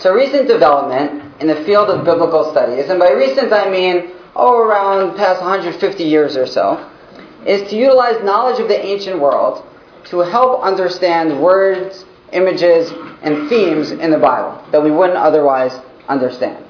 So 0.00 0.14
recent 0.14 0.48
development 0.48 1.34
in 1.40 1.46
the 1.46 1.62
field 1.64 1.90
of 1.90 2.06
biblical 2.06 2.50
studies, 2.50 2.88
and 2.88 2.98
by 2.98 3.10
recent 3.10 3.52
I 3.52 3.70
mean 3.70 4.12
oh 4.34 4.58
around 4.58 5.14
past 5.16 5.42
150 5.42 6.02
years 6.02 6.38
or 6.38 6.46
so, 6.46 6.90
is 7.46 7.68
to 7.68 7.76
utilize 7.76 8.24
knowledge 8.24 8.60
of 8.60 8.68
the 8.68 8.82
ancient 8.82 9.20
world 9.20 9.62
to 10.06 10.20
help 10.20 10.62
understand 10.62 11.38
words, 11.38 12.06
images, 12.32 12.90
and 13.22 13.50
themes 13.50 13.90
in 13.90 14.10
the 14.10 14.18
Bible 14.18 14.64
that 14.72 14.82
we 14.82 14.90
wouldn't 14.90 15.18
otherwise 15.18 15.78
understand. 16.08 16.64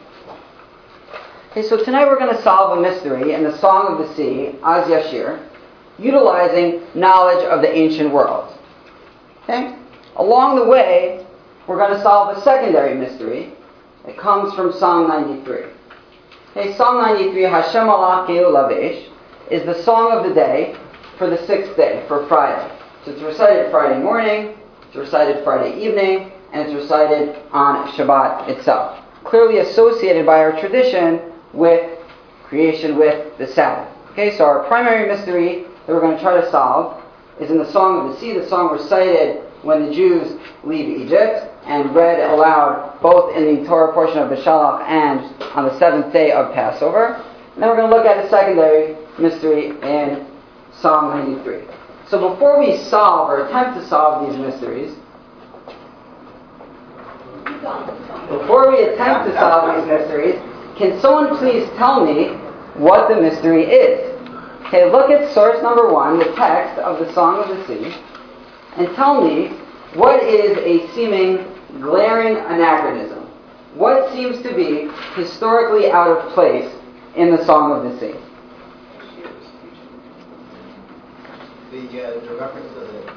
Okay, 1.53 1.63
so 1.63 1.83
tonight 1.83 2.07
we're 2.07 2.19
going 2.19 2.35
to 2.35 2.43
solve 2.43 2.79
a 2.79 2.83
mystery 2.83 3.35
in 3.35 3.45
the 3.45 3.57
Song 3.59 3.93
of 3.93 4.09
the 4.09 4.15
Sea, 4.17 4.59
Az 4.65 4.89
Yashir, 4.89 5.41
utilizing 6.01 6.83
knowledge 6.95 7.45
of 7.45 7.61
the 7.61 7.73
ancient 7.73 8.13
world. 8.13 8.57
Okay? 9.45 9.77
Along 10.17 10.57
the 10.57 10.65
way, 10.65 11.25
we're 11.67 11.77
going 11.77 11.95
to 11.95 12.03
solve 12.03 12.37
a 12.37 12.41
secondary 12.43 12.95
mystery 12.95 13.53
that 14.07 14.17
comes 14.17 14.55
from 14.55 14.73
Psalm 14.73 15.09
93. 15.09 15.65
Okay, 16.57 16.77
Psalm 16.77 17.03
93, 17.03 17.43
Hashem 17.43 17.87
Malach 17.87 18.27
Lavesh, 18.27 19.09
is 19.51 19.65
the 19.67 19.83
song 19.83 20.13
of 20.13 20.29
the 20.29 20.35
day 20.35 20.77
for 21.19 21.29
the 21.29 21.39
sixth 21.47 21.77
day, 21.77 22.05
for 22.09 22.27
Friday. 22.27 22.77
So 23.05 23.13
it's 23.13 23.23
recited 23.23 23.71
Friday 23.71 24.03
morning, 24.03 24.59
it's 24.87 24.97
recited 24.97 25.45
Friday 25.45 25.81
evening, 25.81 26.33
and 26.53 26.63
it's 26.63 26.75
recited 26.75 27.41
on 27.53 27.89
Shabbat 27.93 28.49
itself. 28.49 29.05
Clearly 29.25 29.59
associated 29.59 30.27
by 30.27 30.39
our 30.39 30.59
tradition 30.59 31.21
with 31.53 31.99
creation, 32.45 32.97
with 32.97 33.37
the 33.39 33.47
Sabbath. 33.47 33.95
Okay, 34.13 34.37
so 34.37 34.45
our 34.45 34.65
primary 34.65 35.07
mystery 35.07 35.67
that 35.87 35.93
we're 35.93 36.01
going 36.01 36.17
to 36.17 36.23
try 36.23 36.41
to 36.41 36.51
solve 36.51 37.01
is 37.41 37.51
in 37.51 37.59
the 37.59 37.71
Song 37.71 38.09
of 38.09 38.15
the 38.15 38.21
Sea, 38.21 38.33
the 38.33 38.49
song 38.49 38.73
recited 38.73 39.45
when 39.63 39.87
the 39.87 39.95
Jews 39.95 40.39
leave 40.65 40.89
Egypt 40.89 41.47
and 41.67 41.95
read 41.95 42.21
aloud 42.31 42.99
both 43.03 43.37
in 43.37 43.57
the 43.57 43.67
Torah 43.67 43.93
portion 43.93 44.19
of 44.19 44.31
Beshalach 44.31 44.83
and 44.89 45.21
on 45.55 45.67
the 45.67 45.79
seventh 45.79 46.13
day 46.13 46.33
of 46.33 46.55
Passover. 46.55 47.23
And 47.55 47.63
then 47.63 47.69
we're 47.69 47.77
going 47.77 47.91
to 47.91 47.97
look 47.97 48.07
at 48.07 48.25
a 48.25 48.29
secondary 48.29 48.97
mystery 49.19 49.69
in 49.69 50.27
Psalm 50.81 51.11
93. 51.27 51.65
So 52.09 52.31
before 52.31 52.59
we 52.59 52.77
solve 52.77 53.29
or 53.29 53.47
attempt 53.47 53.79
to 53.81 53.87
solve 53.87 54.29
these 54.29 54.39
mysteries, 54.39 54.97
before 58.29 58.71
we 58.71 58.85
attempt 58.85 59.29
to 59.29 59.35
solve 59.35 59.77
these 59.77 59.87
mysteries, 59.87 60.41
can 60.77 60.99
someone 61.01 61.37
please 61.37 61.69
tell 61.77 62.05
me 62.05 62.29
what 62.75 63.09
the 63.09 63.21
mystery 63.21 63.65
is? 63.65 64.07
Okay, 64.67 64.91
look 64.91 65.11
at 65.11 65.33
source 65.35 65.61
number 65.63 65.93
one, 65.93 66.19
the 66.19 66.33
text 66.37 66.79
of 66.81 67.05
the 67.05 67.13
Song 67.13 67.43
of 67.43 67.49
the 67.49 67.67
Sea, 67.67 67.95
and 68.77 68.95
tell 68.95 69.23
me 69.23 69.49
what 69.95 70.23
is 70.23 70.57
a 70.59 70.93
seeming 70.95 71.47
glaring 71.81 72.37
anachronism. 72.37 73.27
What 73.75 74.13
seems 74.13 74.43
to 74.43 74.55
be 74.55 74.91
historically 75.15 75.91
out 75.91 76.09
of 76.09 76.33
place 76.33 76.73
in 77.17 77.31
the 77.31 77.45
Song 77.45 77.73
of 77.73 77.93
the 77.93 78.01
Sea? 78.01 78.19
The, 81.71 82.03
uh, 82.03 82.21
the 82.21 82.35
reference 82.35 82.73
to 82.75 82.81
the 82.81 83.13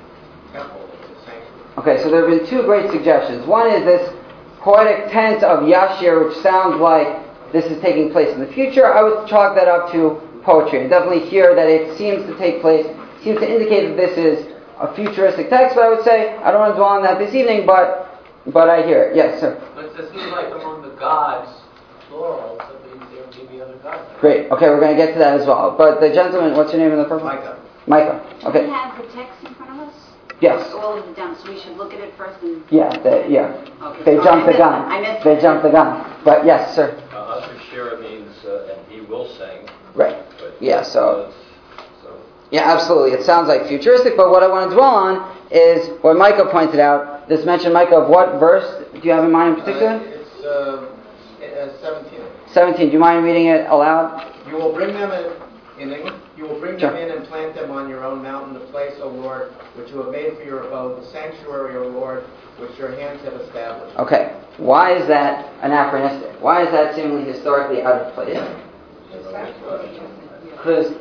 temple, 0.52 0.90
the 1.02 1.26
sanctuary. 1.26 1.44
Okay, 1.80 2.04
so 2.04 2.12
there 2.12 2.30
have 2.30 2.40
been 2.40 2.48
two 2.48 2.64
great 2.64 2.92
suggestions. 2.92 3.48
One 3.48 3.68
is 3.70 3.84
this 3.84 4.14
poetic 4.60 5.12
tense 5.12 5.44
of 5.44 5.62
Yashir, 5.62 6.28
which 6.28 6.38
sounds 6.38 6.80
like 6.80 7.20
this 7.52 7.66
is 7.66 7.82
taking 7.82 8.12
place 8.12 8.34
in 8.34 8.40
the 8.40 8.48
future. 8.48 8.94
I 8.94 9.02
would 9.02 9.28
chalk 9.28 9.56
that 9.56 9.68
up 9.68 9.92
to 9.92 10.22
poetry. 10.44 10.88
Definitely 10.88 11.28
hear 11.30 11.56
that 11.56 11.68
it 11.68 11.98
seems 11.98 12.26
to 12.28 12.38
take 12.38 12.62
place, 12.62 12.86
seems 13.24 13.40
to 13.40 13.50
indicate 13.50 13.88
that 13.88 13.98
this 13.98 14.18
is 14.18 14.53
a 14.80 14.94
futuristic 14.96 15.50
text, 15.50 15.76
but 15.76 15.84
I 15.84 15.90
would 15.90 16.04
say, 16.04 16.36
I 16.38 16.52
don't 16.52 16.60
want 16.62 16.74
to 16.74 16.78
dwell 16.78 16.90
on 16.90 17.04
that 17.04 17.20
this 17.20 17.34
evening, 17.34 17.66
but 17.66 18.10
but 18.48 18.70
I 18.70 18.86
hear 18.86 19.04
it. 19.04 19.16
Yes, 19.16 19.40
sir. 19.40 19.56
But 19.76 19.86
it 19.86 20.12
seems 20.12 20.32
like 20.32 20.48
among 20.52 20.82
the 20.82 20.90
gods, 21.00 21.50
plural, 22.10 22.58
so 22.60 22.76
there 22.84 23.46
may 23.46 23.52
be 23.52 23.62
other 23.62 23.76
gods. 23.78 24.04
Great. 24.20 24.52
Okay, 24.52 24.68
we're 24.70 24.82
going 24.82 24.98
to 24.98 24.98
get 24.98 25.14
to 25.14 25.20
that 25.20 25.40
as 25.40 25.48
well. 25.48 25.76
But 25.78 26.02
the 26.02 26.10
gentleman, 26.14 26.56
what's 26.58 26.74
your 26.74 26.82
name 26.82 26.92
in 26.92 26.98
the 26.98 27.06
purple? 27.06 27.26
Micah. 27.28 27.58
Micah. 27.88 28.20
Do 28.42 28.48
Okay. 28.48 28.66
we 28.66 28.72
have 28.72 28.98
the 29.02 29.08
text 29.14 29.44
in 29.46 29.54
front 29.56 29.72
of 29.80 29.88
us? 29.88 29.94
Yes. 30.42 30.74
All 30.74 30.98
of 30.98 31.08
it 31.08 31.16
down, 31.16 31.38
so 31.38 31.50
we 31.50 31.58
should 31.60 31.78
look 31.78 31.94
at 31.94 32.00
it 32.02 32.14
first 32.18 32.42
and, 32.44 32.62
Yeah. 32.70 32.90
They, 33.00 33.30
yeah. 33.30 33.56
okay. 33.82 34.04
They 34.04 34.16
sorry, 34.18 34.24
jumped 34.26 34.44
I 34.44 34.52
the 34.52 34.52
missed 34.52 34.60
it. 34.60 34.62
I 34.64 35.02
missed 35.14 35.24
They 35.24 35.38
it. 35.38 35.42
jumped 35.42 35.64
the 35.64 35.70
gun. 35.72 36.22
But 36.26 36.46
yes, 36.46 36.76
sir. 36.76 37.02
Uh, 37.14 37.18
Usher 37.40 37.60
Shira 37.72 38.02
means, 38.02 38.44
uh, 38.44 38.74
and 38.76 38.92
he 38.92 39.00
will 39.02 39.30
sing. 39.38 39.70
Right. 39.96 40.18
But 40.40 40.58
Yeah, 40.60 40.82
so- 40.84 41.32
So, 41.32 41.34
Yeah, 42.54 42.72
absolutely. 42.72 43.18
It 43.18 43.26
sounds 43.26 43.48
like 43.48 43.66
futuristic, 43.68 44.16
but 44.16 44.30
what 44.30 44.44
I 44.44 44.48
want 44.48 44.70
to 44.70 44.76
dwell 44.76 44.94
on 44.94 45.36
is 45.50 45.90
what 46.04 46.16
Micah 46.16 46.46
pointed 46.52 46.80
out. 46.80 47.28
This 47.28 47.44
mentioned 47.48 47.74
Micah 47.74 47.96
of 47.98 48.10
what 48.10 48.40
verse 48.40 48.86
do 48.94 49.00
you 49.02 49.10
have 49.10 49.24
in 49.24 49.32
mind 49.32 49.58
in 49.58 49.64
particular? 49.66 49.94
Uh, 49.94 50.04
it's 50.04 50.46
uh, 50.46 51.82
uh, 51.82 51.82
17. 51.82 52.20
17. 52.54 52.88
Do 52.88 52.94
you 52.94 53.00
mind 53.00 53.26
reading 53.26 53.48
it 53.48 53.66
aloud? 53.68 54.22
You 54.48 54.54
will 54.58 54.72
bring 54.72 54.94
them 54.94 55.10
in, 55.12 55.82
in 55.82 55.98
English, 55.98 56.14
you 56.38 56.44
will 56.44 56.60
bring 56.60 56.78
Sure. 56.80 56.92
them 56.92 57.02
in 57.02 57.18
and 57.18 57.26
plant 57.26 57.56
them 57.56 57.72
on 57.72 57.90
your 57.90 58.04
own 58.06 58.22
mountain, 58.22 58.54
the 58.54 58.60
place, 58.70 58.94
O 59.02 59.08
Lord, 59.10 59.50
which 59.76 59.90
you 59.90 59.98
have 60.04 60.12
made 60.12 60.38
for 60.38 60.44
your 60.44 60.68
abode, 60.68 61.02
the 61.02 61.08
sanctuary, 61.08 61.76
O 61.78 61.88
Lord, 61.88 62.24
which 62.60 62.78
your 62.78 62.92
hands 62.92 63.20
have 63.24 63.34
established. 63.34 63.98
Okay. 63.98 64.32
Why 64.58 64.94
is 64.94 65.08
that 65.08 65.52
anachronistic? 65.64 66.40
Why 66.40 66.62
is 66.62 66.70
that 66.72 66.94
seemingly 66.94 67.26
historically 67.34 67.82
out 67.82 67.96
of 67.96 68.14
place? 68.14 68.38
Because 70.52 70.94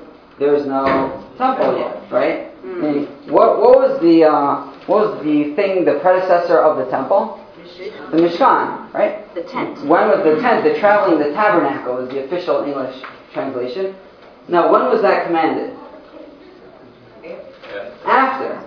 there's 0.42 0.66
no 0.66 1.24
temple 1.38 1.78
yet, 1.78 2.10
right? 2.10 2.50
I 2.62 2.66
mean, 2.66 3.06
what, 3.30 3.60
what 3.60 3.78
was 3.78 4.00
the 4.00 4.24
uh, 4.24 4.66
what 4.86 5.08
was 5.08 5.24
the 5.24 5.54
thing, 5.54 5.84
the 5.84 5.98
predecessor 6.00 6.58
of 6.58 6.78
the 6.78 6.90
temple? 6.90 7.38
The 8.10 8.18
Mishkan, 8.18 8.92
right? 8.92 9.32
The 9.34 9.42
tent. 9.44 9.78
When 9.86 10.08
was 10.08 10.22
the 10.24 10.40
tent, 10.42 10.64
the 10.64 10.78
traveling, 10.78 11.18
the 11.18 11.32
tabernacle 11.32 11.98
is 11.98 12.10
the 12.10 12.24
official 12.24 12.64
English 12.64 13.00
translation. 13.32 13.94
Now, 14.48 14.70
when 14.72 14.86
was 14.86 15.00
that 15.02 15.26
commanded? 15.26 15.78
After. 18.04 18.60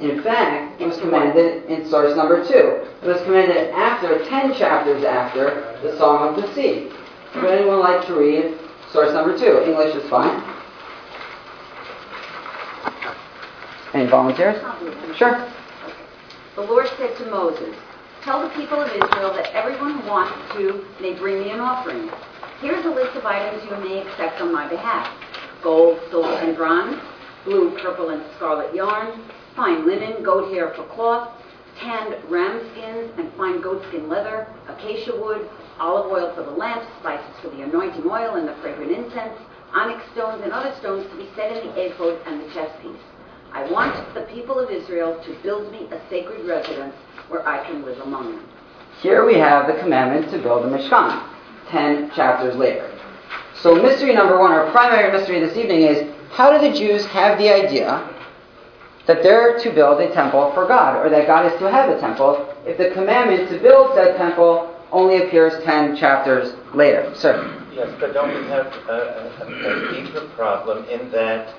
In 0.00 0.22
fact, 0.22 0.80
it 0.80 0.86
was 0.86 0.98
commanded 0.98 1.64
in 1.64 1.88
source 1.88 2.14
number 2.16 2.46
two. 2.46 2.84
It 3.02 3.06
was 3.06 3.22
commanded 3.22 3.70
after, 3.70 4.24
ten 4.28 4.54
chapters 4.54 5.04
after, 5.04 5.78
the 5.82 5.96
Song 5.96 6.28
of 6.28 6.36
the 6.36 6.52
Sea. 6.54 6.90
Would 7.36 7.44
anyone 7.46 7.80
like 7.80 8.06
to 8.06 8.14
read 8.14 8.58
source 8.92 9.12
number 9.12 9.36
two? 9.38 9.62
English 9.64 9.94
is 9.96 10.08
fine. 10.10 10.53
Any 13.94 14.10
volunteers? 14.10 14.60
Sure. 15.16 15.48
The 16.56 16.62
Lord 16.62 16.86
said 16.98 17.16
to 17.18 17.30
Moses, 17.30 17.76
Tell 18.24 18.42
the 18.42 18.52
people 18.56 18.82
of 18.82 18.88
Israel 18.88 19.32
that 19.34 19.54
everyone 19.54 20.00
who 20.00 20.08
wants 20.08 20.34
to 20.54 20.84
may 21.00 21.14
bring 21.14 21.40
me 21.40 21.50
an 21.50 21.60
offering. 21.60 22.10
Here's 22.60 22.84
a 22.86 22.90
list 22.90 23.16
of 23.16 23.24
items 23.24 23.62
you 23.62 23.76
may 23.76 24.02
accept 24.02 24.40
on 24.40 24.52
my 24.52 24.68
behalf 24.68 25.06
gold, 25.62 26.00
silver, 26.10 26.28
and 26.28 26.56
bronze, 26.56 27.00
blue, 27.44 27.70
purple, 27.78 28.10
and 28.10 28.22
scarlet 28.34 28.74
yarn, 28.74 29.22
fine 29.54 29.86
linen, 29.86 30.24
goat 30.24 30.52
hair 30.52 30.74
for 30.74 30.84
cloth, 30.88 31.30
tanned 31.78 32.16
ram 32.28 32.68
skins 32.72 33.12
and 33.16 33.32
fine 33.34 33.62
goatskin 33.62 34.08
leather, 34.08 34.48
acacia 34.68 35.14
wood, 35.14 35.48
olive 35.78 36.10
oil 36.10 36.34
for 36.34 36.42
the 36.42 36.50
lamps, 36.50 36.86
spices 36.98 37.34
for 37.40 37.50
the 37.50 37.62
anointing 37.62 38.04
oil 38.10 38.34
and 38.34 38.48
the 38.48 38.56
fragrant 38.60 38.90
incense, 38.90 39.38
onyx 39.72 40.02
stones 40.12 40.42
and 40.42 40.52
other 40.52 40.74
stones 40.80 41.08
to 41.10 41.16
be 41.16 41.28
set 41.36 41.52
in 41.52 41.68
the 41.68 41.86
ephod 41.86 42.18
and 42.26 42.42
the 42.42 42.52
chest 42.52 42.74
piece. 42.82 43.13
I 43.54 43.70
want 43.70 44.14
the 44.14 44.22
people 44.22 44.58
of 44.58 44.68
Israel 44.68 45.22
to 45.24 45.34
build 45.44 45.70
me 45.70 45.86
a 45.92 46.00
sacred 46.10 46.44
residence 46.44 46.94
where 47.28 47.46
I 47.48 47.64
can 47.64 47.84
live 47.84 48.00
among 48.00 48.32
them. 48.32 48.48
Here 49.00 49.24
we 49.24 49.34
have 49.34 49.68
the 49.68 49.80
commandment 49.80 50.28
to 50.32 50.38
build 50.38 50.64
a 50.64 50.68
Mishkan, 50.68 51.22
ten 51.68 52.10
chapters 52.10 52.56
later. 52.56 52.90
So, 53.54 53.76
mystery 53.76 54.12
number 54.12 54.40
one, 54.40 54.50
our 54.50 54.70
primary 54.72 55.12
mystery 55.12 55.38
this 55.38 55.56
evening 55.56 55.82
is 55.82 56.12
how 56.32 56.50
do 56.50 56.68
the 56.68 56.76
Jews 56.76 57.06
have 57.06 57.38
the 57.38 57.48
idea 57.48 58.10
that 59.06 59.22
they're 59.22 59.56
to 59.60 59.70
build 59.70 60.00
a 60.00 60.12
temple 60.12 60.50
for 60.52 60.66
God, 60.66 60.96
or 60.96 61.08
that 61.10 61.28
God 61.28 61.46
is 61.46 61.56
to 61.60 61.70
have 61.70 61.90
a 61.90 62.00
temple, 62.00 62.52
if 62.66 62.76
the 62.76 62.90
commandment 62.90 63.48
to 63.50 63.58
build 63.60 63.94
said 63.94 64.16
temple 64.16 64.74
only 64.90 65.22
appears 65.22 65.62
ten 65.62 65.96
chapters 65.96 66.54
later? 66.74 67.12
Sir. 67.14 67.60
Yes, 67.72 67.94
but 68.00 68.14
don't 68.14 68.34
we 68.34 68.48
have 68.48 68.66
a, 68.88 69.30
a, 69.40 69.46
a 69.46 70.02
deeper 70.02 70.26
problem 70.34 70.84
in 70.88 71.10
that 71.12 71.54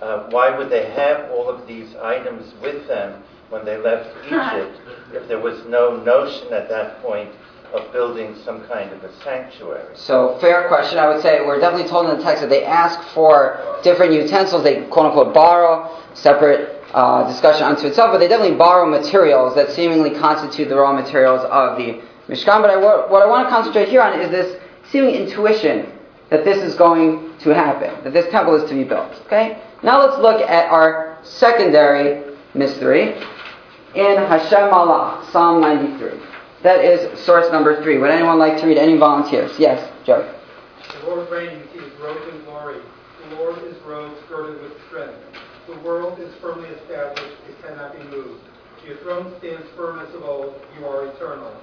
uh, 0.00 0.28
why 0.30 0.56
would 0.56 0.70
they 0.70 0.90
have 0.90 1.30
all 1.30 1.48
of 1.48 1.66
these 1.66 1.94
items 1.96 2.52
with 2.62 2.86
them 2.86 3.22
when 3.50 3.64
they 3.64 3.76
left 3.76 4.10
Egypt 4.26 4.80
if 5.12 5.26
there 5.28 5.40
was 5.40 5.64
no 5.66 5.96
notion 6.02 6.52
at 6.52 6.68
that 6.68 7.02
point 7.02 7.30
of 7.72 7.92
building 7.92 8.34
some 8.44 8.66
kind 8.66 8.92
of 8.92 9.02
a 9.04 9.12
sanctuary? 9.22 9.94
So, 9.94 10.38
fair 10.40 10.68
question. 10.68 10.98
I 10.98 11.08
would 11.08 11.22
say 11.22 11.40
we're 11.44 11.60
definitely 11.60 11.88
told 11.88 12.08
in 12.08 12.16
the 12.16 12.22
text 12.22 12.42
that 12.42 12.50
they 12.50 12.64
ask 12.64 13.00
for 13.12 13.80
different 13.82 14.12
utensils. 14.12 14.62
They 14.62 14.84
quote 14.86 15.06
unquote 15.06 15.34
borrow, 15.34 16.00
separate 16.14 16.82
uh, 16.94 17.30
discussion 17.30 17.64
unto 17.64 17.86
itself, 17.86 18.12
but 18.12 18.18
they 18.18 18.28
definitely 18.28 18.56
borrow 18.56 18.88
materials 18.88 19.54
that 19.56 19.70
seemingly 19.70 20.10
constitute 20.10 20.68
the 20.68 20.76
raw 20.76 20.92
materials 20.92 21.44
of 21.50 21.76
the 21.76 22.00
Mishkan. 22.28 22.62
But 22.62 22.70
I, 22.70 22.76
what 22.76 23.10
what 23.10 23.22
I 23.22 23.26
want 23.26 23.46
to 23.46 23.50
concentrate 23.50 23.88
here 23.88 24.00
on 24.00 24.18
is 24.18 24.30
this 24.30 24.60
seeming 24.90 25.14
intuition 25.14 25.92
that 26.30 26.44
this 26.44 26.58
is 26.58 26.74
going 26.74 27.36
to 27.40 27.54
happen, 27.54 28.04
that 28.04 28.12
this 28.12 28.30
temple 28.30 28.54
is 28.54 28.68
to 28.68 28.74
be 28.74 28.84
built. 28.84 29.12
Okay? 29.26 29.62
Now 29.82 30.04
let's 30.04 30.20
look 30.20 30.42
at 30.42 30.70
our 30.70 31.18
secondary 31.22 32.34
mystery 32.54 33.14
in 33.94 34.16
Hashem 34.16 34.70
Malach, 34.70 35.30
Psalm 35.30 35.60
93. 35.60 36.18
That 36.64 36.84
is 36.84 37.18
source 37.24 37.50
number 37.52 37.80
three. 37.82 37.98
Would 37.98 38.10
anyone 38.10 38.38
like 38.38 38.60
to 38.60 38.66
read? 38.66 38.76
Any 38.76 38.96
volunteers? 38.96 39.52
Yes, 39.58 39.88
Joe. 40.04 40.34
The 41.00 41.06
Lord 41.06 41.30
reigns, 41.30 41.64
he 41.72 41.78
is 41.78 41.92
robed 42.00 42.34
in 42.34 42.44
glory. 42.44 42.80
The 43.30 43.36
Lord 43.36 43.62
is 43.62 43.76
robed, 43.82 44.16
girded 44.28 44.60
with 44.62 44.72
strength. 44.88 45.14
The 45.68 45.78
world 45.80 46.18
is 46.18 46.34
firmly 46.40 46.70
established, 46.70 47.36
it 47.48 47.62
cannot 47.62 47.96
be 47.96 48.02
moved. 48.04 48.42
Your 48.84 48.96
throne 48.98 49.32
stands 49.38 49.66
firm 49.76 50.00
as 50.00 50.12
of 50.14 50.24
old, 50.24 50.60
you 50.78 50.86
are 50.86 51.06
eternal. 51.06 51.54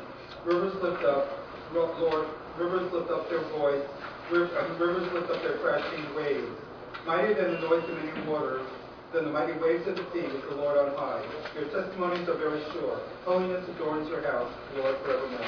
Rivers 0.45 0.75
lift 0.81 1.03
up, 1.03 1.27
Lord, 1.73 2.27
rivers 2.57 2.91
lift 2.94 3.09
up 3.09 3.29
their 3.29 3.41
voice, 3.50 3.83
rivers 4.31 5.12
lift 5.12 5.31
up 5.31 5.41
their 5.41 5.57
crashing 5.57 6.15
waves. 6.15 6.62
Mightier 7.06 7.36
than 7.36 7.52
the 7.52 7.68
noise 7.68 7.84
of 7.88 8.04
many 8.04 8.28
waters, 8.28 8.66
than 9.13 9.25
the 9.25 9.31
mighty 9.31 9.54
waves 9.60 9.88
of 9.88 9.96
the 9.96 10.04
sea 10.12 10.19
is 10.19 10.44
the 10.50 10.56
Lord 10.56 10.78
on 10.78 10.96
high. 10.96 11.24
Your 11.54 11.69
testimonies 11.69 12.28
are 12.28 12.34
very 12.34 12.62
sure. 12.72 13.00
Holiness 13.25 13.63
adorns 13.69 14.10
your 14.10 14.24
house, 14.24 14.52
Lord, 14.75 14.98
forevermore. 15.04 15.40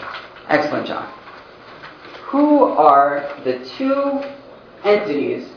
Excellent, 0.50 0.86
John. 0.86 1.12
Who 2.28 2.64
are 2.64 3.28
the 3.44 3.66
two 3.78 4.22
entities 4.84 5.50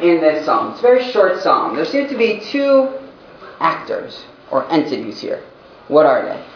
in 0.00 0.20
this 0.20 0.44
psalm? 0.44 0.70
It's 0.70 0.78
a 0.78 0.82
very 0.82 1.10
short 1.10 1.40
psalm. 1.40 1.74
There 1.74 1.84
seem 1.84 2.08
to 2.08 2.16
be 2.16 2.40
two 2.40 2.88
actors 3.58 4.24
or 4.52 4.70
entities 4.70 5.20
here. 5.20 5.42
What 5.88 6.06
are 6.06 6.22
they? 6.22 6.46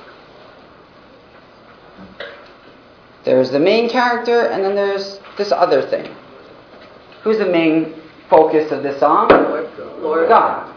There's 3.25 3.51
the 3.51 3.59
main 3.59 3.89
character, 3.89 4.47
and 4.49 4.63
then 4.63 4.77
there's 4.77 5.19
this 5.37 5.51
other 5.51 5.83
thing. 5.83 6.15
Who's 7.23 7.39
the 7.39 7.47
main 7.47 8.04
focus 8.35 8.73
of 8.73 8.83
this 8.83 8.99
song? 8.99 9.29
Lord 10.01 10.29
God. 10.29 10.75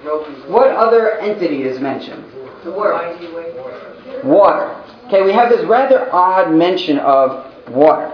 In 0.00 0.04
glory. 0.04 0.32
What 0.50 0.70
other 0.70 1.18
entity 1.18 1.62
is 1.62 1.80
mentioned? 1.80 2.24
The 2.64 2.72
world. 2.72 4.24
Water. 4.24 4.84
Okay, 5.06 5.22
we 5.22 5.32
have 5.32 5.48
this 5.48 5.64
rather 5.66 6.12
odd 6.12 6.52
mention 6.52 6.98
of 6.98 7.70
water. 7.70 8.12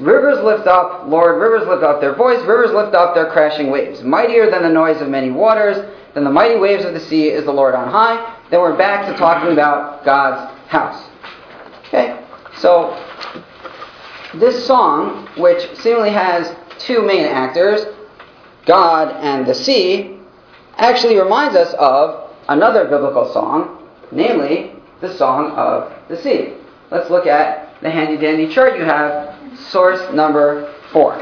Rivers 0.00 0.42
lift 0.42 0.66
up, 0.66 1.06
Lord, 1.06 1.40
rivers 1.40 1.68
lift 1.68 1.82
up 1.82 2.00
their 2.00 2.14
voice, 2.14 2.40
rivers 2.40 2.72
lift 2.72 2.94
up 2.94 3.14
their 3.14 3.30
crashing 3.30 3.70
waves. 3.70 4.02
Mightier 4.02 4.50
than 4.50 4.62
the 4.62 4.70
noise 4.70 5.00
of 5.02 5.08
many 5.08 5.30
waters, 5.30 5.76
than 6.14 6.24
the 6.24 6.30
mighty 6.30 6.58
waves 6.58 6.84
of 6.84 6.94
the 6.94 7.00
sea 7.00 7.28
is 7.28 7.44
the 7.44 7.52
Lord 7.52 7.74
on 7.74 7.88
high. 7.88 8.36
Then 8.50 8.60
we're 8.60 8.76
back 8.76 9.06
to 9.06 9.16
talking 9.16 9.52
about 9.52 10.04
God's 10.04 10.50
house. 10.68 11.08
Okay, 11.86 12.18
so 12.56 12.98
this 14.34 14.66
song, 14.66 15.28
which 15.36 15.76
seemingly 15.76 16.10
has 16.10 16.56
two 16.82 17.02
main 17.02 17.24
actors, 17.24 17.86
God 18.66 19.14
and 19.22 19.46
the 19.46 19.54
sea, 19.54 20.18
actually 20.76 21.18
reminds 21.18 21.56
us 21.56 21.74
of 21.74 22.30
another 22.48 22.84
biblical 22.84 23.32
song, 23.32 23.88
namely 24.10 24.72
the 25.00 25.16
Song 25.16 25.52
of 25.52 25.92
the 26.08 26.16
Sea. 26.22 26.54
Let's 26.90 27.10
look 27.10 27.26
at 27.26 27.80
the 27.82 27.90
handy 27.90 28.16
dandy 28.16 28.52
chart 28.52 28.78
you 28.78 28.84
have, 28.84 29.58
source 29.58 30.00
number 30.14 30.72
four. 30.92 31.16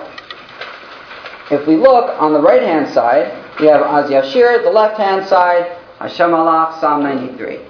If 1.50 1.66
we 1.66 1.76
look 1.76 2.10
on 2.20 2.32
the 2.32 2.40
right 2.40 2.62
hand 2.62 2.92
side, 2.92 3.32
we 3.58 3.66
have 3.66 3.82
Az 3.82 4.10
Yashir, 4.10 4.62
the 4.62 4.70
left 4.70 4.98
hand 4.98 5.26
side, 5.26 5.76
Hashem 5.98 6.30
Malach, 6.30 6.80
Psalm 6.80 7.02
93. 7.02 7.60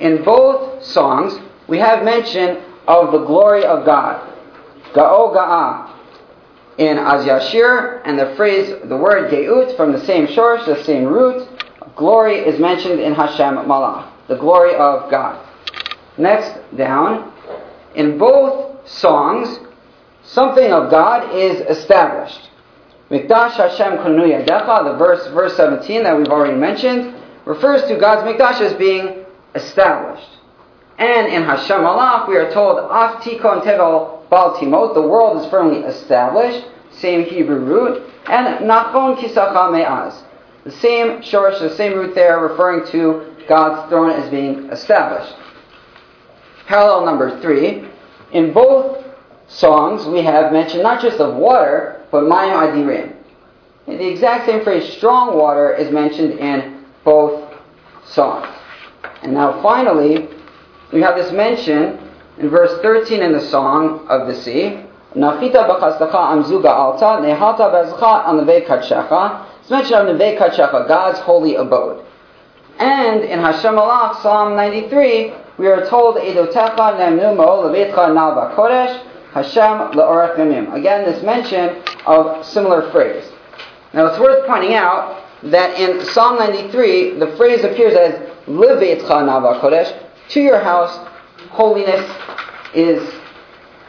In 0.00 0.24
both 0.24 0.82
songs, 0.82 1.38
we 1.68 1.78
have 1.78 2.04
mention 2.04 2.62
of 2.86 3.12
the 3.12 3.18
glory 3.18 3.64
of 3.64 3.84
God. 3.84 4.24
Ga'o 4.94 5.34
Ga'ah. 5.34 5.87
In 6.78 6.96
Az 6.96 7.26
Yashir, 7.26 8.02
and 8.04 8.18
the 8.18 8.34
phrase, 8.36 8.72
the 8.84 8.96
word 8.96 9.30
Geut, 9.32 9.76
from 9.76 9.92
the 9.92 10.04
same 10.06 10.28
source, 10.28 10.64
the 10.64 10.82
same 10.84 11.06
root, 11.06 11.48
glory 11.96 12.36
is 12.36 12.60
mentioned 12.60 13.00
in 13.00 13.14
Hashem 13.14 13.56
Malach, 13.56 14.08
the 14.28 14.36
glory 14.36 14.74
of 14.76 15.10
God. 15.10 15.44
Next 16.16 16.56
down, 16.76 17.32
in 17.96 18.16
both 18.16 18.88
songs, 18.88 19.58
something 20.22 20.72
of 20.72 20.88
God 20.90 21.34
is 21.34 21.60
established. 21.62 22.48
Mikdash 23.10 23.56
Hashem 23.56 23.98
Konu 23.98 24.26
Yadecha, 24.26 24.92
the 24.92 24.96
verse, 24.98 25.26
verse 25.32 25.56
17 25.56 26.04
that 26.04 26.16
we've 26.16 26.28
already 26.28 26.56
mentioned, 26.56 27.14
refers 27.44 27.82
to 27.88 27.96
God's 27.96 28.22
Mikdash 28.22 28.60
as 28.60 28.74
being 28.74 29.24
established. 29.54 30.28
And 30.98 31.26
in 31.26 31.42
Hashem 31.42 31.80
Malach, 31.80 32.28
we 32.28 32.36
are 32.36 32.52
told, 32.52 32.78
Af 32.78 33.22
Tikon 33.22 33.62
Tevel 33.62 34.17
Bal 34.30 34.56
Timot, 34.56 34.94
the 34.94 35.02
world 35.02 35.42
is 35.42 35.50
firmly 35.50 35.80
established, 35.80 36.66
same 36.90 37.24
Hebrew 37.24 37.60
root, 37.60 38.02
and 38.26 38.64
Nachon 38.68 39.16
Kisacha 39.16 39.72
Me'az, 39.72 40.22
the 40.64 40.70
same 40.70 41.22
shorish, 41.22 41.58
the 41.60 41.74
same 41.76 41.94
root 41.94 42.14
there, 42.14 42.40
referring 42.40 42.86
to 42.88 43.34
God's 43.48 43.88
throne 43.88 44.10
as 44.10 44.28
being 44.30 44.68
established. 44.70 45.34
Parallel 46.66 47.06
number 47.06 47.40
three, 47.40 47.88
in 48.32 48.52
both 48.52 49.04
songs 49.46 50.04
we 50.06 50.22
have 50.22 50.52
mention 50.52 50.82
not 50.82 51.00
just 51.00 51.18
of 51.18 51.36
water, 51.36 52.04
but 52.10 52.24
Mayim 52.24 52.52
Adirim. 52.52 53.14
The 53.86 54.06
exact 54.06 54.44
same 54.44 54.62
phrase, 54.62 54.92
strong 54.92 55.38
water, 55.38 55.74
is 55.74 55.90
mentioned 55.90 56.38
in 56.38 56.84
both 57.04 57.54
songs. 58.04 58.46
And 59.22 59.32
now 59.32 59.62
finally, 59.62 60.28
we 60.92 61.00
have 61.00 61.16
this 61.16 61.32
mention 61.32 61.98
in 62.38 62.50
verse 62.50 62.80
13 62.82 63.22
in 63.22 63.32
the 63.32 63.40
Song 63.40 64.06
of 64.08 64.28
the 64.28 64.34
Sea. 64.34 64.84
Nachita 65.14 65.66
b'chastacha 65.66 66.12
amzuga 66.12 66.66
alta, 66.66 67.20
nehata 67.20 67.72
bezcha 67.72 68.26
al 68.26 68.34
nevei 68.34 68.66
kadshecha. 68.66 69.46
It's 69.60 69.70
mentioned 69.70 70.08
of 70.08 70.16
nevei 70.16 70.38
kadshecha, 70.38 70.86
God's 70.86 71.18
holy 71.20 71.56
abode. 71.56 72.04
And 72.78 73.24
in 73.24 73.40
Hashem 73.40 73.74
Malach, 73.74 74.22
Psalm 74.22 74.54
93, 74.54 75.32
we 75.58 75.66
are 75.66 75.84
told, 75.88 76.16
Edotecha 76.16 76.76
nemnu 76.76 77.36
mo 77.36 77.64
levetcha 77.64 78.14
nal 78.14 78.54
kodesh, 78.54 79.02
Hashem 79.32 79.96
le'orach 79.98 80.36
yamim. 80.36 80.72
Again, 80.74 81.04
this 81.04 81.22
mention 81.24 81.82
of 82.06 82.44
similar 82.46 82.90
phrase. 82.92 83.24
Now 83.94 84.06
it's 84.06 84.20
worth 84.20 84.46
pointing 84.46 84.74
out 84.74 85.24
that 85.44 85.80
in 85.80 86.04
Psalm 86.04 86.38
93, 86.38 87.18
the 87.18 87.34
phrase 87.36 87.64
appears 87.64 87.94
as 87.94 88.14
levetcha 88.46 89.26
nal 89.26 89.58
kodesh, 89.60 90.04
to 90.28 90.40
your 90.40 90.60
house, 90.60 91.07
holiness 91.50 92.04
is 92.74 93.14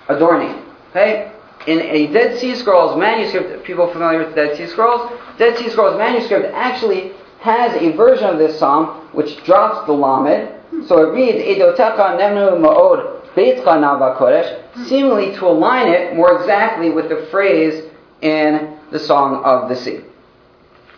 adorning. 0.07 0.63
Okay? 0.89 1.31
In 1.67 1.81
a 1.81 2.07
Dead 2.07 2.39
Sea 2.39 2.56
Scrolls 2.56 2.97
manuscript, 2.97 3.63
people 3.63 3.91
familiar 3.91 4.25
with 4.25 4.35
Dead 4.35 4.57
Sea 4.57 4.67
Scrolls? 4.67 5.11
Dead 5.38 5.57
Sea 5.57 5.69
Scrolls 5.69 5.97
manuscript 5.97 6.53
actually 6.53 7.11
has 7.39 7.73
a 7.81 7.91
version 7.95 8.25
of 8.25 8.38
this 8.38 8.57
psalm 8.57 9.07
which 9.13 9.44
drops 9.44 9.85
the 9.85 9.94
lamed. 9.94 10.50
So 10.88 11.09
it 11.09 11.13
reads, 11.13 11.38
Edotecha 11.39 12.17
nemnu 12.17 12.59
ma'od 12.59 13.33
beitcha 13.35 13.63
nava 13.63 14.17
kodesh, 14.17 14.88
seemingly 14.88 15.35
to 15.35 15.47
align 15.47 15.88
it 15.88 16.15
more 16.15 16.39
exactly 16.39 16.89
with 16.89 17.10
the 17.10 17.27
phrase 17.31 17.84
in 18.22 18.77
the 18.91 19.00
Song 19.00 19.43
of 19.43 19.69
the 19.69 19.75
Sea. 19.75 20.01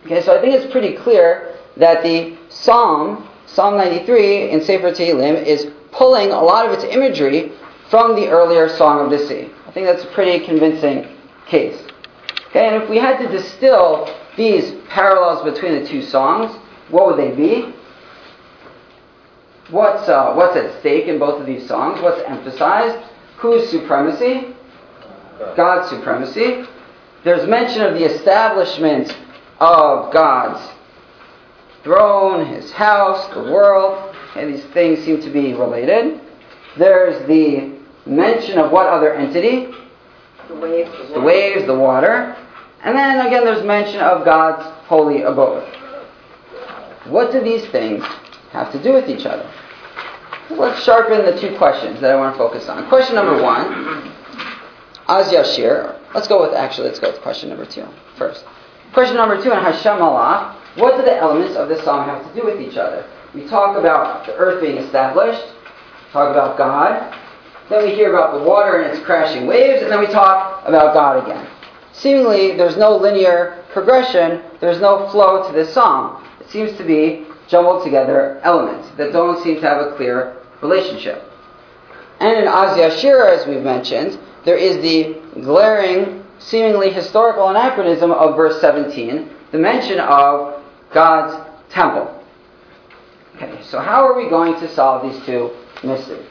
Okay, 0.06 0.22
so 0.22 0.38
I 0.38 0.42
think 0.42 0.56
it's 0.56 0.72
pretty 0.72 0.96
clear 0.96 1.56
that 1.78 2.04
the 2.04 2.38
psalm, 2.50 3.28
Psalm 3.46 3.78
93 3.78 4.50
in 4.50 4.62
Sefer 4.64 4.92
Tehillim, 4.92 5.44
is 5.46 5.72
pulling 5.92 6.32
a 6.32 6.42
lot 6.42 6.66
of 6.66 6.74
its 6.74 6.84
imagery 6.84 7.52
from 7.90 8.16
the 8.16 8.28
earlier 8.28 8.70
Song 8.70 9.06
of 9.06 9.10
the 9.10 9.28
Sea. 9.28 9.50
I 9.68 9.72
think 9.72 9.86
that's 9.86 10.04
a 10.04 10.08
pretty 10.08 10.46
convincing 10.46 11.08
case. 11.48 11.82
Okay, 12.50 12.68
and 12.68 12.84
if 12.84 12.90
we 12.90 12.98
had 12.98 13.18
to 13.20 13.28
distill 13.30 14.14
these 14.38 14.74
parallels 14.90 15.44
between 15.44 15.82
the 15.82 15.88
two 15.88 16.02
songs, 16.02 16.56
what 16.90 17.08
would 17.08 17.18
they 17.18 17.36
be? 17.36 17.74
What's, 19.70 20.10
uh, 20.10 20.34
what's 20.34 20.56
at 20.58 20.80
stake 20.80 21.06
in 21.08 21.20
both 21.20 21.40
of 21.40 21.46
these 21.46 21.68
songs? 21.68 22.02
What's 22.02 22.22
emphasized? 22.28 23.06
Whose 23.38 23.70
supremacy? 23.70 24.54
God's 25.56 25.90
supremacy. 25.90 26.66
There's 27.24 27.48
mention 27.48 27.82
of 27.82 27.94
the 27.94 28.04
establishment 28.04 29.16
of 29.60 30.12
God's 30.12 30.70
throne, 31.84 32.46
his 32.48 32.72
house, 32.72 33.34
the 33.34 33.44
world, 33.44 34.11
and 34.36 34.54
these 34.54 34.64
things 34.66 35.04
seem 35.04 35.22
to 35.22 35.30
be 35.30 35.54
related. 35.54 36.20
There's 36.78 37.28
the 37.28 37.78
mention 38.06 38.58
of 38.58 38.72
what 38.72 38.88
other 38.88 39.14
entity? 39.14 39.74
The 40.48 40.56
waves. 40.56 40.92
The, 40.92 41.14
The 41.14 41.22
waves, 41.22 41.66
the 41.66 41.78
water. 41.78 42.36
And 42.84 42.98
then 42.98 43.26
again, 43.26 43.46
there's 43.46 43.64
mention 43.64 44.00
of 44.00 44.26
God's 44.26 44.64
holy 44.88 45.22
abode. 45.22 45.68
What 47.06 47.32
do 47.32 47.42
these 47.42 47.66
things 47.68 48.04
have 48.52 48.72
to 48.72 48.82
do 48.82 48.94
with 48.94 49.10
each 49.10 49.26
other? 49.26 49.50
Let's 50.50 50.84
sharpen 50.84 51.26
the 51.26 51.40
two 51.40 51.56
questions 51.58 52.02
that 52.02 52.12
I 52.12 52.16
want 52.16 52.34
to 52.36 52.38
focus 52.38 52.68
on. 52.68 52.88
Question 52.90 53.16
number 53.16 53.42
one, 53.42 54.12
Az 55.08 55.32
Yashir. 55.32 55.98
Let's 56.14 56.28
go 56.28 56.42
with, 56.42 56.54
actually, 56.54 56.88
let's 56.88 57.00
go 57.00 57.12
with 57.12 57.22
question 57.22 57.50
number 57.50 57.66
two 57.66 57.86
first. 58.18 58.44
Question 58.94 59.16
number 59.16 59.42
two 59.42 59.52
in 59.52 59.58
Hashem 59.58 59.98
Malach. 59.98 60.56
What 60.78 60.98
do 60.98 61.04
the 61.04 61.16
elements 61.16 61.56
of 61.56 61.70
this 61.70 61.84
song 61.84 62.08
have 62.08 62.28
to 62.28 62.40
do 62.40 62.46
with 62.46 62.60
each 62.60 62.78
other? 62.78 63.06
We 63.34 63.48
talk 63.48 63.78
about 63.78 64.26
the 64.26 64.36
earth 64.36 64.62
being 64.62 64.78
established, 64.78 65.44
talk 66.12 66.30
about 66.32 66.58
God, 66.58 67.18
then 67.70 67.86
we 67.86 67.96
hear 67.96 68.14
about 68.14 68.38
the 68.38 68.44
water 68.44 68.82
and 68.82 68.92
its 68.92 69.04
crashing 69.06 69.48
waves, 69.48 69.82
and 69.82 69.90
then 69.90 70.00
we 70.02 70.08
talk 70.08 70.62
about 70.66 70.94
God 70.94 71.24
again. 71.24 71.48
Seemingly, 71.94 72.58
there's 72.58 72.76
no 72.76 72.98
linear 72.98 73.64
progression, 73.72 74.42
there's 74.60 74.82
no 74.82 75.08
flow 75.10 75.48
to 75.48 75.54
this 75.54 75.74
song. 75.74 76.28
It 76.42 76.50
seems 76.50 76.78
to 76.78 76.84
be 76.84 77.26
jumbled 77.48 77.84
together 77.84 78.42
elements 78.44 78.90
that 78.98 79.14
don't 79.14 79.42
seem 79.42 79.56
to 79.56 79.62
have 79.62 79.86
a 79.86 79.96
clear 79.96 80.38
relationship. 80.62 81.24
And 82.20 82.38
in 82.38 82.46
Azyashira, 82.46 83.38
as 83.38 83.48
we've 83.48 83.64
mentioned, 83.64 84.20
there 84.44 84.58
is 84.58 84.82
the 84.82 85.22
glaring, 85.42 86.26
seemingly 86.40 86.92
historical 86.92 87.50
anachronism 87.50 88.12
of 88.12 88.36
verse 88.36 88.60
17, 88.60 89.30
the 89.52 89.58
mention 89.58 90.00
of 90.00 90.62
God's 90.94 91.48
temple. 91.70 92.21
Okay, 93.42 93.62
so 93.64 93.80
how 93.80 94.06
are 94.06 94.16
we 94.16 94.30
going 94.30 94.54
to 94.60 94.74
solve 94.74 95.02
these 95.02 95.26
two 95.26 95.52
mysteries? 95.84 96.28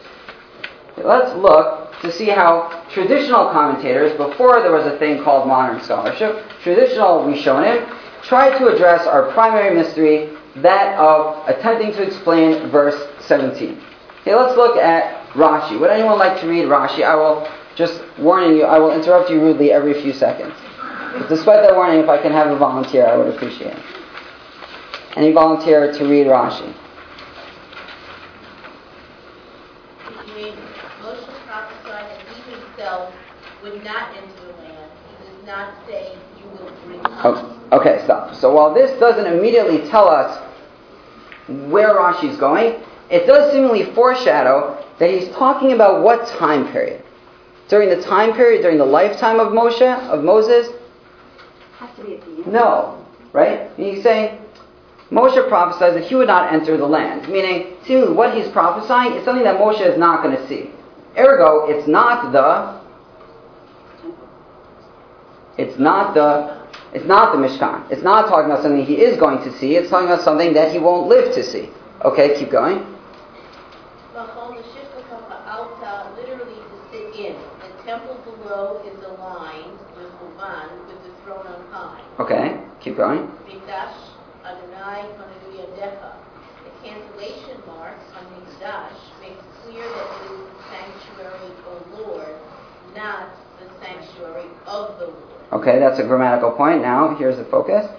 Let's 0.97 1.35
look 1.37 1.93
to 2.03 2.13
see 2.13 2.27
how 2.27 2.85
traditional 2.93 3.51
commentators, 3.51 4.17
before 4.17 4.61
there 4.61 4.73
was 4.73 4.87
a 4.87 4.99
thing 4.99 5.23
called 5.25 5.49
modern 5.49 5.83
scholarship, 5.83 6.45
traditional 6.63 7.25
Rishonim, 7.25 7.85
tried 8.23 8.59
to 8.59 8.69
address 8.69 9.07
our 9.07 9.33
primary 9.33 9.75
mystery, 9.75 10.37
that 10.57 10.99
of 10.99 11.49
attempting 11.49 11.93
to 11.93 12.03
explain 12.03 12.69
verse 12.71 13.09
17. 13.21 13.81
Okay, 14.21 14.35
let's 14.35 14.57
look 14.57 14.77
at 14.77 15.27
Rashi. 15.31 15.81
Would 15.81 15.91
anyone 15.91 16.19
like 16.19 16.41
to 16.41 16.49
read 16.49 16.67
Rashi? 16.67 17.03
I 17.03 17.15
will 17.15 17.49
just 17.77 18.03
warning 18.19 18.57
you, 18.57 18.65
I 18.65 18.79
will 18.79 18.93
interrupt 18.93 19.31
you 19.31 19.41
rudely 19.41 19.73
every 19.73 19.95
few 19.95 20.13
seconds. 20.13 20.55
But 21.13 21.29
despite 21.29 21.63
that 21.63 21.75
warning, 21.75 22.01
if 22.01 22.09
I 22.09 22.21
can 22.21 22.33
have 22.33 22.51
a 22.51 22.57
volunteer, 22.57 23.07
I 23.07 23.17
would 23.17 23.35
appreciate 23.35 23.73
it. 23.73 23.83
Any 25.17 25.33
volunteer 25.33 25.93
to 25.93 26.05
read 26.05 26.27
Rashi? 26.27 26.75
Which 30.07 30.37
means 30.37 30.59
Moshe 31.03 31.27
prophesied 31.47 32.07
that 32.11 32.21
he 32.29 32.53
himself 32.53 33.15
would 33.63 33.85
not 33.85 34.17
enter 34.17 34.47
the 34.47 34.53
land. 34.63 34.91
He 35.19 35.25
does 35.25 35.47
not 35.47 35.75
say, 35.87 36.17
you 36.39 36.45
will 36.51 36.73
bring 36.87 37.01
us. 37.01 37.21
Oh, 37.25 37.69
okay, 37.73 38.03
stop. 38.05 38.35
So 38.35 38.53
while 38.53 38.73
this 38.73 38.99
doesn't 38.99 39.27
immediately 39.27 39.89
tell 39.89 40.09
us 40.09 40.41
where 41.49 41.95
Rashi's 41.95 42.37
going, 42.39 42.83
it 43.11 43.27
does 43.27 43.53
seemingly 43.53 43.85
foreshadow 43.95 44.85
that 44.99 45.11
he's 45.11 45.29
talking 45.35 45.73
about 45.73 46.03
what 46.03 46.29
time 46.29 46.71
period? 46.73 47.03
During 47.69 47.89
the 47.89 48.03
time 48.03 48.35
period, 48.35 48.63
during 48.63 48.79
the 48.79 48.85
lifetime 48.85 49.41
of 49.41 49.53
Moshe, 49.53 49.83
of 50.09 50.25
Moses? 50.25 50.69
Has 51.79 51.97
to 51.97 52.05
be 52.05 52.15
at 52.15 52.21
the 52.21 52.27
end. 52.27 52.47
No, 52.53 53.05
right? 53.33 53.71
He's 53.77 54.03
saying 54.03 54.39
Moshe 55.11 55.49
prophesies 55.49 55.95
that 55.95 56.05
he 56.05 56.15
would 56.15 56.29
not 56.29 56.53
enter 56.53 56.77
the 56.77 56.87
land, 56.87 57.29
meaning 57.29 57.77
seemingly 57.85 58.13
what 58.13 58.35
he's 58.35 58.49
prophesying 58.49 59.15
is 59.15 59.25
something 59.25 59.45
that 59.45 59.61
Moshe 59.61 59.81
is 59.81 59.99
not 59.99 60.23
going 60.23 60.37
to 60.37 60.49
see. 60.49 60.71
Ergo, 61.19 61.67
it's 61.69 61.89
not 61.89 62.33
the 62.33 62.80
it's 65.59 65.79
not 65.79 66.15
the 66.15 66.61
it's 66.93 67.07
not 67.07 67.33
the 67.33 67.39
Mishkan. 67.39 67.91
It's 67.91 68.03
not 68.03 68.29
talking 68.29 68.51
about 68.51 68.63
something 68.63 68.85
he 68.85 69.01
is 69.01 69.19
going 69.19 69.39
to 69.45 69.59
see. 69.59 69.77
It's 69.77 69.91
talking 69.91 70.09
about 70.09 70.23
something 70.23 70.53
that 70.55 70.73
he 70.73 70.79
won't 70.79 71.09
live 71.09 71.35
to 71.35 71.43
see. 71.43 71.71
Okay, 72.05 72.39
keep 72.39 72.51
going. 72.51 72.85
Alta, 75.51 75.83
uh, 75.83 76.15
literally 76.15 76.55
to 76.55 76.77
sit 76.91 77.11
in. 77.19 77.35
The 77.35 77.83
temple 77.83 78.15
below 78.23 78.81
is 78.87 78.95
aligned 79.03 79.79
with 79.99 81.03
the 81.03 81.13
throne 81.25 81.47
on 81.47 81.67
high. 81.71 82.01
Okay, 82.21 82.61
keep 82.81 82.97
going. 82.97 83.27
Mikdash 83.47 83.99
Adonai. 84.45 85.11
The 86.65 86.89
cantillation 86.89 87.61
mark 87.67 87.99
on 88.17 88.25
Mikdash 88.41 88.95
makes 89.21 89.43
clear 89.63 89.83
that 89.83 90.09
it 90.23 90.33
is 90.33 90.39
the 90.39 90.63
sanctuary, 90.71 91.53
O 91.67 91.73
Lord, 91.99 92.37
not 92.97 93.29
the 93.59 93.67
sanctuary 93.85 94.49
of 94.67 94.99
the 94.99 95.07
Lord. 95.07 95.40
Okay, 95.53 95.79
that's 95.79 95.99
a 95.99 96.05
grammatical 96.05 96.53
point. 96.53 96.81
Now, 96.81 97.15
here's 97.17 97.37
the 97.37 97.45
focus. 97.45 97.91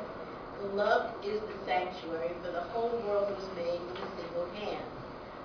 Love 0.74 1.12
is 1.24 1.42
the 1.42 1.66
sanctuary, 1.66 2.32
for 2.44 2.52
the 2.52 2.62
whole 2.72 2.96
world 3.06 3.30
was 3.36 3.44
made 3.58 3.82
with 3.92 4.00
a 4.00 4.10
single 4.16 4.48
hand. 4.56 4.86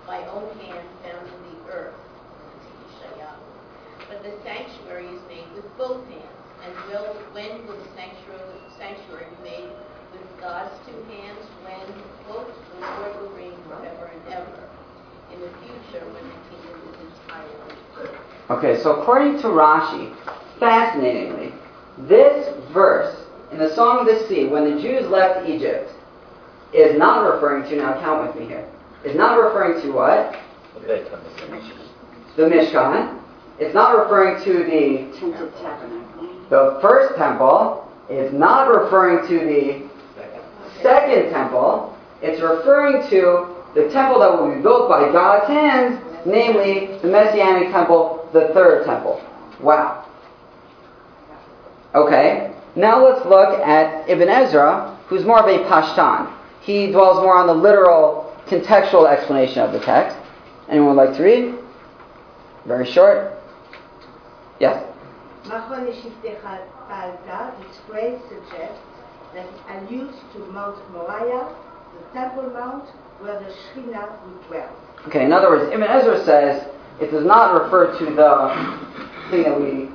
My 0.07 0.25
own 0.29 0.57
hand 0.59 0.87
found 1.03 1.27
in 1.27 1.41
the 1.51 1.73
earth. 1.73 1.95
But 4.09 4.23
the 4.23 4.31
sanctuary 4.45 5.09
is 5.09 5.21
made 5.29 5.51
with 5.55 5.67
both 5.77 6.07
hands. 6.07 6.23
And 6.65 6.73
will, 6.89 7.15
when 7.33 7.67
will 7.67 7.77
the 7.77 7.91
sanctuary, 7.97 8.55
sanctuary 8.79 9.27
be 9.43 9.51
made 9.51 9.71
with 10.13 10.23
God's 10.41 10.75
two 10.87 11.03
hands? 11.11 11.43
When, 11.67 11.87
quote, 12.27 12.47
the 12.47 12.87
Lord 12.87 13.21
will 13.21 13.37
reign 13.37 13.59
forever 13.67 14.11
and 14.15 14.33
ever. 14.33 14.69
In 15.35 15.41
the 15.41 15.51
future, 15.59 16.07
when 16.07 16.23
the 16.23 16.39
kingdom 16.55 16.79
is 16.87 16.99
entirely. 17.03 18.15
Okay, 18.51 18.81
so 18.81 19.03
according 19.03 19.43
to 19.43 19.49
Rashi, 19.49 20.15
fascinatingly, 20.61 21.53
this 21.99 22.55
verse 22.73 23.27
in 23.53 23.59
the 23.59 23.75
Song 23.75 24.01
of 24.01 24.07
the 24.07 24.27
Sea, 24.29 24.47
when 24.47 24.75
the 24.75 24.83
Jews 24.83 25.07
left 25.09 25.49
Egypt, 25.49 25.91
is 26.73 26.99
not 26.99 27.33
referring 27.33 27.69
to, 27.71 27.77
now 27.77 27.99
count 28.01 28.27
with 28.27 28.41
me 28.41 28.49
here, 28.49 28.69
is 29.05 29.17
not 29.17 29.37
referring 29.37 29.81
to 29.83 29.93
what? 29.93 30.37
The 30.75 30.81
Beit 30.81 31.07
HaMikdash. 31.11 31.73
The 32.37 32.43
Mishkan. 32.43 33.23
It's 33.59 33.75
not 33.75 33.97
referring 33.97 34.45
to 34.45 34.53
the, 34.65 35.19
tabernacle. 35.63 36.49
the 36.51 36.79
first 36.83 37.17
temple. 37.17 37.91
It's 38.11 38.33
not 38.33 38.69
referring 38.69 39.27
to 39.29 39.39
the 39.39 39.89
second 40.83 41.31
temple. 41.31 41.97
It's 42.21 42.43
referring 42.43 43.09
to 43.11 43.57
the 43.75 43.89
temple 43.91 44.21
that 44.21 44.39
will 44.39 44.55
be 44.55 44.61
built 44.61 44.89
by 44.89 45.11
God's 45.13 45.49
hands, 45.49 46.03
namely 46.27 46.99
the 46.99 47.09
Messianic 47.09 47.71
temple, 47.71 48.29
the 48.33 48.49
third 48.53 48.85
temple. 48.85 49.23
Wow. 49.61 49.96
Okay, 51.97 52.55
now 52.77 53.03
let's 53.03 53.25
look 53.25 53.59
at 53.61 54.07
Ibn 54.07 54.29
Ezra, 54.29 54.99
who's 55.09 55.25
more 55.25 55.41
of 55.41 55.47
a 55.47 55.65
Pashtan. 55.65 56.31
He 56.61 56.93
dwells 56.93 57.23
more 57.23 57.35
on 57.39 57.47
the 57.47 57.55
literal, 57.55 58.37
contextual 58.47 59.11
explanation 59.11 59.61
of 59.61 59.73
the 59.73 59.81
text. 59.81 60.15
Anyone 60.69 60.95
would 60.95 61.07
like 61.07 61.17
to 61.17 61.23
read? 61.23 61.55
Very 62.67 62.85
short. 62.85 63.33
Yes. 64.61 64.85
This 65.45 65.53
phrase 67.89 68.21
suggests 68.29 68.83
that 69.33 69.47
it 69.47 69.61
alludes 69.71 70.19
to 70.35 70.39
Mount 70.53 70.77
Moriah, 70.93 71.49
the 71.97 72.19
Temple 72.19 72.51
Mount, 72.51 72.85
where 73.21 73.39
the 73.41 73.47
Shekhinah 73.47 74.23
would 74.27 74.47
dwell. 74.49 74.77
Okay, 75.07 75.25
in 75.25 75.33
other 75.33 75.49
words, 75.49 75.73
Ibn 75.73 75.83
Ezra 75.83 76.23
says 76.27 76.69
it 77.01 77.11
does 77.11 77.25
not 77.25 77.55
refer 77.63 77.99
to 77.99 78.05
the 78.05 79.31
thing 79.31 79.45
that 79.45 79.59
we 79.59 79.89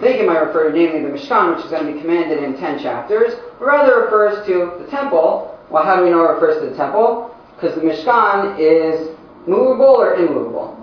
think 0.00 0.20
it 0.20 0.26
might 0.26 0.38
refer 0.38 0.70
to, 0.70 0.76
namely 0.76 1.02
the 1.02 1.08
Mishkan, 1.08 1.56
which 1.56 1.64
is 1.64 1.70
going 1.70 1.86
to 1.86 1.92
be 1.92 2.00
commanded 2.00 2.42
in 2.42 2.56
10 2.56 2.78
chapters, 2.80 3.34
but 3.58 3.66
rather 3.66 4.02
refers 4.02 4.46
to 4.46 4.72
the 4.82 4.90
temple. 4.90 5.58
Well, 5.70 5.84
how 5.84 5.96
do 5.96 6.04
we 6.04 6.10
know 6.10 6.24
it 6.24 6.32
refers 6.34 6.62
to 6.62 6.70
the 6.70 6.76
temple? 6.76 7.34
Because 7.54 7.74
the 7.74 7.82
Mishkan 7.82 8.56
is 8.58 9.16
movable 9.46 9.86
or 9.86 10.14
immovable? 10.14 10.76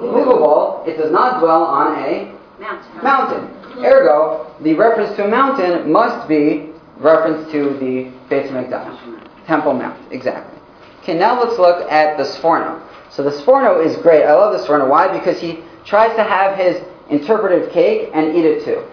Movable. 0.00 0.84
It 0.86 0.96
does 0.96 1.12
not 1.12 1.40
dwell 1.40 1.62
on 1.64 1.98
a 1.98 2.34
Mountain. 2.58 3.02
mountain. 3.02 3.84
Ergo, 3.84 4.54
the 4.62 4.74
reference 4.74 5.14
to 5.16 5.24
a 5.24 5.28
mountain 5.28 5.90
must 5.90 6.28
be 6.28 6.70
reference 6.98 7.50
to 7.52 7.76
the 7.78 8.10
Beit 8.28 8.50
HaMikdash. 8.50 9.46
Temple 9.46 9.74
Mount, 9.74 9.98
exactly. 10.12 10.58
Okay, 11.02 11.18
now 11.18 11.42
let's 11.42 11.58
look 11.58 11.90
at 11.90 12.16
the 12.16 12.22
Sforno. 12.22 12.80
So 13.10 13.22
the 13.22 13.30
Sforno 13.30 13.84
is 13.84 13.96
great. 13.96 14.24
I 14.24 14.34
love 14.34 14.58
the 14.58 14.64
Sforno. 14.64 14.88
Why? 14.88 15.08
Because 15.16 15.40
he 15.40 15.62
tries 15.84 16.14
to 16.16 16.22
have 16.22 16.56
his 16.56 16.80
interpretive 17.12 17.70
cake 17.72 18.10
and 18.14 18.34
eat 18.36 18.44
it 18.44 18.64
too. 18.64 18.84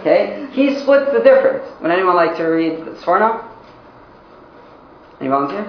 Okay? 0.00 0.46
He 0.52 0.78
splits 0.78 1.10
the 1.12 1.20
difference. 1.20 1.64
Would 1.82 1.90
anyone 1.90 2.14
like 2.14 2.36
to 2.36 2.44
read 2.44 2.84
the 2.84 2.92
Sforno? 3.02 3.44
Any 5.20 5.28
volunteer? 5.28 5.64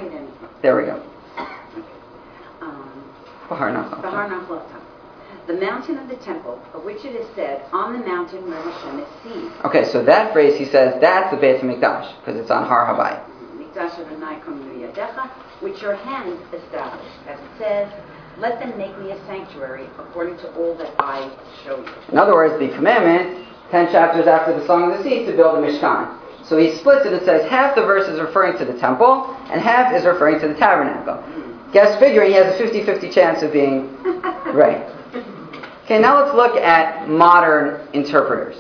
There 0.61 0.75
we 0.75 0.83
go. 0.83 1.01
Um, 2.61 3.13
Bahar 3.49 3.71
Nachal. 3.71 4.01
Bahar 4.01 4.29
Nachlota. 4.29 4.79
The 5.47 5.55
mountain 5.55 5.97
of 5.97 6.07
the 6.07 6.17
temple, 6.17 6.61
of 6.75 6.83
which 6.83 7.03
it 7.05 7.15
is 7.15 7.25
said, 7.33 7.65
on 7.73 7.99
the 7.99 8.05
mountain 8.05 8.47
where 8.47 8.61
Hashem 8.61 8.99
is 8.99 9.07
seen. 9.23 9.51
Okay, 9.65 9.83
so 9.91 10.03
that 10.03 10.31
phrase 10.31 10.59
he 10.59 10.65
says, 10.65 11.01
that's 11.01 11.31
the 11.31 11.37
Beit 11.37 11.61
HaMikdash, 11.61 12.19
because 12.19 12.39
it's 12.39 12.51
on 12.51 12.67
Har 12.67 12.85
Havai. 12.85 13.19
Mikdash 13.57 13.97
Adonai 13.97 14.39
Kom 14.41 14.61
Yadecha, 14.79 15.27
which 15.61 15.81
your 15.81 15.95
hands 15.95 16.39
established. 16.53 17.17
As 17.27 17.39
it 17.39 17.57
says, 17.57 17.91
let 18.39 18.59
them 18.59 18.77
make 18.77 18.97
me 18.99 19.11
a 19.11 19.25
sanctuary 19.25 19.85
according 19.97 20.37
to 20.37 20.51
all 20.55 20.75
that 20.75 20.93
I 20.99 21.29
show 21.63 21.77
you. 21.77 21.91
In 22.11 22.17
other 22.17 22.33
words, 22.33 22.57
the 22.59 22.73
commandment, 22.75 23.47
10 23.71 23.91
chapters 23.91 24.27
after 24.27 24.57
the 24.57 24.65
Song 24.65 24.91
of 24.91 24.97
the 24.97 25.03
Sea, 25.03 25.25
to 25.25 25.33
build 25.35 25.57
a 25.57 25.61
Mishkan. 25.61 26.17
So 26.45 26.57
he 26.57 26.75
splits 26.77 27.05
it 27.05 27.13
and 27.13 27.21
says 27.23 27.47
half 27.49 27.75
the 27.75 27.81
verse 27.81 28.07
is 28.07 28.19
referring 28.19 28.57
to 28.57 28.65
the 28.65 28.77
temple 28.79 29.35
and 29.51 29.61
half 29.61 29.93
is 29.93 30.05
referring 30.05 30.39
to 30.39 30.47
the 30.47 30.55
tabernacle. 30.55 31.21
Guess 31.73 31.99
figuring 31.99 32.29
he 32.31 32.35
has 32.37 32.55
a 32.55 32.57
50 32.57 32.83
50 32.85 33.09
chance 33.11 33.43
of 33.43 33.51
being 33.53 33.95
right. 34.53 34.87
Okay, 35.85 35.99
now 35.99 36.21
let's 36.23 36.35
look 36.35 36.55
at 36.55 37.07
modern 37.09 37.87
interpreters. 37.93 38.55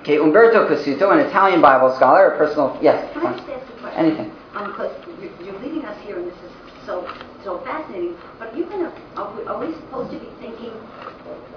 Okay, 0.00 0.18
Umberto 0.18 0.68
Cassuto, 0.68 1.12
an 1.12 1.20
Italian 1.20 1.62
Bible 1.62 1.94
scholar, 1.96 2.28
a 2.32 2.36
personal. 2.36 2.78
Yes, 2.82 3.10
Can 3.14 3.26
I 3.26 3.36
just 3.36 3.48
ask 3.48 3.62
a 3.62 3.80
question? 3.80 4.06
anything. 4.06 4.32
Um, 4.54 4.70
because 4.72 4.92
you're, 5.20 5.32
you're 5.42 5.58
leading 5.60 5.84
us 5.86 5.98
here, 6.04 6.18
and 6.18 6.26
this 6.26 6.34
is 6.34 6.52
so 6.84 7.08
so 7.44 7.58
fascinating. 7.60 8.16
But 8.38 8.52
are 8.52 8.56
you 8.56 8.64
gonna? 8.64 8.92
Are 9.16 9.32
we, 9.36 9.44
are 9.46 9.64
we 9.64 9.74
supposed 9.74 10.10
to 10.12 10.18
be 10.18 10.28
thinking 10.40 10.72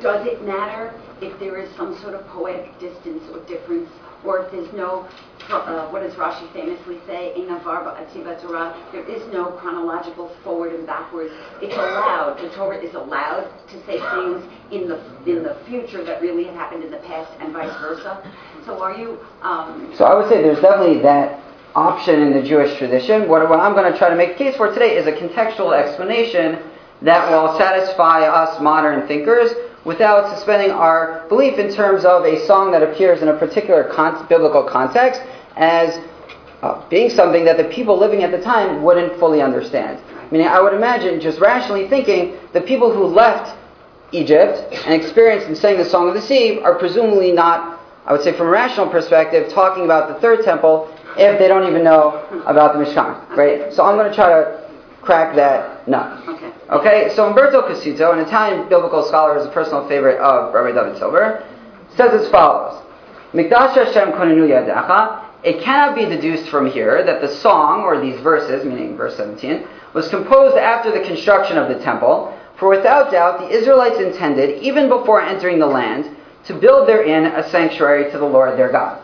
does 0.02 0.26
it 0.28 0.44
matter 0.46 0.94
if 1.22 1.38
there 1.40 1.58
is 1.58 1.74
some 1.76 1.98
sort 2.02 2.14
of 2.14 2.26
poetic 2.28 2.78
distance 2.80 3.24
or 3.32 3.40
difference, 3.46 3.90
or 4.24 4.40
if 4.40 4.52
there's 4.52 4.72
no, 4.74 5.08
uh, 5.50 5.88
what 5.90 6.04
does 6.04 6.14
Rashi 6.14 6.52
famously 6.54 7.00
say, 7.08 7.34
Eina 7.36 7.62
varba 7.64 7.98
atziva 7.98 8.40
Torah, 8.42 8.76
there 8.92 9.04
is 9.10 9.22
no 9.34 9.46
chronological 9.46 10.30
forward 10.44 10.74
and 10.74 10.86
backwards. 10.86 11.34
It's 11.62 11.74
allowed, 11.74 12.40
the 12.40 12.50
Torah 12.56 12.78
is 12.78 12.94
allowed 12.94 13.50
to 13.70 13.86
say 13.86 14.00
things 14.00 14.44
in 14.72 14.88
the, 14.88 15.02
in 15.26 15.44
the 15.44 15.58
future 15.68 16.04
that 16.04 16.22
really 16.22 16.44
have 16.46 16.56
happened 16.56 16.84
in 16.84 16.92
the 16.92 16.98
past 16.98 17.32
and 17.40 17.52
vice 17.54 17.76
versa. 17.80 18.22
So 18.66 18.82
are 18.82 18.96
you, 18.96 19.20
um, 19.42 19.94
So 19.96 20.06
I 20.06 20.16
would 20.16 20.30
say 20.30 20.42
there's 20.42 20.62
definitely 20.62 21.02
that 21.02 21.42
option 21.76 22.22
in 22.22 22.34
the 22.34 22.42
Jewish 22.42 22.78
tradition. 22.78 23.28
What, 23.28 23.42
I'm 23.44 23.74
going 23.74 23.92
to 23.92 23.98
try 23.98 24.10
to 24.10 24.16
make 24.16 24.32
a 24.32 24.36
case 24.36 24.56
for 24.56 24.74
today 24.74 24.98
is 24.98 25.08
a 25.08 25.12
contextual 25.12 25.78
explanation 25.78 26.60
that 27.02 27.30
will 27.30 27.58
satisfy 27.58 28.22
us 28.22 28.60
modern 28.62 29.08
thinkers 29.08 29.52
without 29.86 30.36
suspending 30.36 30.72
our 30.72 31.26
belief 31.30 31.60
in 31.60 31.74
terms 31.74 32.04
of 32.04 32.26
a 32.26 32.46
song 32.46 32.72
that 32.72 32.84
appears 32.84 33.22
in 33.22 33.30
a 33.30 33.38
particular 33.38 33.84
con- 33.94 34.28
biblical 34.28 34.64
context 34.64 35.22
as 35.56 36.04
uh, 36.62 36.88
being 36.90 37.10
something 37.10 37.46
that 37.46 37.58
the 37.58 37.64
people 37.66 37.98
living 37.98 38.24
at 38.24 38.32
the 38.32 38.42
time 38.42 38.84
wouldn't 38.84 39.18
fully 39.20 39.42
understand. 39.42 40.02
Meaning, 40.32 40.48
I 40.48 40.60
would 40.60 40.74
imagine, 40.74 41.22
just 41.22 41.40
rationally 41.40 41.88
thinking, 41.88 42.38
the 42.52 42.62
people 42.62 42.92
who 42.92 43.06
left 43.06 43.56
Egypt 44.12 44.74
and 44.86 44.94
experienced 44.94 45.48
and 45.48 45.58
sang 45.58 45.78
the 45.78 45.86
Song 45.86 46.08
of 46.08 46.16
the 46.16 46.22
Sea 46.22 46.60
are 46.60 46.76
presumably 46.76 47.32
not, 47.32 47.80
I 48.06 48.12
would 48.12 48.24
say 48.24 48.36
from 48.36 48.48
a 48.48 48.50
rational 48.50 48.90
perspective, 48.90 49.52
talking 49.54 49.86
about 49.86 50.08
the 50.10 50.20
third 50.20 50.44
temple 50.44 50.94
if 51.20 51.40
they 51.40 51.48
don't 51.48 51.68
even 51.68 51.84
know 51.84 52.26
about 52.46 52.74
the 52.74 52.80
Mishkan, 52.80 53.30
right? 53.36 53.74
So 53.74 53.84
I'm 53.84 53.98
going 53.98 54.10
to 54.10 54.16
try 54.16 54.30
to 54.30 54.70
crack 55.02 55.36
that 55.36 55.88
nut. 55.88 56.28
okay. 56.28 56.52
Okay, 56.70 57.16
so 57.16 57.28
Umberto 57.28 57.62
Cassuto, 57.62 58.14
an 58.14 58.20
Italian 58.20 58.68
biblical 58.68 59.04
scholar, 59.04 59.38
is 59.38 59.46
a 59.46 59.50
personal 59.50 59.88
favorite 59.88 60.20
of 60.20 60.54
Rabbi 60.54 60.74
David 60.74 60.98
Silber, 60.98 61.48
says 61.96 62.14
as 62.14 62.30
follows: 62.30 62.84
Mikdash 63.34 63.76
Hashem 63.76 64.12
konenu 64.14 64.48
yadecha. 64.48 65.24
It 65.44 65.62
cannot 65.62 65.96
be 65.96 66.04
deduced 66.04 66.50
from 66.50 66.70
here 66.70 67.04
that 67.04 67.22
the 67.22 67.30
song, 67.30 67.82
or 67.82 68.02
these 68.02 68.20
verses, 68.22 68.66
meaning 68.66 68.98
verse 68.98 69.16
17, 69.18 69.66
was 69.94 70.10
composed 70.10 70.58
after 70.58 70.92
the 70.92 71.06
construction 71.06 71.58
of 71.58 71.70
the 71.70 71.82
temple, 71.84 72.38
for 72.58 72.68
without 72.68 73.12
doubt 73.12 73.40
the 73.40 73.48
Israelites 73.48 74.00
intended, 74.00 74.62
even 74.62 74.90
before 74.90 75.22
entering 75.22 75.60
the 75.60 75.68
land, 75.68 76.18
to 76.46 76.54
build 76.54 76.88
therein 76.88 77.26
a 77.26 77.48
sanctuary 77.50 78.12
to 78.12 78.18
the 78.18 78.26
Lord 78.26 78.58
their 78.58 78.72
God. 78.72 79.00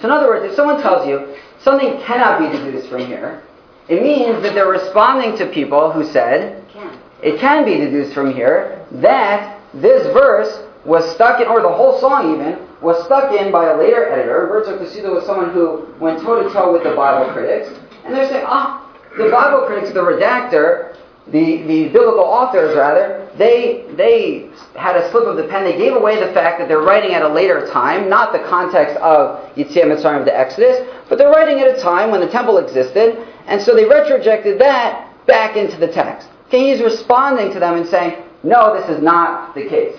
So 0.00 0.06
in 0.06 0.10
other 0.12 0.28
words, 0.28 0.44
if 0.44 0.54
someone 0.54 0.80
tells 0.80 1.08
you 1.08 1.34
something 1.60 2.00
cannot 2.02 2.38
be 2.38 2.56
deduced 2.56 2.88
from 2.88 3.06
here, 3.06 3.42
it 3.88 4.02
means 4.02 4.42
that 4.42 4.54
they're 4.54 4.68
responding 4.68 5.36
to 5.38 5.46
people 5.46 5.90
who 5.90 6.04
said, 6.04 6.64
Can. 6.72 6.98
it 7.22 7.40
can 7.40 7.64
be 7.64 7.76
deduced 7.76 8.12
from 8.12 8.34
here 8.34 8.84
that 8.92 9.60
this 9.74 10.04
verse 10.12 10.64
was 10.84 11.10
stuck 11.14 11.40
in, 11.40 11.46
or 11.46 11.60
the 11.60 11.68
whole 11.68 11.98
song 12.00 12.34
even, 12.34 12.58
was 12.80 13.04
stuck 13.04 13.32
in 13.32 13.50
by 13.50 13.70
a 13.70 13.76
later 13.76 14.08
editor. 14.08 14.46
Roberto 14.46 14.78
Cassuto 14.78 15.14
was 15.14 15.26
someone 15.26 15.50
who 15.50 15.94
went 15.98 16.20
toe 16.20 16.42
to 16.42 16.48
toe 16.52 16.72
with 16.72 16.82
the 16.84 16.94
Bible 16.94 17.32
critics. 17.32 17.68
And 18.04 18.14
they're 18.14 18.28
saying, 18.28 18.44
ah, 18.46 18.88
the 19.16 19.28
Bible 19.28 19.66
critics, 19.66 19.92
the 19.92 20.00
redactor, 20.00 20.96
the, 21.30 21.62
the 21.62 21.88
biblical 21.88 22.24
authors 22.24 22.74
rather, 22.76 23.28
they, 23.36 23.84
they 23.96 24.48
had 24.76 24.96
a 24.96 25.10
slip 25.10 25.24
of 25.24 25.36
the 25.36 25.44
pen. 25.44 25.64
They 25.64 25.76
gave 25.76 25.94
away 25.94 26.18
the 26.18 26.32
fact 26.32 26.58
that 26.58 26.68
they're 26.68 26.80
writing 26.80 27.14
at 27.14 27.22
a 27.22 27.28
later 27.28 27.66
time, 27.68 28.08
not 28.08 28.32
the 28.32 28.40
context 28.48 28.96
of 28.96 29.54
Yetziat 29.54 29.84
Mitzrayim 29.84 30.20
of 30.20 30.24
the 30.24 30.36
Exodus, 30.36 30.88
but 31.08 31.18
they're 31.18 31.30
writing 31.30 31.60
at 31.60 31.76
a 31.76 31.80
time 31.80 32.10
when 32.10 32.20
the 32.20 32.28
temple 32.28 32.58
existed, 32.58 33.18
and 33.46 33.60
so 33.60 33.74
they 33.74 33.84
retrojected 33.84 34.58
that 34.58 35.12
back 35.26 35.56
into 35.56 35.76
the 35.76 35.88
text. 35.88 36.28
Okay, 36.46 36.70
he's 36.70 36.82
responding 36.82 37.52
to 37.52 37.60
them 37.60 37.76
and 37.76 37.86
saying, 37.86 38.22
no, 38.42 38.74
this 38.78 38.88
is 38.88 39.02
not 39.02 39.54
the 39.54 39.68
case. 39.68 39.96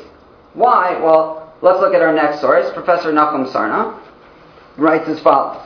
Why? 0.53 0.99
Well, 0.99 1.53
let's 1.61 1.79
look 1.79 1.93
at 1.93 2.01
our 2.01 2.13
next 2.13 2.41
source. 2.41 2.71
Professor 2.73 3.11
Nachum 3.13 3.51
Sarna 3.51 3.99
writes 4.77 5.07
as 5.07 5.19
follows. 5.19 5.63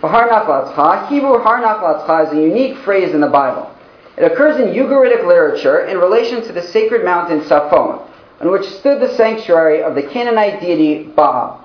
For 0.00 0.10
Har 0.10 0.28
Nachlatzcha, 0.28 1.08
Hebrew 1.08 1.38
Har 1.38 1.62
Nachlatzcha 1.62 2.26
is 2.26 2.32
a 2.36 2.42
unique 2.42 2.78
phrase 2.78 3.14
in 3.14 3.20
the 3.20 3.28
Bible. 3.28 3.73
It 4.16 4.30
occurs 4.30 4.60
in 4.60 4.74
Ugaritic 4.74 5.26
literature 5.26 5.86
in 5.86 5.98
relation 5.98 6.42
to 6.42 6.52
the 6.52 6.62
sacred 6.62 7.04
mountain 7.04 7.40
Saphon, 7.42 8.00
on 8.40 8.50
which 8.50 8.64
stood 8.64 9.00
the 9.00 9.14
sanctuary 9.16 9.82
of 9.82 9.94
the 9.94 10.02
Canaanite 10.02 10.60
deity 10.60 11.04
Baal. 11.04 11.60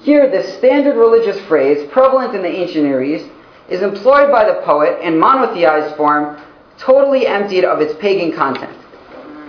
Here, 0.00 0.28
this 0.28 0.56
standard 0.56 0.96
religious 0.96 1.38
phrase, 1.46 1.88
prevalent 1.92 2.34
in 2.34 2.42
the 2.42 2.48
ancient 2.48 2.84
Near 2.84 3.02
East, 3.02 3.26
is 3.68 3.82
employed 3.82 4.32
by 4.32 4.44
the 4.44 4.60
poet 4.62 5.00
in 5.02 5.14
monotheized 5.14 5.96
form, 5.96 6.40
totally 6.78 7.26
emptied 7.26 7.64
of 7.64 7.80
its 7.80 7.94
pagan 8.00 8.32
content. 8.32 8.76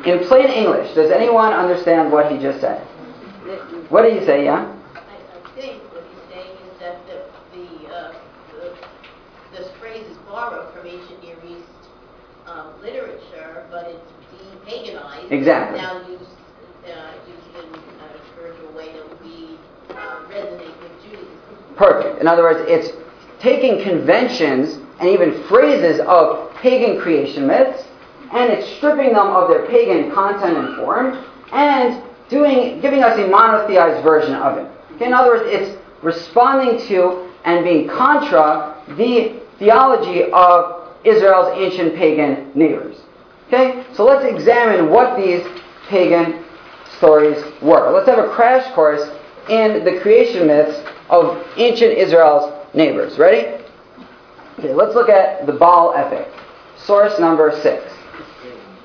In 0.06 0.20
plain 0.28 0.50
English, 0.50 0.94
does 0.96 1.12
anyone 1.12 1.54
understand 1.54 2.12
what 2.12 2.32
he 2.32 2.38
just 2.38 2.60
said? 2.60 2.82
What 3.90 4.04
did 4.04 4.20
he 4.20 4.26
say, 4.26 4.44
yeah? 4.46 4.72
I, 4.96 5.60
think 5.60 5.82
what 5.94 6.04
he's 6.04 6.34
saying 6.34 6.58
is 6.72 6.80
that 6.80 7.00
the, 7.08 7.24
the, 7.58 7.94
uh, 7.94 8.14
the, 8.52 8.76
this 9.58 9.72
phrase 9.80 10.06
is 10.06 10.18
borrowed 10.30 10.74
from 10.74 10.88
ancient 10.88 11.24
Near 11.24 11.38
East 11.48 11.68
um, 12.48 12.74
literature, 12.82 13.66
but 13.72 13.88
it's 13.88 14.12
de-paganized. 14.66 15.32
Exactly. 15.32 15.80
Now 15.80 15.98
used, 16.08 16.24
uh, 16.86 17.14
used 17.28 17.66
in 17.66 17.80
a 17.80 18.34
spiritual 18.34 18.72
way 18.74 18.94
that 18.94 19.10
would 19.10 19.24
be, 19.24 19.58
uh, 19.90 20.20
resonate 20.30 20.80
with 20.82 21.04
Judaism. 21.04 21.28
Perfect. 21.76 22.22
In 22.22 22.28
other 22.28 22.44
words, 22.44 22.60
it's 22.70 22.96
taking 23.40 23.84
conventions 23.84 24.80
and 25.00 25.10
even 25.10 25.44
phrases 25.44 26.00
of 26.02 26.54
pagan 26.56 27.00
creation 27.00 27.48
myths, 27.48 27.84
and 28.32 28.52
it's 28.52 28.68
stripping 28.78 29.14
them 29.14 29.28
of 29.28 29.50
their 29.50 29.66
pagan 29.68 30.12
content 30.12 30.58
and 30.58 30.76
form, 30.78 31.24
and 31.52 32.02
doing, 32.30 32.80
giving 32.82 33.04
us 33.04 33.18
a 33.20 33.24
monotheized 33.24 34.04
version 34.04 34.34
of 34.34 34.58
it. 34.58 34.68
Okay, 34.96 35.06
in 35.06 35.14
other 35.14 35.30
words, 35.30 35.44
it's 35.48 35.78
responding 36.02 36.80
to 36.88 37.30
and 37.46 37.64
being 37.64 37.88
contra 37.88 38.82
the 38.96 39.40
theology 39.60 40.32
of 40.32 40.83
Israel's 41.04 41.58
ancient 41.58 41.96
pagan 41.96 42.52
neighbors. 42.56 42.98
Okay, 43.48 43.86
so 43.94 44.06
let's 44.06 44.26
examine 44.26 44.90
what 44.90 45.18
these 45.18 45.46
pagan 45.88 46.44
stories 46.98 47.44
were. 47.62 47.92
Let's 47.92 48.08
have 48.08 48.20
a 48.20 48.30
crash 48.30 48.74
course 48.74 49.02
in 49.50 49.84
the 49.84 50.00
creation 50.02 50.48
myths 50.48 50.82
of 51.10 51.46
ancient 51.58 51.94
Israel's 51.98 52.54
neighbors. 52.74 53.18
Ready? 53.18 53.64
Okay, 54.60 54.74
let's 54.74 54.96
look 54.96 55.10
at 55.10 55.46
the 55.46 55.54
Baal 55.54 55.94
epic. 55.96 56.32
Source 56.78 57.20
number 57.20 57.52
six. 57.62 57.84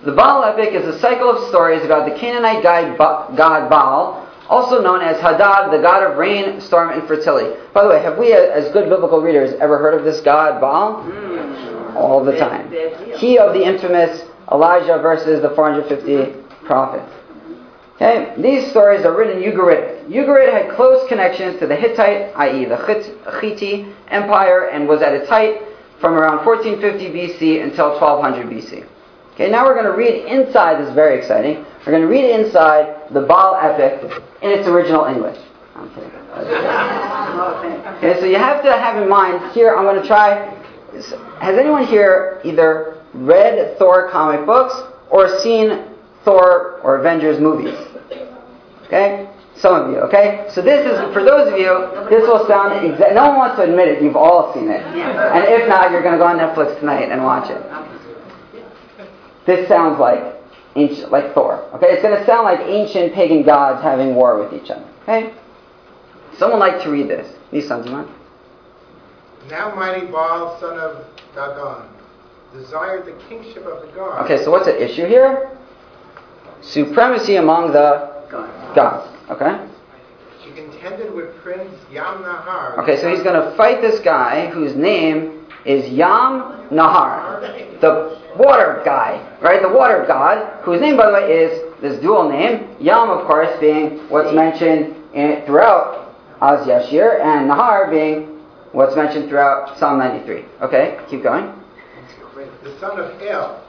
The 0.04 0.12
Baal 0.12 0.44
epic 0.44 0.74
is 0.74 0.86
a 0.86 0.98
cycle 1.00 1.30
of 1.30 1.48
stories 1.48 1.84
about 1.84 2.08
the 2.08 2.18
Canaanite 2.18 2.62
god 2.62 3.68
Baal, 3.70 4.28
also 4.48 4.80
known 4.80 5.02
as 5.02 5.20
Hadad, 5.20 5.72
the 5.72 5.82
god 5.82 6.02
of 6.02 6.16
rain, 6.16 6.60
storm, 6.60 6.90
and 6.90 7.06
fertility. 7.06 7.58
By 7.74 7.82
the 7.82 7.90
way, 7.90 8.02
have 8.02 8.16
we, 8.16 8.32
uh, 8.32 8.36
as 8.36 8.72
good 8.72 8.88
biblical 8.88 9.20
readers, 9.20 9.54
ever 9.60 9.78
heard 9.78 9.94
of 9.94 10.04
this 10.04 10.20
god 10.20 10.60
Baal? 10.60 11.04
All 11.98 12.24
the 12.24 12.36
time. 12.36 12.70
He 13.18 13.38
of 13.38 13.52
the 13.54 13.64
infamous 13.64 14.22
Elijah 14.50 14.98
versus 15.02 15.42
the 15.42 15.50
450 15.50 16.32
prophets. 16.64 17.12
Okay, 17.96 18.32
these 18.40 18.70
stories 18.70 19.04
are 19.04 19.16
written 19.16 19.42
in 19.42 19.52
Ugaritic. 19.52 20.06
Ugarit 20.06 20.52
had 20.52 20.74
close 20.76 21.06
connections 21.08 21.58
to 21.58 21.66
the 21.66 21.74
Hittite, 21.74 22.32
i.e., 22.36 22.64
the 22.64 22.76
Chiti 22.76 23.92
Empire, 24.08 24.68
and 24.68 24.86
was 24.86 25.02
at 25.02 25.12
its 25.14 25.28
height 25.28 25.60
from 26.00 26.14
around 26.14 26.46
1450 26.46 27.10
BC 27.10 27.62
until 27.64 27.90
1200 28.00 28.46
BC. 28.46 28.86
Okay, 29.34 29.50
now 29.50 29.64
we're 29.64 29.74
going 29.74 29.86
to 29.86 29.96
read 29.96 30.26
inside. 30.26 30.80
This 30.80 30.88
is 30.88 30.94
very 30.94 31.18
exciting. 31.18 31.64
We're 31.84 31.92
going 31.92 32.02
to 32.02 32.08
read 32.08 32.30
inside 32.30 33.12
the 33.12 33.22
Baal 33.22 33.56
epic 33.56 34.00
in 34.42 34.50
its 34.50 34.68
original 34.68 35.06
English. 35.06 35.38
Okay, 37.98 38.20
so 38.20 38.26
you 38.26 38.36
have 38.36 38.62
to 38.62 38.70
have 38.70 39.02
in 39.02 39.08
mind 39.08 39.52
here. 39.52 39.74
I'm 39.74 39.84
going 39.84 40.00
to 40.00 40.06
try. 40.06 40.54
Has 40.92 41.58
anyone 41.58 41.86
here 41.86 42.40
either 42.44 43.02
read 43.12 43.78
Thor 43.78 44.08
comic 44.10 44.46
books 44.46 44.74
or 45.10 45.38
seen 45.40 45.84
Thor 46.24 46.80
or 46.82 46.96
Avengers 46.98 47.40
movies? 47.40 47.74
Okay, 48.86 49.28
some 49.54 49.74
of 49.74 49.90
you. 49.90 49.98
Okay, 49.98 50.46
so 50.50 50.62
this 50.62 50.86
is 50.86 51.12
for 51.12 51.22
those 51.22 51.52
of 51.52 51.58
you. 51.58 52.06
This 52.08 52.26
will 52.26 52.46
sound. 52.46 52.72
No 53.14 53.28
one 53.28 53.36
wants 53.36 53.56
to 53.56 53.62
admit 53.64 53.88
it. 53.88 54.02
You've 54.02 54.16
all 54.16 54.52
seen 54.54 54.70
it, 54.70 54.80
and 54.82 55.44
if 55.44 55.68
not, 55.68 55.90
you're 55.90 56.02
going 56.02 56.14
to 56.14 56.18
go 56.18 56.26
on 56.26 56.38
Netflix 56.38 56.78
tonight 56.80 57.10
and 57.10 57.22
watch 57.22 57.50
it. 57.50 57.62
This 59.44 59.68
sounds 59.68 59.98
like 59.98 60.36
ancient, 60.76 61.10
like 61.12 61.34
Thor. 61.34 61.68
Okay, 61.74 61.88
it's 61.88 62.02
going 62.02 62.18
to 62.18 62.24
sound 62.26 62.44
like 62.44 62.60
ancient 62.60 63.12
pagan 63.14 63.42
gods 63.42 63.82
having 63.82 64.14
war 64.14 64.38
with 64.42 64.52
each 64.54 64.70
other. 64.70 64.86
Okay, 65.02 65.34
someone 66.38 66.60
like 66.60 66.82
to 66.82 66.90
read 66.90 67.08
this. 67.08 67.34
Nissan, 67.52 67.82
do 67.84 67.90
you 67.90 67.96
mind? 67.96 68.08
Now 69.50 69.74
mighty 69.74 70.06
Baal, 70.06 70.58
son 70.60 70.78
of 70.78 71.06
Dagon, 71.34 71.88
desired 72.52 73.06
the 73.06 73.12
kingship 73.28 73.64
of 73.66 73.80
the 73.80 73.92
gods. 73.94 74.24
Okay, 74.24 74.44
so 74.44 74.50
what's 74.50 74.68
at 74.68 74.76
issue 74.76 75.06
here? 75.06 75.50
Supremacy 76.60 77.36
among 77.36 77.72
the 77.72 78.10
gods. 78.74 79.08
Okay. 79.30 79.66
She 80.44 80.50
contended 80.52 81.14
with 81.14 81.34
Prince 81.36 81.74
Yam 81.90 82.22
Nahar. 82.22 82.78
Okay, 82.78 83.00
so 83.00 83.08
he's 83.08 83.22
going 83.22 83.40
to 83.40 83.56
fight 83.56 83.80
this 83.80 84.00
guy 84.00 84.50
whose 84.50 84.74
name 84.74 85.46
is 85.64 85.88
Yam 85.90 86.68
Nahar, 86.70 87.80
the 87.80 88.20
water 88.36 88.82
guy, 88.84 89.38
right? 89.40 89.62
The 89.62 89.68
water 89.68 90.04
god, 90.06 90.62
whose 90.62 90.80
name, 90.80 90.96
by 90.96 91.06
the 91.06 91.12
way, 91.12 91.32
is 91.32 91.80
this 91.80 92.00
dual 92.00 92.28
name. 92.28 92.76
Yam, 92.80 93.10
of 93.10 93.26
course, 93.26 93.58
being 93.60 93.98
what's 94.08 94.34
mentioned 94.34 94.94
in, 95.14 95.42
throughout 95.46 96.14
Az 96.40 96.66
Yashir, 96.66 97.20
and 97.20 97.50
Nahar 97.50 97.90
being 97.90 98.37
what's 98.72 98.96
mentioned 98.96 99.28
throughout 99.28 99.78
Psalm 99.78 99.98
93. 99.98 100.44
Okay, 100.62 100.98
keep 101.08 101.22
going. 101.22 101.52
The 102.62 102.78
son 102.78 102.98
of 103.00 103.20
El. 103.22 103.64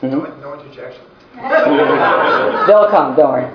Mhm. 0.00 0.10
No, 0.10 0.54
no 0.54 0.60
interjection. 0.60 1.02
They'll 2.66 2.88
come, 2.90 3.16
don't 3.16 3.32
worry. 3.32 3.50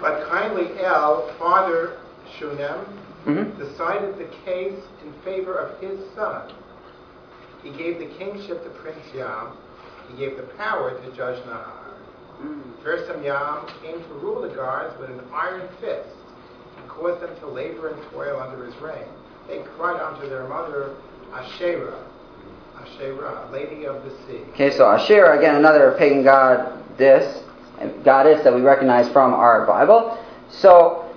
But 0.00 0.26
kindly 0.28 0.68
El, 0.82 1.32
father 1.38 1.98
Shunem, 2.38 2.84
hmm 3.24 3.58
decided 3.58 4.16
the 4.18 4.28
case 4.44 4.80
in 5.04 5.12
favor 5.24 5.54
of 5.58 5.78
his 5.80 5.98
son. 6.14 6.52
He 7.62 7.70
gave 7.70 7.98
the 7.98 8.06
kingship 8.16 8.62
to 8.64 8.70
Prince 8.80 9.04
Yam. 9.14 9.52
He 10.08 10.16
gave 10.16 10.36
the 10.36 10.44
power 10.56 10.98
to 10.98 11.16
Judge 11.16 11.42
Nahar. 11.44 11.76
Fearsome 12.82 13.22
Yam 13.22 13.66
came 13.82 14.00
to 14.02 14.14
rule 14.14 14.40
the 14.40 14.48
guards 14.54 14.98
with 14.98 15.10
an 15.10 15.20
iron 15.34 15.68
fist 15.80 16.08
and 16.08 16.19
caused 16.90 17.22
them 17.22 17.34
to 17.40 17.46
labor 17.46 17.88
and 17.88 18.10
toil 18.10 18.40
under 18.40 18.64
his 18.64 18.74
reign. 18.76 19.04
They 19.48 19.62
cried 19.76 20.00
unto 20.00 20.28
their 20.28 20.46
mother 20.46 20.96
Asherah, 21.32 22.04
Asherah, 22.78 23.48
Lady 23.52 23.84
of 23.86 24.04
the 24.04 24.10
Sea. 24.26 24.42
Okay, 24.52 24.70
so 24.70 24.90
Asherah, 24.90 25.38
again, 25.38 25.56
another 25.56 25.94
pagan 25.98 26.22
goddess, 26.22 27.42
goddess 28.04 28.42
that 28.44 28.54
we 28.54 28.60
recognize 28.60 29.10
from 29.12 29.32
our 29.34 29.66
Bible. 29.66 30.22
So 30.50 31.12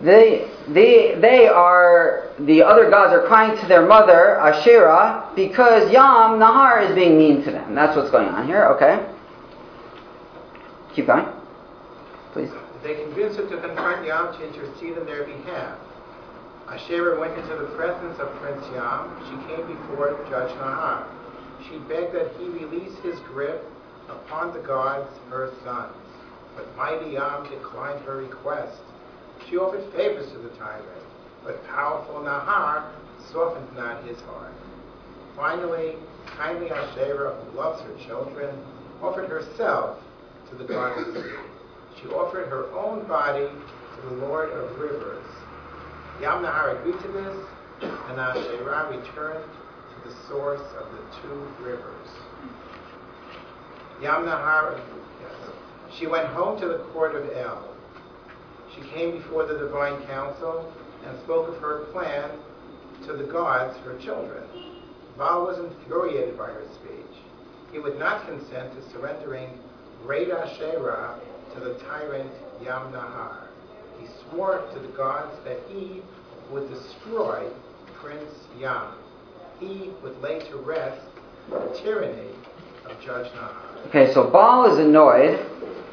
they, 0.00 0.50
they, 0.68 1.16
they 1.20 1.46
are, 1.46 2.30
the 2.38 2.62
other 2.62 2.90
gods 2.90 3.12
are 3.12 3.26
crying 3.26 3.58
to 3.60 3.66
their 3.66 3.86
mother, 3.86 4.38
Asherah, 4.40 5.30
because 5.36 5.90
Yam, 5.90 6.38
Nahar, 6.38 6.88
is 6.88 6.94
being 6.94 7.16
mean 7.18 7.42
to 7.44 7.50
them. 7.50 7.74
That's 7.74 7.96
what's 7.96 8.10
going 8.10 8.28
on 8.28 8.46
here, 8.46 8.64
okay? 8.66 9.06
Keep 10.94 11.06
going. 11.06 11.26
Please. 12.32 12.50
They 12.84 12.94
convinced 12.96 13.38
her 13.38 13.48
to 13.48 13.60
confront 13.62 14.06
Yam 14.06 14.34
to 14.34 14.46
intercede 14.46 14.98
in 14.98 15.06
their 15.06 15.24
behalf. 15.24 15.78
Asherah 16.68 17.18
went 17.18 17.32
into 17.38 17.56
the 17.56 17.74
presence 17.76 18.18
of 18.20 18.28
Prince 18.42 18.62
Yam. 18.74 19.08
She 19.24 19.48
came 19.48 19.66
before 19.66 20.12
Judge 20.28 20.52
Nahar. 20.58 21.06
She 21.66 21.78
begged 21.88 22.14
that 22.14 22.30
he 22.38 22.44
release 22.44 22.92
his 22.98 23.18
grip 23.20 23.64
upon 24.10 24.52
the 24.52 24.60
gods, 24.60 25.10
her 25.30 25.50
sons. 25.64 25.96
But 26.56 26.76
mighty 26.76 27.12
Yam 27.12 27.48
declined 27.48 28.04
her 28.04 28.18
request. 28.18 28.82
She 29.48 29.56
offered 29.56 29.90
favors 29.94 30.30
to 30.32 30.38
the 30.38 30.50
tyrant, 30.50 31.04
but 31.42 31.66
powerful 31.68 32.16
Nahar 32.16 32.84
softened 33.32 33.74
not 33.74 34.04
his 34.04 34.20
heart. 34.20 34.52
Finally, 35.36 35.96
kindly 36.36 36.70
Asherah, 36.70 37.34
who 37.34 37.58
loves 37.58 37.80
her 37.80 38.06
children, 38.06 38.54
offered 39.02 39.30
herself 39.30 39.98
to 40.50 40.56
the 40.56 40.64
god 40.64 40.98
of 40.98 41.14
the. 41.14 41.53
She 42.04 42.10
offered 42.10 42.48
her 42.48 42.70
own 42.72 43.06
body 43.06 43.48
to 43.48 44.08
the 44.08 44.14
Lord 44.26 44.50
of 44.50 44.78
rivers. 44.78 45.24
Yam 46.20 46.42
Nahar 46.42 46.78
agreed 46.78 47.00
to 47.00 47.08
this, 47.08 47.36
and 47.80 48.20
Asherah 48.20 48.90
returned 48.90 49.42
to 49.42 50.08
the 50.08 50.14
source 50.28 50.60
of 50.78 50.92
the 50.92 50.98
two 51.22 51.48
rivers. 51.64 52.08
Yam 54.02 54.26
Nahar, 54.26 54.78
yes, 55.22 55.32
she 55.98 56.06
went 56.06 56.26
home 56.28 56.60
to 56.60 56.68
the 56.68 56.84
court 56.92 57.14
of 57.14 57.24
El. 57.38 57.74
She 58.74 58.82
came 58.90 59.12
before 59.12 59.46
the 59.46 59.56
divine 59.56 60.04
council 60.06 60.70
and 61.06 61.18
spoke 61.20 61.48
of 61.48 61.56
her 61.62 61.86
plan 61.86 62.30
to 63.06 63.14
the 63.14 63.24
gods, 63.24 63.78
her 63.78 63.98
children. 63.98 64.42
Baal 65.16 65.46
was 65.46 65.58
infuriated 65.58 66.36
by 66.36 66.48
her 66.48 66.64
speech. 66.74 67.16
He 67.72 67.78
would 67.78 67.98
not 67.98 68.26
consent 68.26 68.74
to 68.74 68.90
surrendering 68.90 69.48
great 70.04 70.28
Asherah 70.28 71.18
to 71.54 71.60
the 71.60 71.74
tyrant 71.74 72.30
Yam 72.62 72.92
Nahar. 72.92 73.46
He 74.00 74.06
swore 74.06 74.64
to 74.72 74.78
the 74.78 74.88
gods 74.88 75.36
that 75.44 75.58
he 75.68 76.02
would 76.50 76.68
destroy 76.68 77.48
Prince 77.94 78.32
Yam. 78.58 78.94
He 79.60 79.90
would 80.02 80.20
lay 80.20 80.40
to 80.50 80.56
rest 80.56 81.00
the 81.50 81.80
tyranny 81.82 82.30
of 82.84 83.00
Judge 83.00 83.30
Nahar. 83.32 83.86
Okay, 83.88 84.12
so 84.12 84.28
Baal 84.28 84.72
is 84.72 84.78
annoyed 84.78 85.38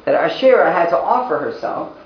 that 0.04 0.14
Asherah 0.14 0.72
had 0.72 0.90
to 0.90 0.98
offer 0.98 1.38
herself 1.38 1.96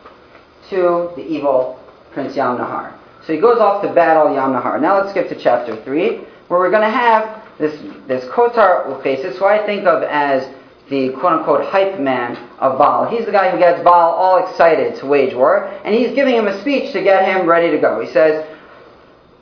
to 0.71 1.11
the 1.16 1.27
evil 1.27 1.81
Prince 2.12 2.37
Yam 2.37 2.59
Nahar. 2.59 2.92
So 3.27 3.33
he 3.33 3.40
goes 3.40 3.59
off 3.59 3.83
to 3.83 3.92
battle 3.92 4.35
Yam 4.35 4.53
Nahar. 4.53 4.81
Now 4.81 4.99
let's 4.99 5.11
skip 5.11 5.29
to 5.31 5.35
chapter 5.35 5.83
3, 5.83 6.19
where 6.49 6.61
we're 6.61 6.71
going 6.71 6.83
to 6.83 6.90
have 6.90 7.42
this, 7.59 7.81
this 8.07 8.25
Kotar 8.27 8.87
Uphesis, 8.87 9.37
who 9.38 9.47
I 9.47 9.64
think 9.64 9.87
of 9.87 10.03
as 10.03 10.47
the 10.88 11.11
quote-unquote 11.11 11.64
hype 11.64 11.99
man 11.99 12.37
of 12.59 12.79
Baal. 12.79 13.09
He's 13.09 13.27
the 13.27 13.33
guy 13.33 13.51
who 13.51 13.59
gets 13.59 13.83
Baal 13.83 14.12
all 14.12 14.46
excited 14.46 14.99
to 15.01 15.07
wage 15.07 15.35
war, 15.35 15.66
and 15.85 15.94
he's 15.94 16.14
giving 16.14 16.35
him 16.35 16.46
a 16.46 16.61
speech 16.61 16.92
to 16.92 17.03
get 17.03 17.25
him 17.25 17.46
ready 17.46 17.70
to 17.70 17.79
go. 17.79 18.01
He 18.01 18.11
says, 18.12 18.46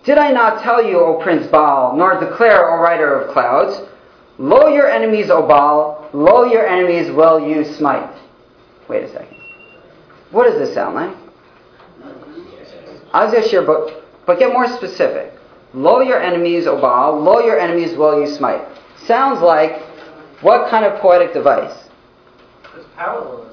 Did 0.05 0.19
I 0.19 0.31
not 0.31 0.63
tell 0.63 0.83
you, 0.83 1.01
O 1.01 1.21
Prince 1.23 1.47
Baal, 1.49 1.97
nor 1.97 2.19
declare, 2.19 2.71
O 2.71 2.83
rider 2.83 3.21
of 3.21 3.33
clouds, 3.33 3.81
Lo 4.39 4.67
your 4.69 4.91
enemies, 4.91 5.31
O 5.31 5.47
Baal, 5.47 6.09
lo 6.13 6.45
your 6.45 6.67
enemies 6.67 7.11
will 7.13 7.39
you 7.39 7.65
smite. 7.65 8.11
Wait 8.89 9.05
a 9.05 9.13
second. 9.13 9.37
What 10.33 10.51
does 10.51 10.59
this 10.59 10.75
sound 10.75 10.97
like? 10.97 11.17
Az 13.13 13.33
Yashir, 13.33 13.65
but, 13.65 14.05
but 14.27 14.41
get 14.41 14.53
more 14.53 14.67
specific. 14.67 15.33
Lo 15.73 16.01
your 16.01 16.21
enemies, 16.21 16.67
O 16.67 16.81
Baal, 16.81 17.21
lo 17.21 17.41
your 17.41 17.61
enemies 17.61 17.97
will 17.97 18.21
you 18.21 18.27
smite. 18.27 18.67
Sounds 19.07 19.41
like 19.41 19.81
what 20.41 20.71
kind 20.71 20.85
of 20.85 21.01
poetic 21.01 21.33
device? 21.33 21.89
It's 22.77 22.87
parallelism. 22.97 23.51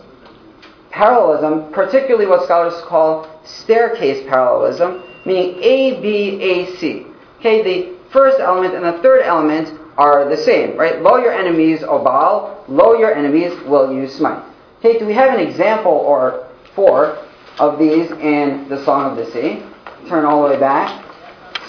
Parallelism, 0.90 1.72
particularly 1.72 2.28
what 2.28 2.44
scholars 2.44 2.74
call 2.86 3.28
staircase 3.46 4.28
parallelism, 4.28 5.04
meaning 5.26 5.62
A, 5.62 6.02
B, 6.02 6.42
A, 6.42 6.76
C. 6.78 7.06
Okay, 7.40 7.64
the 7.64 7.98
first 8.12 8.40
element 8.40 8.76
and 8.76 8.84
the 8.84 9.02
third 9.02 9.22
element 9.24 9.80
are 9.98 10.28
the 10.30 10.38
same, 10.38 10.78
right? 10.78 11.02
Lo 11.02 11.18
your 11.18 11.32
enemies, 11.32 11.84
O 11.84 12.04
Baal, 12.04 12.64
lo 12.68 12.94
your 12.98 13.14
enemies 13.14 13.54
will 13.66 13.94
you 13.94 14.08
smite. 14.08 14.44
Okay, 14.80 15.00
do 15.00 15.06
we 15.06 15.14
have 15.14 15.34
an 15.34 15.40
example 15.40 15.92
or 15.92 16.48
four 16.76 17.18
of 17.60 17.78
these 17.78 18.12
in 18.12 18.68
the 18.70 18.84
Song 18.84 19.12
of 19.12 19.18
the 19.18 19.32
Sea? 19.32 19.64
Turn 20.08 20.26
all 20.26 20.44
the 20.44 20.50
way 20.50 20.60
back. 20.60 21.06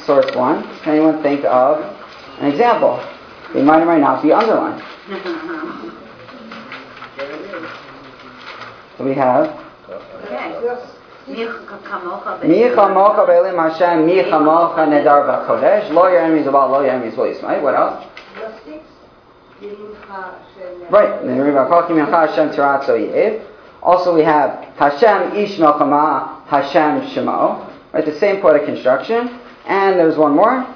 Source 0.05 0.35
one. 0.35 0.63
Can 0.81 0.97
anyone 0.97 1.23
think 1.23 1.45
of 1.45 1.79
an 2.39 2.51
example? 2.51 2.99
They 3.55 3.63
might 3.63 3.83
or 3.83 3.87
might 3.87 4.01
not 4.01 4.23
be 4.23 4.33
underlined. 4.33 4.83
So 8.99 9.05
we 9.05 9.15
have 9.15 9.63
Okay. 9.89 10.55
Mich 11.29 12.73
kamocha 12.73 13.27
be'elim 13.27 13.57
Hashem, 13.57 14.07
Michamocha 14.07 14.87
nedar 14.89 15.27
v'kodesh, 15.27 15.91
lo 15.93 16.09
your 16.09 16.21
enemies 16.21 16.47
about 16.47 16.71
lo 16.71 16.81
your 16.81 16.91
enemies 16.91 17.17
will 17.17 17.29
you 17.29 17.39
smite. 17.39 17.63
What 17.63 17.75
else? 17.75 18.05
Verse 18.35 18.61
6, 18.65 18.79
Yerimcha 19.61 20.35
Shem 20.55 20.91
Right. 20.91 21.23
Then 21.25 21.39
we 21.39 21.53
have 21.53 21.69
Mincha 21.69 22.29
Hashem 22.29 22.51
Tiratzo 22.51 22.99
Yev. 22.99 23.45
Also 23.83 24.15
we 24.15 24.23
have 24.23 24.65
Hashem 24.77 25.37
Ish 25.37 25.59
Melchama 25.59 26.45
Hashem 26.47 27.11
Shemo. 27.11 27.71
Right, 27.93 28.05
the 28.05 28.19
same 28.19 28.41
poetic 28.41 28.65
construction. 28.65 29.39
And 29.67 29.99
there's 29.99 30.17
one 30.17 30.35
more. 30.35 30.67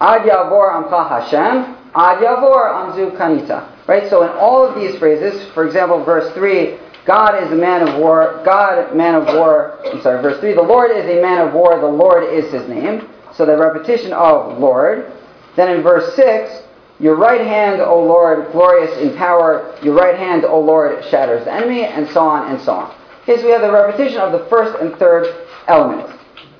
Ad 0.00 0.22
Yavor 0.22 0.72
Amcha 0.72 1.08
Hashem, 1.08 1.74
Ad 1.94 2.18
Yavor 2.18 2.72
Amzu 2.72 3.16
Kanita. 3.16 3.72
Right, 3.86 4.10
so 4.10 4.22
in 4.22 4.30
all 4.30 4.66
of 4.66 4.74
these 4.74 4.98
phrases, 4.98 5.50
for 5.52 5.66
example, 5.66 6.04
verse 6.04 6.32
3, 6.34 6.78
God 7.06 7.42
is 7.42 7.52
a 7.52 7.54
man 7.54 7.86
of 7.86 8.00
war, 8.00 8.42
God, 8.44 8.96
man 8.96 9.14
of 9.14 9.26
war, 9.26 9.78
I'm 9.86 10.02
sorry, 10.02 10.20
verse 10.20 10.40
3, 10.40 10.54
the 10.54 10.62
Lord 10.62 10.90
is 10.90 11.04
a 11.04 11.22
man 11.22 11.46
of 11.46 11.54
war, 11.54 11.78
the 11.78 11.86
Lord 11.86 12.24
is 12.24 12.52
his 12.52 12.68
name. 12.68 13.08
So 13.36 13.44
the 13.46 13.56
repetition 13.56 14.12
of 14.12 14.58
Lord. 14.58 15.12
Then 15.56 15.76
in 15.76 15.82
verse 15.82 16.16
6, 16.16 16.62
your 16.98 17.16
right 17.16 17.42
hand, 17.42 17.80
O 17.82 18.02
Lord, 18.02 18.50
glorious 18.52 18.96
in 18.98 19.14
power, 19.16 19.78
your 19.82 19.94
right 19.94 20.16
hand, 20.16 20.44
O 20.44 20.58
Lord, 20.58 21.04
shatters 21.04 21.44
the 21.44 21.52
enemy, 21.52 21.84
and 21.84 22.08
so 22.08 22.20
on 22.20 22.50
and 22.50 22.60
so 22.60 22.72
on. 22.72 22.94
Okay, 23.22 23.36
so 23.36 23.46
we 23.46 23.52
have 23.52 23.60
the 23.60 23.70
repetition 23.70 24.18
of 24.18 24.32
the 24.32 24.46
first 24.48 24.80
and 24.80 24.96
third 24.96 25.46
elements. 25.68 26.12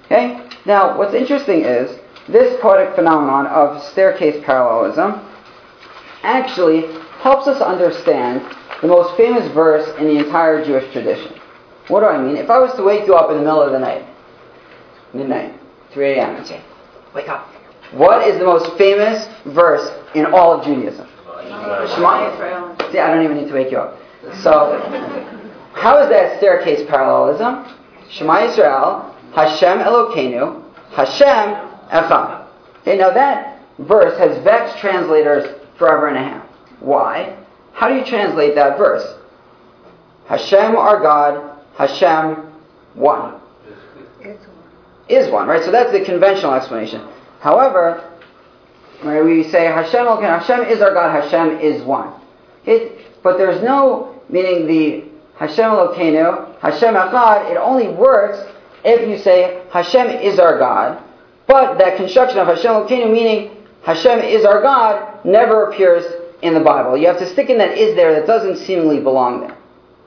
Okay? 0.05 0.49
Now, 0.67 0.99
what's 0.99 1.15
interesting 1.15 1.63
is 1.63 1.99
this 2.29 2.61
poetic 2.61 2.95
phenomenon 2.95 3.47
of 3.47 3.83
staircase 3.83 4.43
parallelism 4.45 5.21
actually 6.23 6.93
helps 7.21 7.47
us 7.47 7.61
understand 7.61 8.43
the 8.83 8.89
most 8.89 9.17
famous 9.17 9.51
verse 9.53 9.89
in 9.99 10.07
the 10.07 10.19
entire 10.19 10.65
Jewish 10.65 10.93
tradition. 10.93 11.33
What 11.89 12.01
do 12.01 12.07
I 12.07 12.21
mean? 12.21 12.37
If 12.37 12.51
I 12.51 12.59
was 12.59 12.75
to 12.77 12.83
wake 12.83 13.07
you 13.07 13.15
up 13.15 13.31
in 13.31 13.37
the 13.37 13.43
middle 13.43 13.63
of 13.63 13.73
the 13.73 13.79
night, 13.79 14.05
midnight, 15.15 15.55
3 15.93 16.13
a.m., 16.13 16.37
and 16.37 16.47
say, 16.47 16.63
Wake 17.15 17.29
up. 17.29 17.49
What 17.93 18.27
is 18.27 18.39
the 18.39 18.45
most 18.45 18.77
famous 18.77 19.27
verse 19.47 19.89
in 20.15 20.27
all 20.27 20.53
of 20.53 20.65
Judaism? 20.65 21.09
Shema. 21.95 22.33
Israel. 22.35 22.77
See, 22.93 22.99
I 22.99 23.15
don't 23.15 23.25
even 23.25 23.37
need 23.39 23.49
to 23.49 23.55
wake 23.55 23.71
you 23.71 23.79
up. 23.79 23.99
So, 24.43 24.79
how 25.73 26.03
is 26.03 26.11
that 26.11 26.39
staircase 26.39 26.87
parallelism? 26.89 27.65
Shema 28.11 28.49
Yisrael, 28.49 29.15
Hashem 29.35 29.79
Elokeinu, 29.79 30.63
Hashem 30.91 31.66
Echad. 31.91 32.47
Okay, 32.81 32.97
now 32.97 33.11
that 33.11 33.61
verse 33.79 34.19
has 34.19 34.43
vexed 34.43 34.79
translators 34.79 35.61
forever 35.79 36.09
and 36.09 36.17
a 36.17 36.21
half. 36.21 36.47
Why? 36.81 37.37
How 37.73 37.89
do 37.89 37.95
you 37.95 38.05
translate 38.05 38.55
that 38.55 38.79
verse? 38.79 39.19
Hashem 40.27 40.77
our 40.77 41.01
God, 41.01 41.59
Hashem 41.77 42.37
one. 42.95 43.41
Is 45.09 45.31
one, 45.31 45.47
right? 45.47 45.63
So 45.63 45.71
that's 45.71 45.93
the 45.93 46.05
conventional 46.05 46.55
explanation. 46.55 47.07
However, 47.41 48.13
where 49.03 49.25
we 49.25 49.45
say 49.45 49.67
Hashem, 49.67 50.07
okay, 50.07 50.25
Hashem 50.25 50.63
is 50.63 50.81
our 50.81 50.93
God, 50.93 51.23
Hashem 51.23 51.61
is 51.61 51.83
one. 51.83 52.13
It, 52.65 53.23
but 53.23 53.39
there's 53.39 53.63
no, 53.63 54.21
meaning 54.29 54.67
the 54.67 55.05
Hashem 55.39 55.71
Elokeinu, 55.71 56.59
Hashem 56.61 56.95
Echad, 56.95 57.51
it 57.51 57.57
only 57.57 57.89
works 57.89 58.39
if 58.85 59.09
you 59.09 59.19
say 59.19 59.63
Hashem 59.71 60.09
is 60.09 60.39
our 60.39 60.59
God. 60.59 61.03
But 61.47 61.79
that 61.79 61.97
construction 61.97 62.39
of 62.39 62.49
Hashem 62.49 62.71
Elokeinu, 62.71 63.13
meaning 63.13 63.57
Hashem 63.83 64.21
is 64.21 64.45
our 64.45 64.61
God, 64.63 65.25
never 65.25 65.71
appears 65.71 66.05
in 66.43 66.55
the 66.55 66.61
Bible. 66.61 66.97
You 66.97 67.07
have 67.07 67.19
to 67.19 67.29
stick 67.29 67.51
in 67.51 67.59
that 67.59 67.79
is 67.79 67.95
there 67.95 68.13
that 68.15 68.27
doesn't 68.27 68.65
seemingly 68.67 69.01
belong 69.01 69.41
there. 69.41 69.57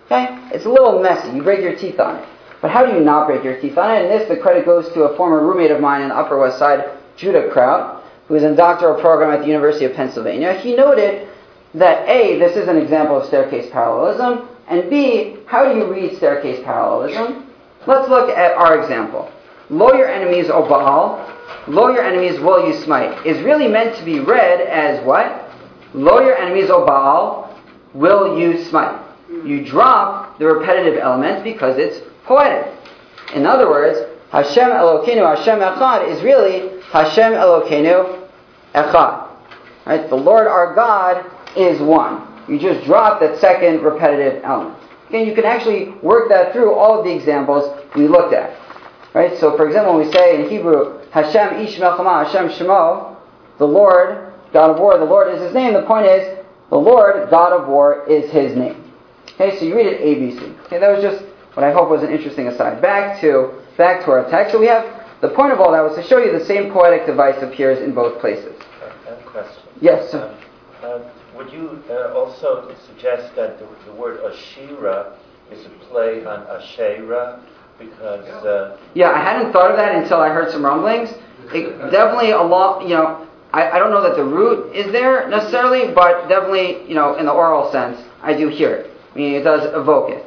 Okay? 0.05 0.27
It's 0.53 0.65
a 0.65 0.69
little 0.69 1.01
messy. 1.01 1.35
You 1.35 1.43
break 1.43 1.61
your 1.61 1.75
teeth 1.75 1.99
on 1.99 2.17
it. 2.17 2.27
But 2.61 2.71
how 2.71 2.85
do 2.85 2.93
you 2.93 2.99
not 2.99 3.27
break 3.27 3.43
your 3.43 3.59
teeth 3.59 3.77
on 3.77 3.95
it? 3.95 4.01
And 4.03 4.11
this, 4.11 4.27
the 4.27 4.35
credit 4.35 4.65
goes 4.65 4.91
to 4.93 5.03
a 5.03 5.15
former 5.15 5.45
roommate 5.45 5.71
of 5.71 5.79
mine 5.79 6.01
in 6.01 6.09
the 6.09 6.15
Upper 6.15 6.37
West 6.37 6.59
Side, 6.59 6.89
Judah 7.15 7.49
Kraut, 7.51 8.03
who 8.27 8.35
is 8.35 8.43
in 8.43 8.55
doctoral 8.55 8.99
program 8.99 9.31
at 9.31 9.39
the 9.39 9.47
University 9.47 9.85
of 9.85 9.93
Pennsylvania. 9.93 10.59
He 10.59 10.75
noted 10.75 11.29
that 11.73 12.07
A, 12.09 12.37
this 12.37 12.57
is 12.57 12.67
an 12.67 12.77
example 12.77 13.21
of 13.21 13.27
staircase 13.27 13.69
parallelism, 13.71 14.49
and 14.67 14.89
B, 14.89 15.37
how 15.45 15.71
do 15.71 15.77
you 15.77 15.91
read 15.91 16.17
staircase 16.17 16.63
parallelism? 16.63 17.47
Let's 17.87 18.09
look 18.09 18.29
at 18.29 18.57
our 18.57 18.81
example. 18.81 19.31
Lo 19.69 19.93
your 19.93 20.07
enemies, 20.07 20.49
O 20.49 20.67
Baal, 20.67 21.25
lo 21.67 21.89
your 21.89 22.03
enemies 22.03 22.39
will 22.39 22.67
you 22.67 22.73
smite, 22.81 23.25
is 23.25 23.41
really 23.43 23.67
meant 23.67 23.95
to 23.97 24.03
be 24.03 24.19
read 24.19 24.61
as 24.61 25.03
what? 25.05 25.51
Lo 25.93 26.19
your 26.21 26.35
enemies, 26.35 26.69
O 26.69 26.85
Baal, 26.85 27.55
will 27.93 28.39
you 28.39 28.63
smite. 28.65 28.99
You 29.29 29.63
drop 29.63 30.39
the 30.39 30.45
repetitive 30.45 30.99
element 30.99 31.43
because 31.43 31.77
it's 31.77 31.99
poetic. 32.25 32.73
In 33.35 33.45
other 33.45 33.69
words, 33.69 33.99
Hashem 34.31 34.69
Elokeinu, 34.69 35.37
Hashem 35.37 35.59
Echad 35.59 36.07
is 36.07 36.23
really 36.23 36.81
Hashem 36.91 37.33
Elokeinu 37.33 38.27
Echad. 38.73 39.29
Right? 39.85 40.09
The 40.09 40.15
Lord 40.15 40.47
our 40.47 40.73
God 40.73 41.25
is 41.55 41.79
one. 41.81 42.27
You 42.47 42.59
just 42.59 42.85
drop 42.85 43.19
that 43.21 43.39
second 43.39 43.81
repetitive 43.83 44.43
element. 44.43 44.75
Okay, 45.07 45.27
you 45.27 45.33
can 45.33 45.45
actually 45.45 45.89
work 46.03 46.29
that 46.29 46.53
through 46.53 46.73
all 46.73 46.99
of 46.99 47.05
the 47.05 47.11
examples 47.11 47.75
we 47.95 48.07
looked 48.07 48.33
at. 48.33 48.55
Right? 49.13 49.37
So, 49.39 49.57
for 49.57 49.67
example, 49.67 49.95
when 49.95 50.05
we 50.05 50.13
say 50.13 50.43
in 50.43 50.49
Hebrew, 50.49 50.99
Hashem 51.11 51.65
Ish 51.65 51.77
Melchama, 51.77 52.25
Hashem 52.25 52.49
Shemo, 52.49 53.17
the 53.57 53.65
Lord, 53.65 54.33
God 54.53 54.71
of 54.71 54.79
War, 54.79 54.97
the 54.97 55.05
Lord 55.05 55.33
is 55.33 55.41
his 55.41 55.53
name. 55.53 55.73
The 55.73 55.83
point 55.83 56.05
is, 56.05 56.39
the 56.69 56.77
Lord, 56.77 57.29
God 57.29 57.53
of 57.53 57.67
War, 57.67 58.05
is 58.07 58.29
his 58.31 58.55
name. 58.55 58.93
Okay, 59.33 59.57
so 59.57 59.65
you 59.65 59.75
read 59.75 59.87
it 59.87 60.01
ABC. 60.01 60.65
Okay, 60.65 60.79
that 60.79 60.91
was 60.91 61.01
just 61.01 61.23
what 61.53 61.63
I 61.63 61.71
hope 61.71 61.89
was 61.89 62.03
an 62.03 62.11
interesting 62.11 62.47
aside. 62.47 62.81
Back 62.81 63.19
to 63.21 63.61
back 63.77 64.05
to 64.05 64.11
our 64.11 64.29
text. 64.29 64.51
So 64.51 64.59
we 64.59 64.67
have 64.67 65.05
the 65.21 65.29
point 65.29 65.53
of 65.53 65.59
all 65.59 65.71
that 65.71 65.81
was 65.81 65.95
to 65.95 66.03
show 66.03 66.17
you 66.17 66.37
the 66.37 66.45
same 66.45 66.71
poetic 66.71 67.05
device 67.05 67.41
appears 67.41 67.79
in 67.79 67.93
both 67.93 68.19
places. 68.19 68.53
I 68.81 69.09
have 69.09 69.19
a 69.19 69.23
question. 69.23 69.63
Yes, 69.81 70.11
sir. 70.11 70.37
Uh, 70.83 70.99
would 71.35 71.51
you 71.51 71.81
uh, 71.89 72.13
also 72.13 72.75
suggest 72.87 73.35
that 73.35 73.59
the, 73.59 73.67
the 73.85 73.93
word 73.93 74.19
Ashira 74.21 75.15
is 75.51 75.65
a 75.65 75.69
play 75.89 76.25
on 76.25 76.45
Asherah? 76.47 77.41
Because 77.79 78.45
uh, 78.45 78.77
Yeah, 78.93 79.11
I 79.11 79.19
hadn't 79.19 79.53
thought 79.53 79.71
of 79.71 79.77
that 79.77 79.95
until 79.95 80.19
I 80.19 80.29
heard 80.29 80.51
some 80.51 80.63
rumblings. 80.63 81.09
It, 81.53 81.91
definitely 81.91 82.31
a 82.31 82.41
lot, 82.41 82.83
you 82.83 82.89
know, 82.89 83.27
I, 83.53 83.71
I 83.71 83.79
don't 83.79 83.89
know 83.89 84.03
that 84.03 84.15
the 84.15 84.23
root 84.23 84.75
is 84.75 84.91
there 84.91 85.27
necessarily, 85.29 85.91
but 85.93 86.27
definitely, 86.27 86.87
you 86.87 86.93
know, 86.93 87.15
in 87.15 87.25
the 87.25 87.31
oral 87.31 87.71
sense, 87.71 87.99
I 88.21 88.33
do 88.33 88.49
hear 88.49 88.75
it. 88.75 88.91
I 89.13 89.17
mean, 89.17 89.33
it 89.33 89.43
does 89.43 89.73
evoke 89.73 90.11
it. 90.11 90.25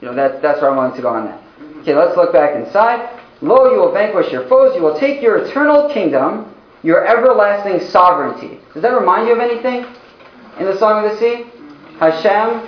You 0.00 0.08
know, 0.08 0.14
that's, 0.14 0.40
that's 0.42 0.60
where 0.60 0.70
I 0.70 0.76
wanted 0.76 0.96
to 0.96 1.02
go 1.02 1.10
on 1.10 1.26
that. 1.26 1.42
Okay, 1.82 1.94
let's 1.94 2.16
look 2.16 2.32
back 2.32 2.56
inside. 2.56 3.20
Lo, 3.42 3.70
you 3.70 3.78
will 3.78 3.92
vanquish 3.92 4.32
your 4.32 4.46
foes. 4.48 4.74
You 4.74 4.82
will 4.82 4.98
take 4.98 5.22
your 5.22 5.38
eternal 5.38 5.88
kingdom, 5.92 6.52
your 6.82 7.06
everlasting 7.06 7.86
sovereignty. 7.88 8.58
Does 8.74 8.82
that 8.82 8.98
remind 8.98 9.28
you 9.28 9.34
of 9.34 9.40
anything 9.40 9.86
in 10.58 10.66
the 10.66 10.76
Song 10.78 11.04
of 11.04 11.12
the 11.12 11.18
Sea? 11.18 11.46
Hashem, 11.98 12.66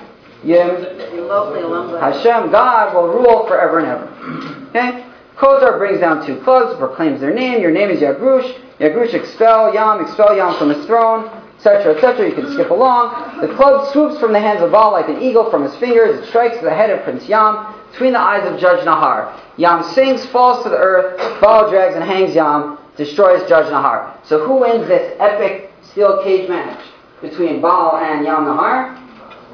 Hashem, 2.01 2.51
God, 2.51 2.95
will 2.95 3.09
rule 3.09 3.47
forever 3.47 3.79
and 3.79 3.89
ever. 3.89 4.59
Okay? 4.73 5.05
Kotar 5.37 5.77
brings 5.77 6.01
down 6.01 6.25
two 6.25 6.41
clubs, 6.41 6.79
proclaims 6.79 7.21
their 7.21 7.35
name. 7.35 7.61
Your 7.61 7.73
name 7.73 7.91
is 7.91 8.01
Yagrush. 8.01 8.59
Yagrush 8.79 9.13
expel 9.13 9.75
Yam, 9.75 10.01
expel 10.01 10.37
Yam 10.37 10.57
from 10.57 10.71
his 10.71 10.87
throne, 10.87 11.29
etc., 11.57 11.95
etc. 11.95 12.29
You 12.29 12.35
can 12.35 12.53
skip 12.53 12.71
along. 12.71 13.41
The 13.41 13.55
club 13.55 13.93
swoops 13.93 14.19
from 14.19 14.33
the 14.33 14.41
hands 14.41 14.63
of 14.63 14.71
Baal 14.73 14.93
like 14.93 15.09
an 15.09 15.21
eagle 15.21 15.51
from 15.51 15.65
his 15.65 15.75
fingers. 15.77 16.21
It 16.21 16.29
strikes 16.29 16.61
the 16.63 16.71
head 16.71 16.91
of 16.91 17.03
Prince 17.03 17.29
Yam 17.29 17.75
between 17.91 18.13
the 18.13 18.21
eyes 18.21 18.47
of 18.51 18.59
Judge 18.59 18.85
Nahar. 18.87 19.39
Yam 19.57 19.83
sings, 19.83 20.25
falls 20.27 20.63
to 20.65 20.71
the 20.71 20.79
earth. 20.79 21.19
Baal 21.41 21.69
drags 21.69 21.95
and 21.95 22.05
hangs 22.05 22.35
Yam, 22.35 22.79
destroys 22.97 23.47
Judge 23.49 23.67
Nahar. 23.67 24.25
So 24.25 24.47
who 24.47 24.61
wins 24.61 24.87
this 24.89 25.17
epic 25.19 25.73
steel 25.83 26.23
cage 26.23 26.49
match 26.49 26.83
between 27.21 27.61
Baal 27.61 27.97
and 27.97 28.25
Yam 28.25 28.45
Nahar? 28.45 29.02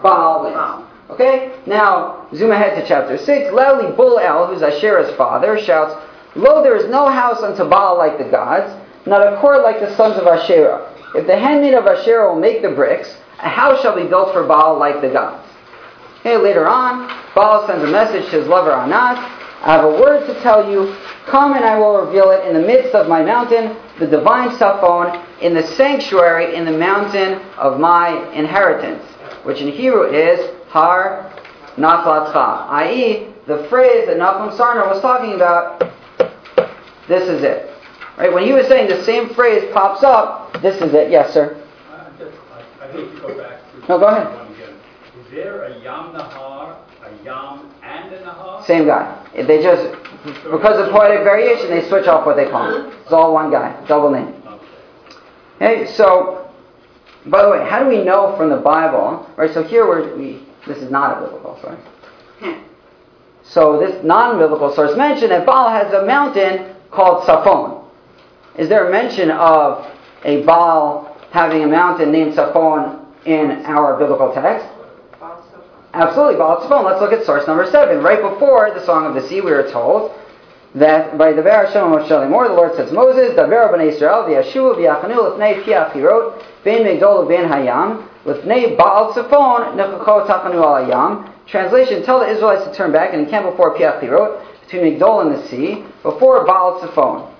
Baal. 0.02 0.86
Okay? 1.10 1.52
Now, 1.66 2.28
zoom 2.34 2.50
ahead 2.50 2.80
to 2.80 2.86
chapter 2.86 3.16
6. 3.16 3.52
Loudly 3.52 3.94
Bull 3.96 4.18
El, 4.18 4.46
who's 4.46 4.62
Asherah's 4.62 5.14
father, 5.16 5.58
shouts, 5.58 5.94
Lo, 6.34 6.62
there 6.62 6.76
is 6.76 6.88
no 6.90 7.08
house 7.08 7.42
unto 7.42 7.68
Baal 7.68 7.96
like 7.96 8.18
the 8.18 8.24
gods, 8.24 8.72
not 9.06 9.20
a 9.20 9.40
court 9.40 9.62
like 9.62 9.80
the 9.80 9.94
sons 9.96 10.16
of 10.16 10.26
Asherah. 10.26 10.94
If 11.14 11.26
the 11.26 11.38
handmaid 11.38 11.74
of 11.74 11.86
Asherah 11.86 12.32
will 12.32 12.40
make 12.40 12.62
the 12.62 12.70
bricks, 12.70 13.16
a 13.40 13.48
house 13.48 13.80
shall 13.80 13.96
be 13.96 14.06
built 14.06 14.32
for 14.32 14.46
Baal 14.46 14.78
like 14.78 15.00
the 15.00 15.08
gods. 15.08 15.48
Okay, 16.20 16.36
later 16.36 16.66
on, 16.66 17.08
Baal 17.34 17.66
sends 17.66 17.84
a 17.84 17.86
message 17.86 18.24
to 18.30 18.40
his 18.40 18.48
lover 18.48 18.72
Anat. 18.72 19.16
I 19.62 19.72
have 19.72 19.84
a 19.84 19.90
word 19.90 20.26
to 20.26 20.40
tell 20.42 20.70
you. 20.70 20.94
Come 21.26 21.54
and 21.54 21.64
I 21.64 21.78
will 21.78 22.04
reveal 22.04 22.30
it 22.30 22.46
in 22.46 22.54
the 22.54 22.66
midst 22.66 22.94
of 22.94 23.08
my 23.08 23.22
mountain, 23.22 23.76
the 23.98 24.06
divine 24.06 24.50
Saphon, 24.58 25.24
in 25.40 25.54
the 25.54 25.62
sanctuary, 25.62 26.54
in 26.54 26.64
the 26.64 26.76
mountain 26.76 27.40
of 27.56 27.78
my 27.78 28.30
inheritance, 28.32 29.04
which 29.48 29.62
in 29.62 29.68
Hebrew 29.72 30.02
is 30.02 30.54
Har 30.68 31.32
Nachlatcha, 31.78 32.68
i.e., 32.68 33.32
the 33.46 33.66
phrase 33.70 34.06
that 34.06 34.18
Nachum 34.18 34.54
Sarna 34.58 34.86
was 34.86 35.00
talking 35.00 35.32
about. 35.32 35.80
This 37.08 37.26
is 37.26 37.42
it. 37.42 37.70
Right? 38.18 38.30
When 38.30 38.44
he 38.44 38.52
was 38.52 38.66
saying 38.66 38.90
the 38.90 39.02
same 39.04 39.30
phrase 39.30 39.64
pops 39.72 40.02
up, 40.04 40.52
this 40.60 40.76
is 40.82 40.92
it. 40.92 41.10
Yes, 41.10 41.32
sir. 41.32 41.56
I 41.90 42.22
just- 42.22 42.36
I- 42.52 42.84
I 42.84 42.92
hate 42.92 43.14
to 43.14 43.20
go 43.22 43.28
back 43.28 43.60
to. 43.72 43.88
No, 43.88 43.98
go 43.98 44.04
ahead. 44.08 44.26
Is 44.26 45.32
there 45.32 45.62
a 45.62 45.70
Yam 45.78 46.12
Nahar, 46.12 46.74
a 47.06 47.24
Yam 47.24 47.70
and 47.82 48.12
a 48.12 48.18
Nahar? 48.18 48.62
Same 48.66 48.84
guy. 48.84 49.14
They 49.34 49.62
just, 49.62 49.90
because 50.24 50.78
of 50.78 50.92
poetic 50.92 51.24
variation, 51.24 51.70
they 51.70 51.88
switch 51.88 52.06
off 52.06 52.26
what 52.26 52.36
they 52.36 52.50
call 52.50 52.70
him. 52.70 52.92
It's 53.02 53.12
all 53.12 53.32
one 53.32 53.50
guy, 53.50 53.74
double 53.86 54.10
name. 54.10 54.34
Okay, 55.56 55.86
so, 55.86 56.47
by 57.30 57.42
the 57.42 57.50
way, 57.50 57.68
how 57.68 57.82
do 57.82 57.88
we 57.88 58.04
know 58.04 58.36
from 58.36 58.50
the 58.50 58.56
Bible? 58.56 59.28
Right, 59.36 59.52
so 59.52 59.62
here 59.62 59.86
we're, 59.86 60.16
we, 60.16 60.46
this 60.66 60.78
is 60.78 60.90
not 60.90 61.18
a 61.18 61.20
biblical 61.24 61.58
source. 61.60 61.80
Hmm. 62.40 62.64
So 63.42 63.78
this 63.78 64.04
non-biblical 64.04 64.74
source 64.74 64.96
mentioned 64.96 65.30
that 65.32 65.46
Baal 65.46 65.70
has 65.70 65.92
a 65.92 66.04
mountain 66.04 66.74
called 66.90 67.24
Saphon. 67.24 67.84
Is 68.58 68.68
there 68.68 68.88
a 68.88 68.90
mention 68.90 69.30
of 69.30 69.90
a 70.24 70.42
Baal 70.44 71.16
having 71.30 71.62
a 71.62 71.68
mountain 71.68 72.10
named 72.10 72.34
Saphon 72.34 73.04
in 73.24 73.64
our 73.66 73.98
biblical 73.98 74.32
text? 74.32 74.66
Absolutely, 75.94 76.36
Baal 76.36 76.60
Tzafon. 76.60 76.84
Let's 76.84 77.00
look 77.00 77.12
at 77.12 77.24
source 77.24 77.46
number 77.46 77.68
seven. 77.70 78.02
Right 78.02 78.20
before 78.20 78.70
the 78.74 78.84
Song 78.84 79.06
of 79.06 79.14
the 79.14 79.26
Sea, 79.26 79.40
we 79.40 79.52
are 79.52 79.70
told 79.70 80.12
that 80.74 81.16
by 81.16 81.32
the 81.32 81.42
Ver 81.42 81.66
Hashem 81.66 81.82
Moshe 81.82 82.08
the 82.08 82.54
Lord 82.54 82.76
says 82.76 82.92
Moses, 82.92 83.36
Daver 83.36 83.72
b'nei 83.72 83.92
Israel 83.92 84.24
v'yashuv 84.24 84.76
v'yachanu 84.76 85.36
l'fnei 85.36 85.64
piach 85.64 85.92
hirot 85.92 86.42
ben 86.64 86.84
megdol 86.84 87.26
ben 87.26 87.48
hayam 87.48 88.06
l'fnei 88.24 88.76
Baal 88.76 89.12
Tzafon 89.14 89.76
nechachot 89.76 90.26
tachanu 90.26 90.62
al 90.62 90.84
hayam. 90.84 91.32
Translation, 91.48 92.02
tell 92.02 92.20
the 92.20 92.28
Israelites 92.28 92.64
to 92.64 92.74
turn 92.74 92.92
back 92.92 93.14
and 93.14 93.22
encamp 93.24 93.50
before 93.50 93.74
Piach 93.74 94.02
Hirot, 94.02 94.44
between 94.60 94.82
Migdol 94.82 95.22
and 95.22 95.34
the 95.34 95.48
sea, 95.48 95.82
before 96.02 96.44
Baal. 96.44 97.34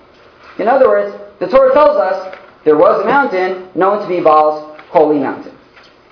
In 0.57 0.67
other 0.67 0.87
words, 0.87 1.15
the 1.39 1.45
Torah 1.45 1.71
tells 1.73 1.95
us 1.95 2.35
there 2.65 2.75
was 2.75 3.01
a 3.03 3.05
mountain 3.05 3.69
known 3.75 4.01
to 4.01 4.07
be 4.07 4.19
Baal's 4.19 4.77
holy 4.89 5.19
mountain. 5.19 5.55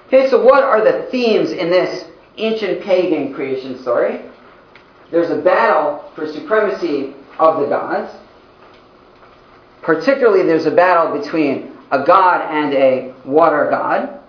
Okay, 0.07 0.29
so 0.29 0.41
what 0.41 0.63
are 0.63 0.83
the 0.83 1.07
themes 1.09 1.51
in 1.51 1.71
this 1.71 2.05
ancient 2.37 2.83
pagan 2.83 3.33
creation 3.33 3.81
story? 3.81 4.21
There's 5.11 5.29
a 5.29 5.41
battle 5.41 6.11
for 6.15 6.31
supremacy 6.31 7.13
of 7.39 7.61
the 7.61 7.67
gods. 7.67 8.13
Particularly, 9.81 10.43
there's 10.43 10.65
a 10.65 10.71
battle 10.71 11.17
between 11.17 11.77
a 11.91 12.03
god 12.03 12.41
and 12.51 12.73
a 12.73 13.13
water 13.25 13.67
god. 13.69 14.19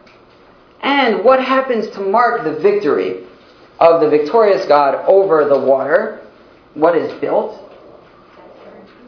And 0.83 1.25
what 1.25 1.43
happens 1.43 1.89
to 1.91 2.01
mark 2.01 2.45
the 2.45 2.61
victory 2.61 3.25
of 3.81 4.01
the 4.01 4.09
victorious 4.09 4.65
God 4.67 4.95
over 5.07 5.49
the 5.49 5.59
water? 5.59 6.25
What 6.75 6.97
is 6.97 7.13
built? 7.21 7.61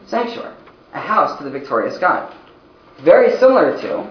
Sanctuary. 0.07 0.55
A 0.93 1.01
house 1.01 1.39
to 1.39 1.45
the 1.45 1.51
victorious 1.51 1.99
God. 1.99 2.35
Very 3.05 3.39
similar 3.39 3.81
to 3.81 4.11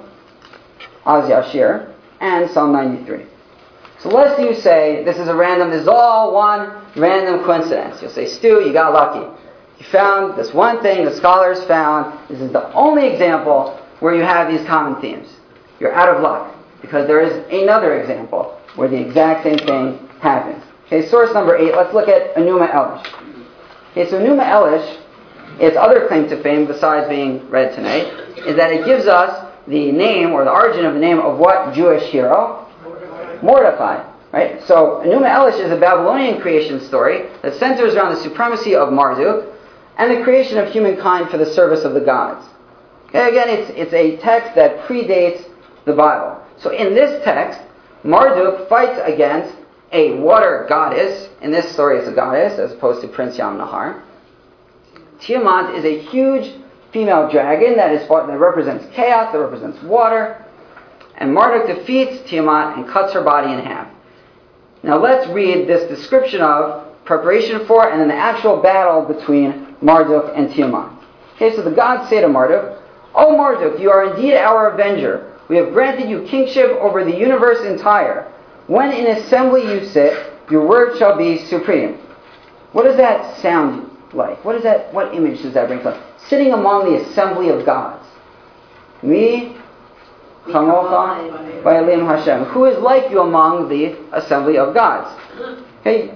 Az 1.06 1.30
Yashir, 1.30 1.93
and 2.22 2.50
Psalm 2.52 2.72
93. 2.72 3.26
So 4.00 4.10
lest 4.10 4.39
you 4.41 4.54
say 4.54 5.04
this 5.04 5.17
is 5.17 5.28
a 5.28 5.36
random, 5.36 5.72
this 5.72 5.82
is 5.82 5.88
all 5.88 6.34
one 6.34 6.79
random 6.95 7.43
coincidence. 7.43 8.02
You'll 8.02 8.12
say, 8.12 8.28
Stu, 8.28 8.62
you 8.65 8.73
got 8.73 8.93
lucky. 8.93 9.25
You 9.80 9.86
found 9.86 10.38
this 10.38 10.54
one 10.54 10.82
thing 10.82 11.06
the 11.06 11.15
scholars 11.15 11.63
found. 11.63 12.30
This 12.30 12.41
is 12.41 12.52
the 12.52 12.71
only 12.73 13.08
example 13.08 13.80
where 13.99 14.15
you 14.15 14.21
have 14.21 14.52
these 14.52 14.65
common 14.67 15.02
themes. 15.02 15.30
You're 15.80 15.93
out 15.93 16.13
of 16.13 16.21
luck 16.21 16.54
because 16.82 17.08
there 17.08 17.21
is 17.21 17.45
another 17.52 17.99
example 17.99 18.60
where 18.75 18.88
the 18.89 18.97
exact 18.97 19.43
same 19.43 19.58
thing 19.60 20.10
happens. 20.19 20.63
Okay, 20.88 21.08
source 21.08 21.34
number 21.34 21.56
eight. 21.56 21.75
Let's 21.75 21.93
look 21.93 22.10
at 22.10 22.36
Enuma 22.36 22.71
Elish. 22.71 23.06
Okay, 23.91 24.10
so 24.10 24.19
Enuma 24.19 24.43
Elish, 24.43 24.99
its 25.60 25.78
other 25.78 26.08
claim 26.08 26.28
to 26.30 26.41
fame 26.41 26.65
besides 26.65 27.08
being 27.08 27.47
read 27.49 27.75
tonight, 27.75 28.08
is 28.45 28.56
that 28.56 28.71
it 28.71 28.86
gives 28.86 29.06
us 29.06 29.47
the 29.67 29.91
name 29.91 30.32
or 30.32 30.43
the 30.43 30.52
origin 30.52 30.86
of 30.86 30.93
the 30.93 30.99
name 30.99 31.19
of 31.19 31.38
what 31.38 31.73
Jewish 31.73 32.04
hero? 32.12 32.65
Mordecai. 33.41 34.09
Right? 34.32 34.62
So 34.68 35.02
Enuma 35.06 35.28
Elish 35.28 35.60
is 35.60 35.72
a 35.72 35.78
Babylonian 35.78 36.39
creation 36.39 36.80
story 36.80 37.30
that 37.42 37.56
centers 37.56 37.96
around 37.96 38.13
the 38.13 38.22
supremacy 38.22 38.76
of 38.76 38.94
Marduk 38.94 39.56
and 39.98 40.15
the 40.15 40.24
creation 40.24 40.58
of 40.58 40.72
humankind 40.72 41.30
for 41.30 41.38
the 41.38 41.52
service 41.54 41.84
of 41.84 41.94
the 41.94 42.00
gods. 42.00 42.48
Okay, 43.08 43.28
again, 43.28 43.50
it's, 43.50 43.72
it's 43.72 43.94
a 43.94 44.18
text 44.18 44.54
that 44.54 44.86
predates 44.88 45.50
the 45.86 45.94
Bible. 45.94 46.39
So 46.58 46.70
in 46.70 46.94
this 46.94 47.24
text, 47.24 47.60
Marduk 48.04 48.70
fights 48.70 49.00
against 49.04 49.56
a 49.92 50.20
water 50.20 50.68
goddess. 50.70 51.28
In 51.42 51.52
this 51.52 51.72
story, 51.74 51.98
it's 51.98 52.08
a 52.08 52.13
goddess 52.13 52.60
as 52.60 52.72
opposed 52.72 53.02
to 53.02 53.08
Prince 53.08 53.38
Yam 53.38 53.58
Nahar. 53.58 54.04
Tiamat 55.20 55.74
is 55.76 55.86
a 55.86 56.00
huge 56.00 56.54
female 56.94 57.30
dragon 57.30 57.76
that 57.78 57.92
is 57.92 58.08
that 58.08 58.38
represents 58.38 58.86
chaos, 58.94 59.32
that 59.32 59.39
represents 59.39 59.82
water. 59.82 60.46
And 61.18 61.34
Marduk 61.34 61.65
defeats 61.65 62.30
Tiamat 62.30 62.78
and 62.78 62.88
cuts 62.88 63.13
her 63.13 63.24
body 63.24 63.52
in 63.52 63.60
half. 63.60 63.92
Now 64.84 64.98
let's 64.98 65.30
read 65.30 65.68
this 65.68 65.89
description 65.89 66.42
of 66.42 66.88
preparation 67.06 67.65
for 67.65 67.89
and 67.89 68.00
then 68.00 68.08
the 68.08 68.15
actual 68.15 68.62
battle 68.62 69.02
between 69.02 69.76
Marduk 69.82 70.32
and 70.36 70.52
Tiamat. 70.54 70.92
Okay, 71.36 71.56
so 71.56 71.62
the 71.62 71.72
gods 71.72 72.10
say 72.10 72.22
to 72.22 72.28
Marduk, 72.28 72.82
O 73.15 73.36
Marduk, 73.36 73.80
you 73.80 73.89
are 73.89 74.13
indeed 74.13 74.36
our 74.36 74.72
avenger. 74.72 75.34
We 75.50 75.58
have 75.58 75.74
granted 75.74 76.10
you 76.10 76.24
kingship 76.24 76.70
over 76.80 77.04
the 77.04 77.15
universe 77.15 77.65
entire. 77.65 78.32
When 78.68 78.92
in 78.92 79.08
assembly 79.18 79.63
you 79.63 79.88
sit, 79.88 80.32
your 80.52 80.68
word 80.68 80.98
shall 80.98 81.18
be 81.18 81.46
supreme. 81.46 81.98
What 82.72 82.84
does 82.84 82.98
that 82.98 83.38
sound 83.42 83.89
like? 84.13 84.44
What 84.46 84.56
is 84.56 84.63
that? 84.63 84.94
What 84.94 85.13
image 85.15 85.42
does 85.42 85.54
that 85.56 85.68
bring 85.68 85.80
to 85.80 85.89
life? 85.89 86.04
Sitting 86.28 86.54
among 86.54 86.86
the 86.86 87.02
assembly 87.02 87.50
of 87.50 87.65
gods. 87.65 88.06
Me, 89.02 89.58
Chamocha, 90.52 91.64
Vayalim 91.64 92.06
Hashem. 92.06 92.46
Who 92.46 92.66
is 92.66 92.78
like 92.80 93.10
you 93.12 93.22
among 93.22 93.70
the 93.70 93.98
assembly 94.12 94.58
of 94.58 94.74
gods? 94.74 95.10
Hey, 95.84 96.14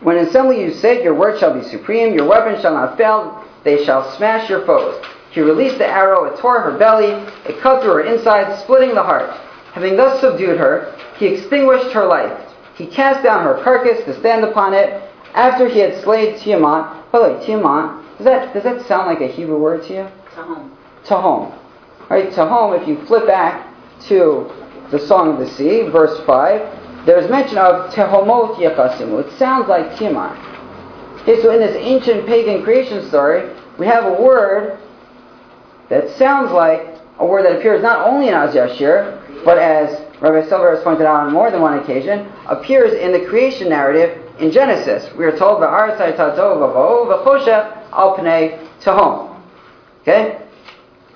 When 0.00 0.16
in 0.16 0.26
assembly 0.26 0.60
you 0.62 0.72
sit, 0.72 1.02
your 1.02 1.14
word 1.14 1.38
shall 1.38 1.52
be 1.58 1.66
supreme, 1.68 2.14
your 2.14 2.26
weapon 2.26 2.60
shall 2.60 2.74
not 2.74 2.96
fail, 2.96 3.44
they 3.64 3.84
shall 3.84 4.16
smash 4.16 4.48
your 4.48 4.64
foes. 4.64 5.04
He 5.30 5.40
released 5.40 5.78
the 5.78 5.86
arrow, 5.86 6.24
it 6.24 6.38
tore 6.38 6.60
her 6.60 6.76
belly, 6.78 7.12
it 7.46 7.60
cut 7.60 7.82
through 7.82 7.92
her 7.92 8.04
inside, 8.04 8.58
splitting 8.60 8.94
the 8.94 9.02
heart. 9.02 9.30
Having 9.72 9.96
thus 9.96 10.20
subdued 10.20 10.58
her, 10.58 10.94
he 11.16 11.26
extinguished 11.26 11.92
her 11.92 12.06
life. 12.06 12.32
He 12.74 12.86
cast 12.86 13.22
down 13.22 13.44
her 13.44 13.62
carcass 13.62 14.04
to 14.06 14.18
stand 14.18 14.44
upon 14.44 14.74
it, 14.74 15.02
after 15.34 15.68
he 15.68 15.78
had 15.78 16.02
slain 16.02 16.38
Tiamat. 16.38 17.12
By 17.12 17.18
the 17.18 17.34
way, 17.34 17.46
Tiamat, 17.46 18.18
does 18.18 18.24
that, 18.24 18.54
does 18.54 18.64
that 18.64 18.86
sound 18.86 19.06
like 19.06 19.20
a 19.20 19.28
Hebrew 19.28 19.58
word 19.58 19.84
to 19.86 19.94
you? 19.94 20.08
Tehom. 20.34 20.70
Tehom. 21.04 21.52
Right, 22.10 22.28
Tehom, 22.32 22.76
if 22.76 22.88
you 22.88 23.00
flip 23.06 23.28
back 23.28 23.72
to 24.08 24.50
the 24.90 24.98
Song 24.98 25.32
of 25.32 25.38
the 25.38 25.48
Sea, 25.54 25.82
verse 25.82 26.18
5, 26.26 27.06
there's 27.06 27.30
mention 27.30 27.56
of 27.56 27.94
Tehomot 27.94 28.56
Yechasimu. 28.56 29.24
It 29.24 29.38
sounds 29.38 29.68
like 29.68 29.96
Tiamat. 29.96 30.36
Okay, 31.22 31.40
so 31.40 31.52
in 31.52 31.60
this 31.60 31.76
ancient 31.76 32.26
pagan 32.26 32.64
creation 32.64 33.06
story, 33.06 33.54
we 33.78 33.86
have 33.86 34.06
a 34.06 34.20
word 34.20 34.76
that 35.88 36.10
sounds 36.16 36.50
like 36.50 36.98
a 37.20 37.24
word 37.24 37.44
that 37.44 37.56
appears 37.56 37.80
not 37.80 38.04
only 38.04 38.26
in 38.26 38.34
Az 38.34 38.56
Yashir, 38.56 39.44
but 39.44 39.58
as 39.58 40.04
Rabbi 40.20 40.48
Silber 40.48 40.74
has 40.74 40.82
pointed 40.82 41.06
out 41.06 41.26
on 41.26 41.32
more 41.32 41.52
than 41.52 41.60
one 41.60 41.78
occasion, 41.78 42.28
appears 42.48 42.92
in 42.92 43.12
the 43.12 43.24
creation 43.26 43.68
narrative 43.68 44.20
in 44.40 44.50
Genesis. 44.50 45.14
We 45.14 45.24
are 45.26 45.36
told, 45.36 45.60
"Va'aratzai 45.60 46.16
tato 46.16 46.58
v'vo 46.58 47.06
v'choshech 47.06 47.92
al 47.92 48.16
pnei 48.16 48.58
tehom." 48.82 49.36
Okay. 50.02 50.38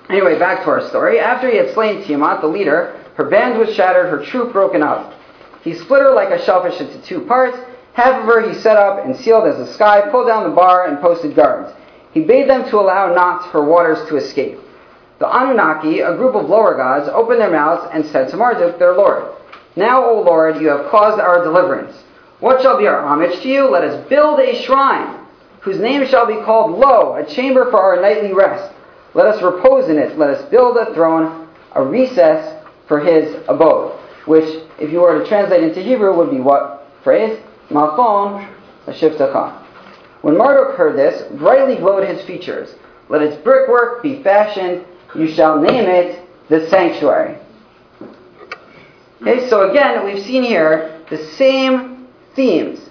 Anyway, 0.09 0.37
back 0.37 0.63
to 0.63 0.69
our 0.69 0.87
story. 0.89 1.19
After 1.19 1.49
he 1.49 1.57
had 1.57 1.73
slain 1.73 2.03
Tiamat, 2.03 2.41
the 2.41 2.47
leader, 2.47 3.03
her 3.15 3.25
band 3.25 3.57
was 3.57 3.73
shattered, 3.73 4.09
her 4.09 4.23
troop 4.23 4.51
broken 4.51 4.83
up. 4.83 5.13
He 5.63 5.73
split 5.73 6.01
her 6.01 6.13
like 6.13 6.29
a 6.29 6.43
shellfish 6.43 6.79
into 6.79 7.01
two 7.01 7.21
parts. 7.21 7.57
Half 7.93 8.21
of 8.21 8.25
her 8.25 8.47
he 8.47 8.59
set 8.59 8.77
up 8.77 9.03
and 9.03 9.15
sealed 9.15 9.47
as 9.47 9.57
a 9.57 9.73
sky, 9.73 10.01
pulled 10.11 10.27
down 10.27 10.43
the 10.43 10.55
bar, 10.55 10.87
and 10.87 10.99
posted 10.99 11.35
guards. 11.35 11.73
He 12.13 12.21
bade 12.21 12.49
them 12.49 12.69
to 12.69 12.79
allow 12.79 13.13
not 13.13 13.49
her 13.51 13.63
waters 13.63 14.07
to 14.09 14.17
escape. 14.17 14.59
The 15.17 15.27
Anunnaki, 15.27 16.01
a 16.01 16.15
group 16.15 16.35
of 16.35 16.49
lower 16.49 16.75
gods, 16.75 17.09
opened 17.09 17.39
their 17.39 17.51
mouths 17.51 17.89
and 17.93 18.05
said 18.05 18.29
to 18.29 18.37
Marduk, 18.37 18.77
their 18.77 18.93
lord, 18.93 19.33
Now, 19.75 20.05
O 20.05 20.21
Lord, 20.21 20.61
you 20.61 20.67
have 20.67 20.91
caused 20.91 21.19
our 21.19 21.43
deliverance. 21.43 21.95
What 22.41 22.61
shall 22.61 22.77
be 22.77 22.87
our 22.87 23.05
homage 23.05 23.41
to 23.41 23.47
you? 23.47 23.69
Let 23.69 23.85
us 23.85 24.07
build 24.09 24.39
a 24.39 24.61
shrine, 24.63 25.25
whose 25.61 25.79
name 25.79 26.05
shall 26.05 26.27
be 26.27 26.43
called 26.43 26.77
Lo, 26.77 27.15
a 27.15 27.25
chamber 27.25 27.71
for 27.71 27.79
our 27.79 28.01
nightly 28.01 28.33
rest. 28.33 28.73
Let 29.15 29.27
us 29.27 29.41
repose 29.41 29.89
in 29.89 29.97
it. 29.97 30.17
Let 30.17 30.29
us 30.29 30.47
build 30.49 30.75
a 30.75 30.93
throne, 30.93 31.47
a 31.73 31.81
recess 31.81 32.63
for 32.87 32.99
his 32.99 33.35
abode. 33.47 33.97
Which, 34.25 34.63
if 34.77 34.91
you 34.91 34.99
were 34.99 35.19
to 35.19 35.27
translate 35.27 35.63
into 35.63 35.81
Hebrew, 35.81 36.15
would 36.17 36.29
be 36.29 36.41
what 36.41 36.87
phrase? 37.03 37.39
Machon 37.69 38.47
Shivtacha. 38.87 39.63
When 40.21 40.37
Marduk 40.37 40.75
heard 40.75 40.97
this, 40.97 41.31
brightly 41.37 41.77
glowed 41.77 42.07
his 42.07 42.25
features. 42.25 42.75
Let 43.09 43.21
its 43.21 43.41
brickwork 43.41 44.03
be 44.03 44.21
fashioned. 44.21 44.85
You 45.15 45.27
shall 45.27 45.61
name 45.61 45.85
it 45.85 46.27
the 46.49 46.67
sanctuary. 46.69 47.37
Okay, 49.21 49.47
so 49.49 49.69
again, 49.69 50.03
we've 50.05 50.23
seen 50.25 50.43
here 50.43 51.01
the 51.09 51.17
same 51.33 52.07
themes 52.35 52.89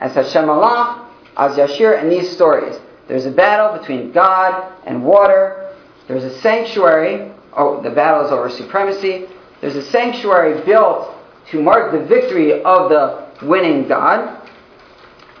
as 0.00 0.14
Hashem 0.14 0.46
Malach, 0.46 1.06
Az 1.36 1.56
Yashir, 1.56 2.00
and 2.00 2.10
these 2.10 2.30
stories. 2.30 2.76
There's 3.08 3.26
a 3.26 3.30
battle 3.30 3.78
between 3.78 4.12
God 4.12 4.72
and 4.86 5.04
water. 5.04 5.74
There's 6.06 6.24
a 6.24 6.40
sanctuary. 6.40 7.32
Oh, 7.56 7.82
the 7.82 7.90
battle 7.90 8.26
is 8.26 8.30
over 8.32 8.50
supremacy. 8.50 9.26
There's 9.60 9.76
a 9.76 9.82
sanctuary 9.90 10.64
built 10.64 11.14
to 11.50 11.62
mark 11.62 11.92
the 11.92 12.04
victory 12.04 12.62
of 12.62 12.90
the 12.90 13.26
winning 13.46 13.88
God. 13.88 14.48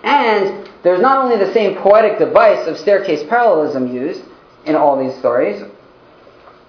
And 0.02 0.68
there's 0.82 1.00
not 1.00 1.24
only 1.24 1.36
the 1.36 1.52
same 1.52 1.76
poetic 1.76 2.18
device 2.18 2.66
of 2.66 2.78
staircase 2.78 3.22
parallelism 3.28 3.92
used 3.94 4.22
in 4.64 4.74
all 4.74 4.98
these 4.98 5.16
stories, 5.18 5.62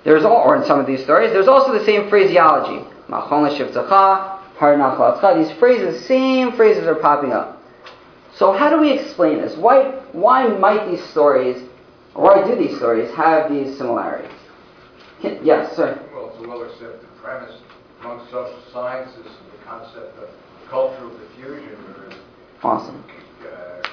there's 0.03 0.23
all, 0.23 0.43
or 0.43 0.55
in 0.55 0.65
some 0.65 0.79
of 0.79 0.88
these 0.88 1.03
stories, 1.03 1.31
there's 1.31 1.47
also 1.47 1.71
the 1.77 1.85
same 1.85 2.09
phraseology. 2.09 2.85
These 5.38 5.51
phrases, 5.57 6.05
same 6.05 6.51
phrases 6.53 6.85
are 6.85 6.95
popping 6.95 7.31
up. 7.31 7.58
So 8.39 8.54
how 8.54 8.69
do 8.69 8.80
we 8.80 8.93
explain 8.93 9.41
this? 9.41 9.58
Why, 9.58 9.91
why 10.13 10.47
might 10.47 10.89
these 10.89 11.04
stories, 11.10 11.62
or 12.15 12.23
why 12.23 12.47
do 12.47 12.56
these 12.56 12.78
stories 12.78 13.13
have 13.13 13.52
these 13.52 13.78
similarities? 13.78 14.32
Can, 15.21 15.43
yes, 15.43 15.75
sir. 15.75 16.02
Well, 16.13 16.30
it's 16.30 16.41
a 16.41 16.47
well-accepted 16.47 17.10
premise 17.21 17.58
among 17.99 18.25
social 18.28 18.63
sciences, 18.71 19.25
and 19.25 19.52
the 19.52 19.65
concept 19.65 20.17
of 20.19 20.30
cultural 20.69 21.12
diffusion, 21.17 21.75
Awesome. 22.63 23.04
uh, 23.43 23.86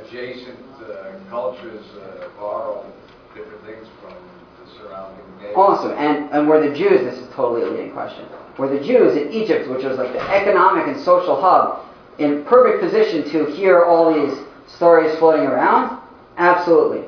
adjacent 0.00 0.58
uh, 0.80 1.18
cultures 1.28 1.84
uh, 1.96 2.28
borrow 2.38 2.86
different 3.34 3.64
things 3.64 3.88
from 4.00 4.14
the 4.62 4.70
surrounding 4.78 5.26
neighbors. 5.38 5.56
Awesome. 5.56 5.98
And, 5.98 6.30
and 6.30 6.48
were 6.48 6.60
the 6.60 6.72
Jews, 6.72 7.00
this 7.00 7.18
is 7.18 7.28
totally 7.34 7.62
a 7.62 7.66
leading 7.66 7.90
question, 7.90 8.24
were 8.56 8.68
the 8.68 8.84
Jews 8.84 9.16
in 9.16 9.32
Egypt, 9.32 9.68
which 9.68 9.82
was 9.82 9.98
like 9.98 10.12
the 10.12 10.22
economic 10.30 10.86
and 10.86 11.00
social 11.04 11.40
hub, 11.40 11.88
in 12.18 12.44
perfect 12.44 12.82
position 12.82 13.30
to 13.30 13.46
hear 13.52 13.84
all 13.84 14.12
these 14.12 14.38
stories 14.68 15.16
floating 15.18 15.46
around? 15.46 16.00
Absolutely. 16.36 17.00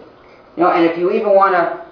You 0.57 0.63
know, 0.63 0.71
and 0.71 0.85
if 0.85 0.99
you 0.99 1.11
even 1.13 1.35
want 1.35 1.55
to 1.55 1.85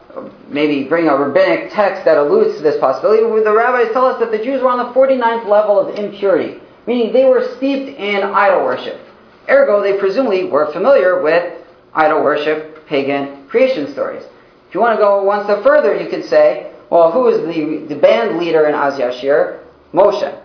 maybe 0.49 0.85
bring 0.85 1.09
a 1.09 1.17
rabbinic 1.17 1.73
text 1.73 2.05
that 2.05 2.19
alludes 2.19 2.57
to 2.57 2.63
this 2.63 2.79
possibility, 2.79 3.23
the 3.23 3.53
rabbis 3.53 3.93
tell 3.93 4.07
us 4.07 4.21
that 4.21 4.31
the 4.31 4.43
Jews 4.43 4.63
were 4.63 4.69
on 4.69 4.79
the 4.79 4.93
49th 4.93 5.49
level 5.49 5.79
of 5.79 5.97
impurity, 5.97 6.61
meaning 6.87 7.13
they 7.13 7.25
were 7.25 7.55
steeped 7.57 7.99
in 7.99 8.23
idol 8.23 8.65
worship. 8.65 9.01
Ergo, 9.49 9.83
they 9.83 9.99
presumably 9.99 10.45
were 10.45 10.73
familiar 10.73 11.23
with 11.23 11.65
idol 11.95 12.23
worship, 12.23 12.87
pagan 12.87 13.47
creation 13.49 13.91
stories. 13.93 14.23
If 14.69 14.75
you 14.75 14.81
want 14.81 14.99
to 14.99 15.03
go 15.03 15.23
one 15.23 15.45
step 15.45 15.63
further, 15.63 15.97
you 16.01 16.09
could 16.09 16.25
say, 16.25 16.73
well, 16.91 17.11
who 17.11 17.29
is 17.29 17.41
the, 17.41 17.95
the 17.95 18.01
band 18.01 18.39
leader 18.39 18.67
in 18.67 18.75
Az 18.75 18.99
Yashir? 18.99 19.61
Moshe. 19.93 20.42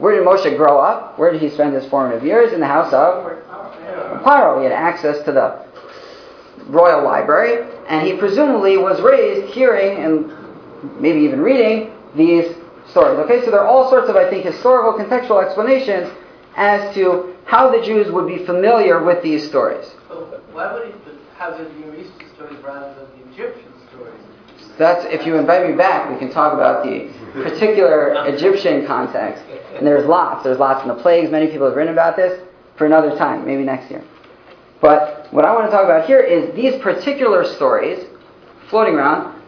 Where 0.00 0.14
did 0.14 0.26
Moshe 0.26 0.56
grow 0.56 0.78
up? 0.78 1.18
Where 1.18 1.30
did 1.30 1.42
he 1.42 1.50
spend 1.50 1.74
his 1.74 1.84
formative 1.84 2.24
years? 2.24 2.54
In 2.54 2.60
the 2.60 2.66
house 2.66 2.90
of 2.94 3.26
Paro. 4.24 4.58
He 4.58 4.64
had 4.64 4.72
access 4.72 5.22
to 5.26 5.32
the 5.32 5.62
royal 6.68 7.04
library, 7.04 7.70
and 7.86 8.06
he 8.06 8.14
presumably 8.16 8.78
was 8.78 9.02
raised 9.02 9.52
hearing 9.52 10.02
and 10.02 10.32
maybe 10.98 11.20
even 11.20 11.42
reading 11.42 11.92
these 12.16 12.56
stories. 12.88 13.18
Okay, 13.18 13.44
so 13.44 13.50
there 13.50 13.60
are 13.60 13.66
all 13.66 13.90
sorts 13.90 14.08
of, 14.08 14.16
I 14.16 14.28
think, 14.30 14.46
historical 14.46 14.94
contextual 14.94 15.44
explanations 15.44 16.10
as 16.56 16.94
to 16.94 17.36
how 17.44 17.70
the 17.70 17.84
Jews 17.84 18.10
would 18.10 18.26
be 18.26 18.38
familiar 18.46 19.04
with 19.04 19.22
these 19.22 19.46
stories. 19.46 19.84
But 20.08 20.42
why 20.54 20.72
would 20.72 20.86
he 20.86 20.94
have 21.36 21.58
the 21.58 21.64
Near 21.78 21.94
Eastern 21.96 22.26
stories 22.34 22.58
rather 22.64 22.94
than 22.94 23.06
the 23.18 23.32
Egyptian 23.34 23.72
stories? 23.92 24.29
That's 24.80 25.04
if 25.12 25.26
you 25.26 25.36
invite 25.36 25.68
me 25.68 25.76
back, 25.76 26.10
we 26.10 26.18
can 26.18 26.32
talk 26.32 26.54
about 26.54 26.82
the 26.82 27.12
particular 27.34 28.14
Egyptian 28.26 28.86
context. 28.86 29.44
And 29.76 29.86
there's 29.86 30.06
lots. 30.06 30.42
There's 30.42 30.58
lots 30.58 30.80
in 30.80 30.88
the 30.88 30.94
plagues. 30.94 31.30
Many 31.30 31.48
people 31.48 31.66
have 31.66 31.76
written 31.76 31.92
about 31.92 32.16
this 32.16 32.40
for 32.76 32.86
another 32.86 33.14
time, 33.14 33.44
maybe 33.44 33.62
next 33.62 33.90
year. 33.90 34.02
But 34.80 35.28
what 35.32 35.44
I 35.44 35.54
want 35.54 35.66
to 35.66 35.70
talk 35.70 35.84
about 35.84 36.06
here 36.06 36.20
is 36.20 36.56
these 36.56 36.80
particular 36.80 37.44
stories 37.44 38.06
floating 38.70 38.94
around. 38.94 39.38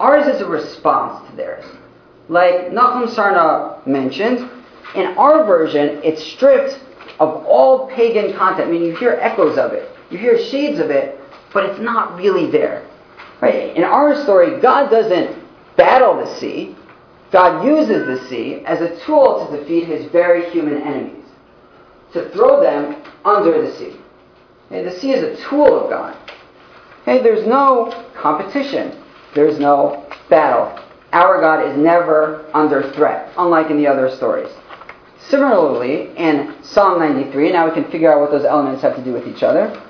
Ours 0.00 0.26
is 0.26 0.40
a 0.40 0.46
response 0.46 1.24
to 1.30 1.36
theirs. 1.36 1.64
Like 2.28 2.72
Nachum 2.72 3.14
Sarna 3.14 3.86
mentioned, 3.86 4.50
in 4.96 5.06
our 5.16 5.44
version, 5.44 6.00
it's 6.02 6.20
stripped 6.32 6.80
of 7.20 7.44
all 7.46 7.86
pagan 7.86 8.36
content. 8.36 8.66
I 8.66 8.72
mean, 8.72 8.82
you 8.82 8.96
hear 8.96 9.12
echoes 9.20 9.56
of 9.56 9.72
it, 9.72 9.88
you 10.10 10.18
hear 10.18 10.36
shades 10.36 10.80
of 10.80 10.90
it, 10.90 11.20
but 11.52 11.64
it's 11.64 11.78
not 11.78 12.16
really 12.16 12.50
there. 12.50 12.89
Right? 13.40 13.76
In 13.76 13.84
our 13.84 14.22
story, 14.22 14.60
God 14.60 14.90
doesn't 14.90 15.42
battle 15.76 16.16
the 16.16 16.38
sea. 16.38 16.76
God 17.32 17.64
uses 17.64 18.06
the 18.06 18.28
sea 18.28 18.62
as 18.66 18.80
a 18.80 18.98
tool 19.04 19.46
to 19.46 19.56
defeat 19.56 19.86
his 19.86 20.10
very 20.10 20.50
human 20.50 20.82
enemies, 20.82 21.24
to 22.12 22.28
throw 22.30 22.60
them 22.60 23.02
under 23.24 23.62
the 23.62 23.76
sea. 23.78 23.96
Okay, 24.66 24.84
the 24.84 24.98
sea 24.98 25.12
is 25.12 25.22
a 25.22 25.48
tool 25.48 25.80
of 25.80 25.90
God. 25.90 26.16
Okay, 27.02 27.22
there's 27.22 27.46
no 27.46 28.06
competition. 28.14 29.02
There's 29.34 29.58
no 29.58 30.06
battle. 30.28 30.78
Our 31.12 31.40
God 31.40 31.66
is 31.68 31.76
never 31.76 32.46
under 32.52 32.92
threat, 32.92 33.32
unlike 33.36 33.70
in 33.70 33.76
the 33.76 33.86
other 33.86 34.14
stories. 34.14 34.50
Similarly, 35.28 36.10
in 36.16 36.54
Psalm 36.62 36.98
93, 36.98 37.52
now 37.52 37.66
we 37.68 37.74
can 37.74 37.90
figure 37.90 38.12
out 38.12 38.20
what 38.20 38.30
those 38.30 38.44
elements 38.44 38.82
have 38.82 38.96
to 38.96 39.04
do 39.04 39.12
with 39.12 39.26
each 39.26 39.42
other. 39.42 39.80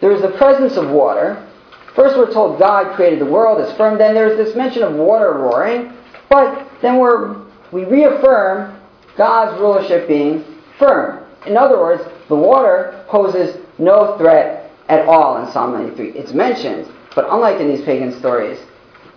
There 0.00 0.12
is 0.12 0.22
the 0.22 0.30
presence 0.30 0.76
of 0.76 0.90
water. 0.90 1.46
First, 1.94 2.16
we're 2.16 2.32
told 2.32 2.58
God 2.58 2.94
created 2.94 3.20
the 3.20 3.26
world 3.26 3.60
as 3.60 3.76
firm. 3.76 3.98
Then 3.98 4.14
there's 4.14 4.36
this 4.36 4.54
mention 4.56 4.82
of 4.82 4.94
water 4.94 5.32
roaring. 5.32 5.92
But 6.28 6.68
then 6.80 6.98
we're, 6.98 7.36
we 7.72 7.84
reaffirm 7.84 8.80
God's 9.16 9.60
rulership 9.60 10.06
being 10.06 10.44
firm. 10.78 11.24
In 11.46 11.56
other 11.56 11.78
words, 11.78 12.02
the 12.28 12.36
water 12.36 13.04
poses 13.08 13.56
no 13.78 14.16
threat 14.18 14.70
at 14.88 15.06
all 15.06 15.44
in 15.44 15.52
Psalm 15.52 15.72
93. 15.72 16.10
It's 16.10 16.32
mentioned, 16.32 16.86
but 17.14 17.26
unlike 17.30 17.60
in 17.60 17.68
these 17.68 17.84
pagan 17.84 18.16
stories, 18.18 18.58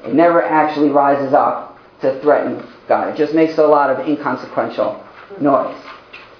it 0.03 0.13
never 0.13 0.43
actually 0.43 0.89
rises 0.89 1.34
up 1.34 1.78
to 2.01 2.19
threaten 2.21 2.67
God. 2.88 3.09
It 3.09 3.17
just 3.17 3.34
makes 3.34 3.57
a 3.57 3.65
lot 3.65 3.89
of 3.89 4.07
inconsequential 4.07 5.03
noise. 5.39 5.78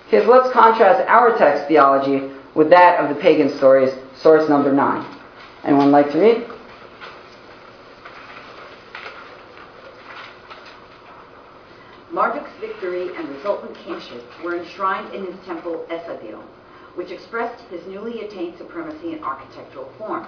Okay, 0.08 0.26
so 0.26 0.32
let's 0.32 0.52
contrast 0.52 1.08
our 1.08 1.38
text 1.38 1.68
theology 1.68 2.32
with 2.56 2.70
that 2.70 3.00
of 3.00 3.14
the 3.14 3.22
pagan 3.22 3.56
stories, 3.58 3.94
source 4.16 4.48
number 4.50 4.72
9. 4.72 5.20
Anyone 5.64 5.91
like 5.91 6.11
to 6.11 6.20
read? 6.20 6.45
Marduk's 12.11 12.51
victory 12.59 13.16
and 13.16 13.28
resultant 13.30 13.76
kingship 13.78 14.24
were 14.43 14.57
enshrined 14.57 15.14
in 15.16 15.26
his 15.26 15.36
temple 15.45 15.86
Esagil, 15.89 16.43
which 16.95 17.11
expressed 17.11 17.64
his 17.70 17.86
newly 17.88 18.26
attained 18.26 18.57
supremacy 18.57 19.14
in 19.14 19.24
architectural 19.24 19.91
form. 19.97 20.28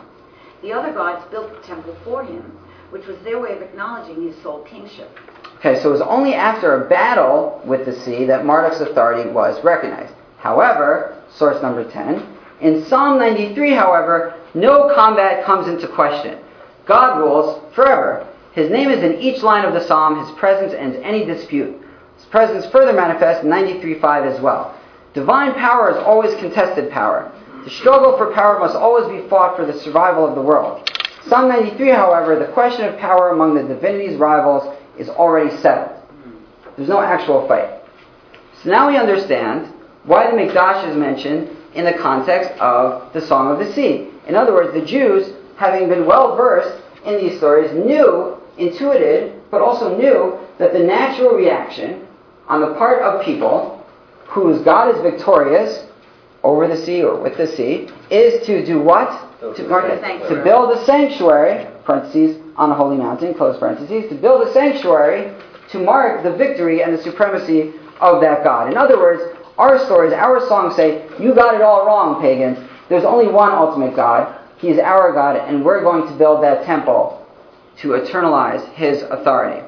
The 0.61 0.71
other 0.71 0.93
gods 0.93 1.23
built 1.29 1.53
the 1.53 1.67
temple 1.67 1.95
for 2.03 2.23
him, 2.23 2.57
which 2.89 3.05
was 3.05 3.17
their 3.19 3.39
way 3.39 3.51
of 3.51 3.61
acknowledging 3.61 4.23
his 4.23 4.41
sole 4.41 4.63
kingship. 4.63 5.19
Okay, 5.57 5.79
so 5.81 5.89
it 5.89 5.91
was 5.91 6.01
only 6.01 6.33
after 6.33 6.85
a 6.85 6.89
battle 6.89 7.61
with 7.65 7.85
the 7.85 7.93
sea 7.93 8.25
that 8.25 8.45
Marduk's 8.45 8.79
authority 8.79 9.29
was 9.29 9.61
recognized. 9.63 10.13
However, 10.37 11.21
source 11.29 11.61
number 11.61 11.89
10, 11.89 12.25
in 12.61 12.85
Psalm 12.85 13.19
93, 13.19 13.73
however, 13.73 14.33
no 14.55 14.93
combat 14.95 15.45
comes 15.45 15.67
into 15.67 15.87
question. 15.87 16.39
God 16.85 17.19
rules 17.19 17.61
forever. 17.75 18.27
His 18.53 18.71
name 18.71 18.89
is 18.89 19.03
in 19.03 19.19
each 19.19 19.43
line 19.43 19.65
of 19.65 19.73
the 19.73 19.85
psalm. 19.85 20.25
His 20.25 20.31
presence 20.37 20.73
ends 20.73 20.97
any 21.03 21.25
dispute. 21.25 21.75
His 22.15 22.25
presence 22.25 22.65
further 22.71 22.93
manifests 22.93 23.43
in 23.43 23.49
93.5 23.49 24.33
as 24.33 24.41
well. 24.41 24.79
Divine 25.13 25.53
power 25.55 25.91
is 25.91 25.97
always 25.97 26.33
contested 26.39 26.89
power. 26.89 27.31
The 27.65 27.69
struggle 27.69 28.17
for 28.17 28.33
power 28.33 28.59
must 28.59 28.75
always 28.75 29.07
be 29.07 29.27
fought 29.27 29.57
for 29.57 29.65
the 29.65 29.77
survival 29.79 30.25
of 30.25 30.35
the 30.35 30.41
world. 30.41 30.89
Psalm 31.27 31.49
93, 31.49 31.89
however, 31.89 32.37
the 32.37 32.51
question 32.53 32.85
of 32.85 32.97
power 32.99 33.31
among 33.31 33.55
the 33.55 33.63
divinity's 33.63 34.17
rivals 34.17 34.77
is 34.97 35.09
already 35.09 35.55
settled. 35.57 36.01
There's 36.77 36.89
no 36.89 37.01
actual 37.01 37.47
fight. 37.47 37.81
So 38.63 38.69
now 38.69 38.87
we 38.87 38.95
understand 38.95 39.73
why 40.03 40.29
the 40.29 40.37
Mikdash 40.37 40.89
is 40.89 40.95
mentioned 40.95 41.49
in 41.75 41.85
the 41.85 41.93
context 41.93 42.51
of 42.59 43.11
the 43.13 43.21
Song 43.21 43.51
of 43.51 43.59
the 43.59 43.71
Sea. 43.73 44.09
In 44.27 44.35
other 44.35 44.53
words, 44.53 44.73
the 44.73 44.85
Jews, 44.85 45.33
having 45.57 45.87
been 45.87 46.05
well 46.05 46.35
versed 46.35 46.81
in 47.05 47.17
these 47.17 47.37
stories, 47.37 47.71
knew, 47.73 48.37
intuited, 48.57 49.39
but 49.51 49.61
also 49.61 49.97
knew 49.97 50.39
that 50.57 50.73
the 50.73 50.79
natural 50.79 51.35
reaction 51.35 52.07
on 52.47 52.61
the 52.61 52.73
part 52.75 53.01
of 53.01 53.23
people 53.23 53.85
whose 54.27 54.61
God 54.63 54.95
is 54.95 55.01
victorious 55.01 55.85
over 56.43 56.67
the 56.67 56.77
sea 56.77 57.03
or 57.03 57.19
with 57.19 57.37
the 57.37 57.47
sea 57.47 57.89
is 58.09 58.45
to 58.45 58.65
do 58.65 58.79
what? 58.79 59.21
To, 59.41 59.67
mark 59.67 59.85
to 60.29 60.41
build 60.43 60.71
a 60.71 60.85
sanctuary, 60.85 61.67
parentheses, 61.83 62.41
on 62.55 62.71
a 62.71 62.75
holy 62.75 62.97
mountain, 62.97 63.33
close 63.33 63.59
parentheses, 63.59 64.09
to 64.09 64.15
build 64.15 64.47
a 64.47 64.53
sanctuary 64.53 65.35
to 65.71 65.79
mark 65.79 66.23
the 66.23 66.31
victory 66.31 66.83
and 66.83 66.97
the 66.97 67.01
supremacy 67.01 67.73
of 67.99 68.21
that 68.21 68.43
God. 68.43 68.71
In 68.71 68.77
other 68.77 68.97
words, 68.97 69.34
our 69.57 69.83
stories, 69.85 70.13
our 70.13 70.45
songs 70.47 70.75
say, 70.75 71.07
you 71.19 71.33
got 71.33 71.55
it 71.55 71.61
all 71.61 71.85
wrong, 71.85 72.21
pagans. 72.21 72.57
There's 72.89 73.05
only 73.05 73.31
one 73.31 73.51
ultimate 73.51 73.95
God. 73.95 74.39
He 74.57 74.69
is 74.69 74.79
our 74.79 75.13
God, 75.13 75.37
and 75.37 75.63
we're 75.63 75.81
going 75.81 76.07
to 76.07 76.17
build 76.17 76.43
that 76.43 76.65
temple 76.65 77.25
to 77.81 77.89
eternalize 77.89 78.67
his 78.73 79.03
authority. 79.03 79.65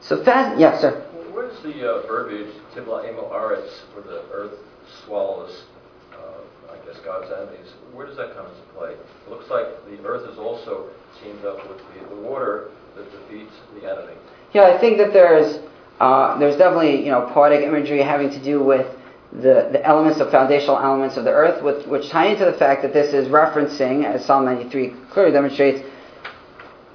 So 0.00 0.22
fast, 0.24 0.58
yes, 0.58 0.80
sir. 0.80 1.00
Where's 1.32 1.62
the 1.62 1.88
uh, 1.88 2.06
verbiage, 2.06 2.54
Tibla 2.74 3.08
Emo 3.08 3.30
Aretz, 3.30 3.70
where 3.94 4.04
the 4.04 4.24
earth 4.32 4.58
swallows, 5.04 5.64
uh, 6.12 6.72
I 6.72 6.76
guess, 6.86 7.00
God's 7.04 7.30
enemies? 7.32 7.72
Where 7.92 8.06
does 8.06 8.16
that 8.16 8.34
come 8.34 8.46
into 8.46 8.60
play? 8.76 8.92
It 8.92 9.30
looks 9.30 9.48
like 9.48 9.66
the 9.86 10.04
earth 10.04 10.28
is 10.30 10.38
also 10.38 10.90
teamed 11.22 11.44
up 11.44 11.68
with 11.68 11.78
the, 11.78 12.14
the 12.14 12.20
water 12.20 12.70
that 12.96 13.10
defeats 13.10 13.54
the 13.80 13.90
enemy. 13.90 14.14
Yeah, 14.52 14.64
I 14.64 14.78
think 14.78 14.98
that 14.98 15.12
there's 15.12 15.60
uh, 16.00 16.38
there's 16.38 16.56
definitely 16.56 17.04
you 17.04 17.10
know 17.10 17.30
poetic 17.32 17.62
imagery 17.62 18.02
having 18.02 18.28
to 18.30 18.42
do 18.42 18.62
with 18.62 18.86
the, 19.34 19.70
the 19.72 19.84
elements 19.86 20.20
of 20.20 20.30
foundational 20.30 20.78
elements 20.78 21.16
of 21.16 21.24
the 21.24 21.30
earth, 21.30 21.62
which, 21.62 21.86
which 21.86 22.10
tie 22.10 22.26
into 22.26 22.44
the 22.44 22.52
fact 22.52 22.82
that 22.82 22.92
this 22.92 23.14
is 23.14 23.28
referencing, 23.28 24.04
as 24.04 24.24
Psalm 24.24 24.44
93 24.44 24.94
clearly 25.10 25.32
demonstrates, 25.32 25.88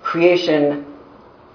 creation 0.04 0.86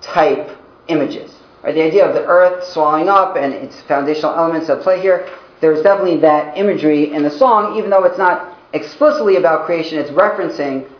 type 0.01 0.59
images. 0.89 1.33
Right? 1.63 1.75
The 1.75 1.83
idea 1.83 2.07
of 2.07 2.15
the 2.15 2.27
earth 2.27 2.65
swallowing 2.65 3.09
up 3.09 3.37
and 3.37 3.53
its 3.53 3.81
foundational 3.83 4.35
elements 4.35 4.69
at 4.69 4.81
play 4.81 5.01
here, 5.01 5.29
there's 5.61 5.83
definitely 5.83 6.19
that 6.21 6.59
imagery 6.59 7.13
in 7.13 7.23
the 7.23 7.31
song, 7.31 7.77
even 7.77 7.89
though 7.89 8.03
it's 8.05 8.19
not 8.19 8.59
explicitly 8.73 9.37
about 9.37 9.65
creation, 9.65 9.99
it's 9.99 10.11
referencing 10.11 10.91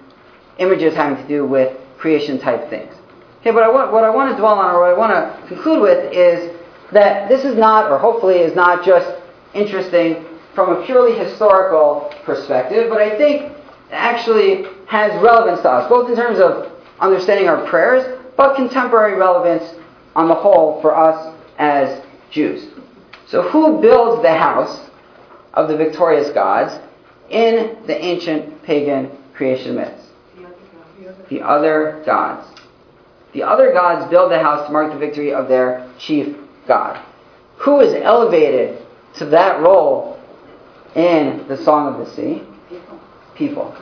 images 0.59 0.95
having 0.95 1.21
to 1.21 1.29
do 1.29 1.45
with 1.45 1.77
creation 1.99 2.39
type 2.39 2.71
things. 2.71 2.95
Okay, 3.41 3.51
but 3.51 3.65
I 3.65 3.69
want, 3.69 3.93
what 3.93 4.05
I 4.05 4.11
want 4.11 4.31
to 4.31 4.37
dwell 4.37 4.59
on, 4.59 4.73
or 4.73 4.81
what 4.81 4.91
I 4.91 4.97
want 4.97 5.13
to 5.13 5.49
conclude 5.49 5.83
with, 5.83 6.13
is 6.13 6.57
that 6.93 7.29
this 7.29 7.45
is 7.45 7.57
not, 7.57 7.91
or 7.91 7.99
hopefully 7.99 8.37
is 8.37 8.55
not 8.55 8.85
just 8.85 9.22
interesting 9.55 10.25
from 10.55 10.77
a 10.77 10.85
purely 10.85 11.17
historical 11.19 12.13
perspective, 12.25 12.89
but 12.89 13.01
I 13.01 13.17
think 13.17 13.53
actually 13.91 14.67
has 14.87 15.13
relevance 15.23 15.61
to 15.63 15.71
us, 15.71 15.89
both 15.89 16.09
in 16.11 16.17
terms 16.17 16.39
of 16.39 16.73
understanding 17.01 17.49
our 17.49 17.67
prayers, 17.67 18.19
but 18.37 18.57
contemporary 18.57 19.19
relevance 19.19 19.75
on 20.15 20.29
the 20.29 20.35
whole 20.35 20.81
for 20.81 20.97
us 20.97 21.35
as 21.59 22.03
Jews. 22.31 22.69
So, 23.27 23.43
who 23.43 23.81
builds 23.81 24.23
the 24.23 24.35
house 24.35 24.91
of 25.55 25.69
the 25.69 25.77
victorious 25.77 26.31
gods 26.31 26.79
in 27.31 27.77
the 27.87 28.03
ancient 28.03 28.63
pagan 28.63 29.11
creation 29.35 29.77
myths? 29.77 30.09
The 31.29 31.41
other 31.41 32.03
gods. 32.05 32.47
The 33.33 33.43
other 33.43 33.73
gods 33.73 34.11
build 34.11 34.31
the 34.31 34.39
house 34.39 34.67
to 34.67 34.73
mark 34.73 34.93
the 34.93 34.99
victory 34.99 35.33
of 35.33 35.49
their 35.49 35.91
chief 35.99 36.37
god. 36.67 37.03
Who 37.57 37.81
is 37.81 37.95
elevated 37.95 38.82
to 39.17 39.27
that 39.27 39.61
role 39.61 40.21
in 40.95 41.47
the 41.49 41.57
Song 41.57 41.95
of 41.95 42.07
the 42.07 42.15
Sea? 42.15 42.43
People. 43.35 43.75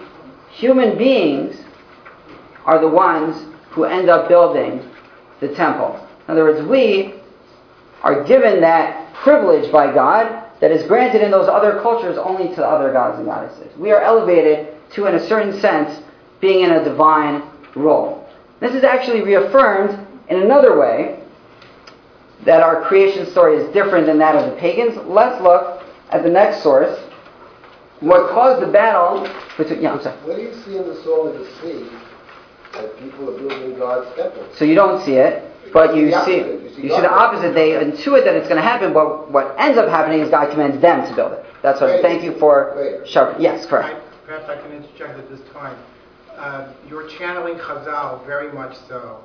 Human 0.51 0.97
beings 0.97 1.57
are 2.65 2.81
the 2.81 2.89
ones 2.89 3.47
who 3.71 3.85
end 3.85 4.09
up 4.09 4.29
building 4.29 4.83
the 5.41 5.49
temple. 5.55 6.07
In 6.27 6.33
other 6.33 6.45
words, 6.45 6.67
we 6.69 7.15
are 8.03 8.25
given 8.25 8.61
that 8.61 9.13
privilege 9.15 9.71
by 9.73 9.93
God 9.93 10.47
that 10.61 10.71
is 10.71 10.87
granted 10.87 11.23
in 11.23 11.31
those 11.31 11.49
other 11.49 11.81
cultures 11.81 12.19
only 12.19 12.55
to 12.55 12.65
other 12.65 12.93
gods 12.93 13.19
and 13.19 13.27
goddesses. 13.27 13.75
We 13.77 13.93
are 13.93 14.01
elevated 14.01 14.75
to, 14.93 15.07
in 15.07 15.15
a 15.15 15.27
certain 15.27 15.59
sense, 15.61 16.03
being 16.41 16.65
in 16.65 16.71
a 16.71 16.85
divine 16.85 17.43
role. 17.75 18.29
This 18.61 18.75
is 18.75 18.85
actually 18.85 19.23
reaffirmed 19.23 20.07
in 20.29 20.43
another 20.43 20.79
way 20.79 21.20
that 22.45 22.63
our 22.63 22.83
creation 22.87 23.27
story 23.31 23.57
is 23.57 23.73
different 23.73 24.07
than 24.07 24.19
that 24.19 24.35
of 24.37 24.51
the 24.51 24.57
pagans, 24.59 24.97
let's 25.07 25.41
look 25.43 25.83
at 26.11 26.23
the 26.23 26.29
next 26.31 26.63
source. 26.63 26.99
What 28.01 28.31
caused 28.31 28.63
the 28.67 28.71
battle 28.73 29.29
between. 29.59 29.83
Yeah, 29.83 29.93
I'm 29.93 30.03
sorry. 30.03 30.17
What 30.27 30.37
do 30.37 30.43
you 30.43 30.55
see 30.65 30.77
in 30.79 30.87
the 30.89 30.97
Song 31.03 31.29
of 31.29 31.35
the 31.39 31.45
Sea 31.61 31.87
that 32.73 32.99
people 32.99 33.29
are 33.29 33.39
building 33.39 33.79
God's 33.79 34.15
temple? 34.17 34.47
So 34.57 34.65
you 34.65 34.75
don't 34.75 35.05
see 35.05 35.17
it, 35.17 35.45
but 35.73 35.95
you 35.95 36.11
The 36.11 36.25
see. 36.25 36.37
You 36.39 36.71
see 36.75 36.83
you 36.85 36.89
see 36.89 37.01
the 37.03 37.11
opposite. 37.13 37.53
They 37.53 37.73
intuit 37.73 38.25
that 38.25 38.35
it's 38.37 38.49
going 38.49 38.57
to 38.61 38.67
happen, 38.67 38.95
but 38.95 39.31
what 39.31 39.55
ends 39.59 39.77
up 39.77 39.89
happening 39.91 40.21
is 40.21 40.31
God 40.31 40.51
commands 40.51 40.81
them 40.81 41.07
to 41.07 41.15
build 41.15 41.33
it. 41.33 41.45
That's 41.61 41.79
what. 41.83 41.91
Right. 41.91 42.01
Thank 42.03 42.23
you 42.25 42.33
for 42.39 42.75
Right. 42.75 43.07
sharpening. 43.07 43.43
Yes, 43.43 43.67
correct. 43.67 43.97
I- 43.97 44.27
Perhaps 44.27 44.49
I 44.49 44.57
can 44.63 44.73
interject 44.73 45.19
at 45.19 45.29
this 45.29 45.41
time. 45.53 45.77
Uh, 46.39 46.69
You're 46.89 47.07
channeling 47.09 47.57
Chazal 47.57 48.25
very 48.25 48.51
much 48.53 48.77
so. 48.89 49.19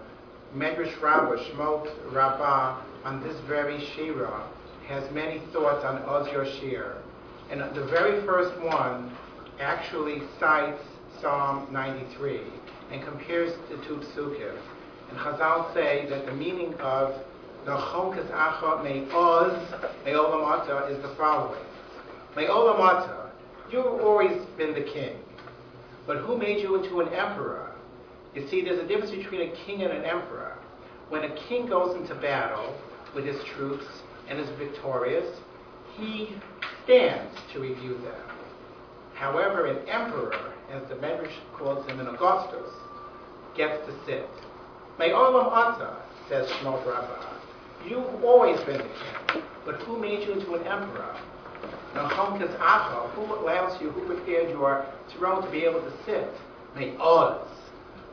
Medrash 0.57 0.99
Rabbah, 1.01 1.37
Shmot 1.37 1.87
Rabbah, 2.11 2.75
on 3.05 3.21
this 3.21 3.39
very 3.47 3.79
Shira, 3.95 4.43
has 4.87 5.09
many 5.11 5.39
thoughts 5.53 5.85
on 5.85 6.01
Oz 6.03 6.27
Yoshir. 6.27 6.95
And 7.51 7.61
the 7.75 7.85
very 7.85 8.25
first 8.25 8.59
one 8.61 9.15
actually 9.59 10.23
cites 10.39 10.81
Psalm 11.21 11.67
93 11.71 12.41
and 12.91 13.03
compares 13.03 13.53
the 13.69 13.77
two 13.85 13.97
psukim. 13.97 14.57
And 15.09 15.17
Chazal 15.19 15.71
say 15.73 16.07
that 16.09 16.25
the 16.25 16.33
meaning 16.33 16.73
of 16.79 17.13
the 17.63 17.77
Chokas 17.77 18.29
Acha 18.31 18.83
Me 18.83 19.07
Oz 19.11 19.73
Me 20.03 20.11
Olam 20.11 20.43
Ata 20.43 20.87
is 20.87 21.01
the 21.01 21.15
following. 21.15 21.61
Me 22.35 22.45
Olam 22.47 22.79
Ata, 22.79 23.29
You've 23.71 23.85
always 23.85 24.45
been 24.57 24.73
the 24.73 24.83
king. 24.83 25.15
But 26.05 26.17
who 26.17 26.37
made 26.37 26.61
you 26.61 26.75
into 26.75 26.99
an 27.01 27.09
emperor? 27.09 27.71
You 28.35 28.47
see, 28.47 28.63
there's 28.63 28.79
a 28.79 28.87
difference 28.87 29.11
between 29.11 29.49
a 29.49 29.55
king 29.65 29.83
and 29.83 29.91
an 29.91 30.05
emperor. 30.05 30.57
When 31.09 31.23
a 31.23 31.35
king 31.47 31.67
goes 31.67 31.95
into 31.95 32.13
battle 32.15 32.75
with 33.15 33.25
his 33.25 33.41
troops 33.55 33.85
and 34.27 34.39
is 34.39 34.49
victorious, 34.59 35.25
he 35.97 36.35
stands 36.83 37.33
to 37.53 37.59
review 37.59 37.97
them. 38.03 38.21
However, 39.13 39.67
an 39.67 39.87
emperor, 39.87 40.51
as 40.69 40.83
the 40.89 40.95
Medrash 40.95 41.31
calls 41.53 41.85
him 41.87 42.01
in 42.01 42.07
Augustus, 42.07 42.69
gets 43.55 43.85
to 43.87 43.93
sit. 44.05 44.29
May 44.99 45.09
Olam 45.09 45.45
Ata, 45.51 45.95
says 46.27 46.49
Shmot 46.49 46.85
Rabbah, 46.85 47.39
you've 47.87 48.23
always 48.23 48.59
been 48.61 48.77
the 48.77 48.83
king, 48.83 49.43
but 49.63 49.75
who 49.83 49.97
made 49.97 50.27
you 50.27 50.33
into 50.33 50.53
an 50.55 50.67
emperor? 50.67 51.15
Nahom 51.93 52.37
Acha, 52.57 53.09
who 53.11 53.21
allows 53.35 53.81
you, 53.81 53.89
who 53.91 54.05
prepared 54.05 54.49
your 54.49 54.85
throne 55.09 55.41
to 55.43 55.49
be 55.49 55.63
able 55.63 55.79
to 55.79 55.93
sit? 56.05 56.29
May 56.75 56.95
Oz. 56.97 57.47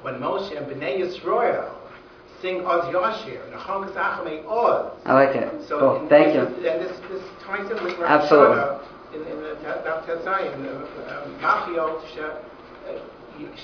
When 0.02 0.14
Moshe 0.14 0.56
and 0.56 0.66
Bnei 0.66 1.00
Yisrael 1.00 1.72
sing 2.42 2.66
Oz 2.66 2.84
Yashir, 2.92 3.40
Nahom 3.52 3.88
Acha, 3.94 4.24
may 4.24 4.42
Oz. 4.46 4.92
I 5.06 5.14
like 5.14 5.34
it. 5.36 5.68
So 5.68 5.78
Cool. 5.78 6.08
Thank 6.08 6.34
you. 6.34 6.40
And 6.42 6.82
this, 6.82 6.98
this 7.08 7.22
ties 7.46 7.70
in 7.70 7.82
with 7.84 7.96
Rosh 7.98 8.10
Absolutely. 8.10 8.56
Hashanah 8.58 9.14
in, 9.14 9.22
in 9.22 9.42
the 9.42 9.54
Daf 9.62 10.08
uh, 11.42 12.00
she- 12.12 12.20
uh, 12.20 12.34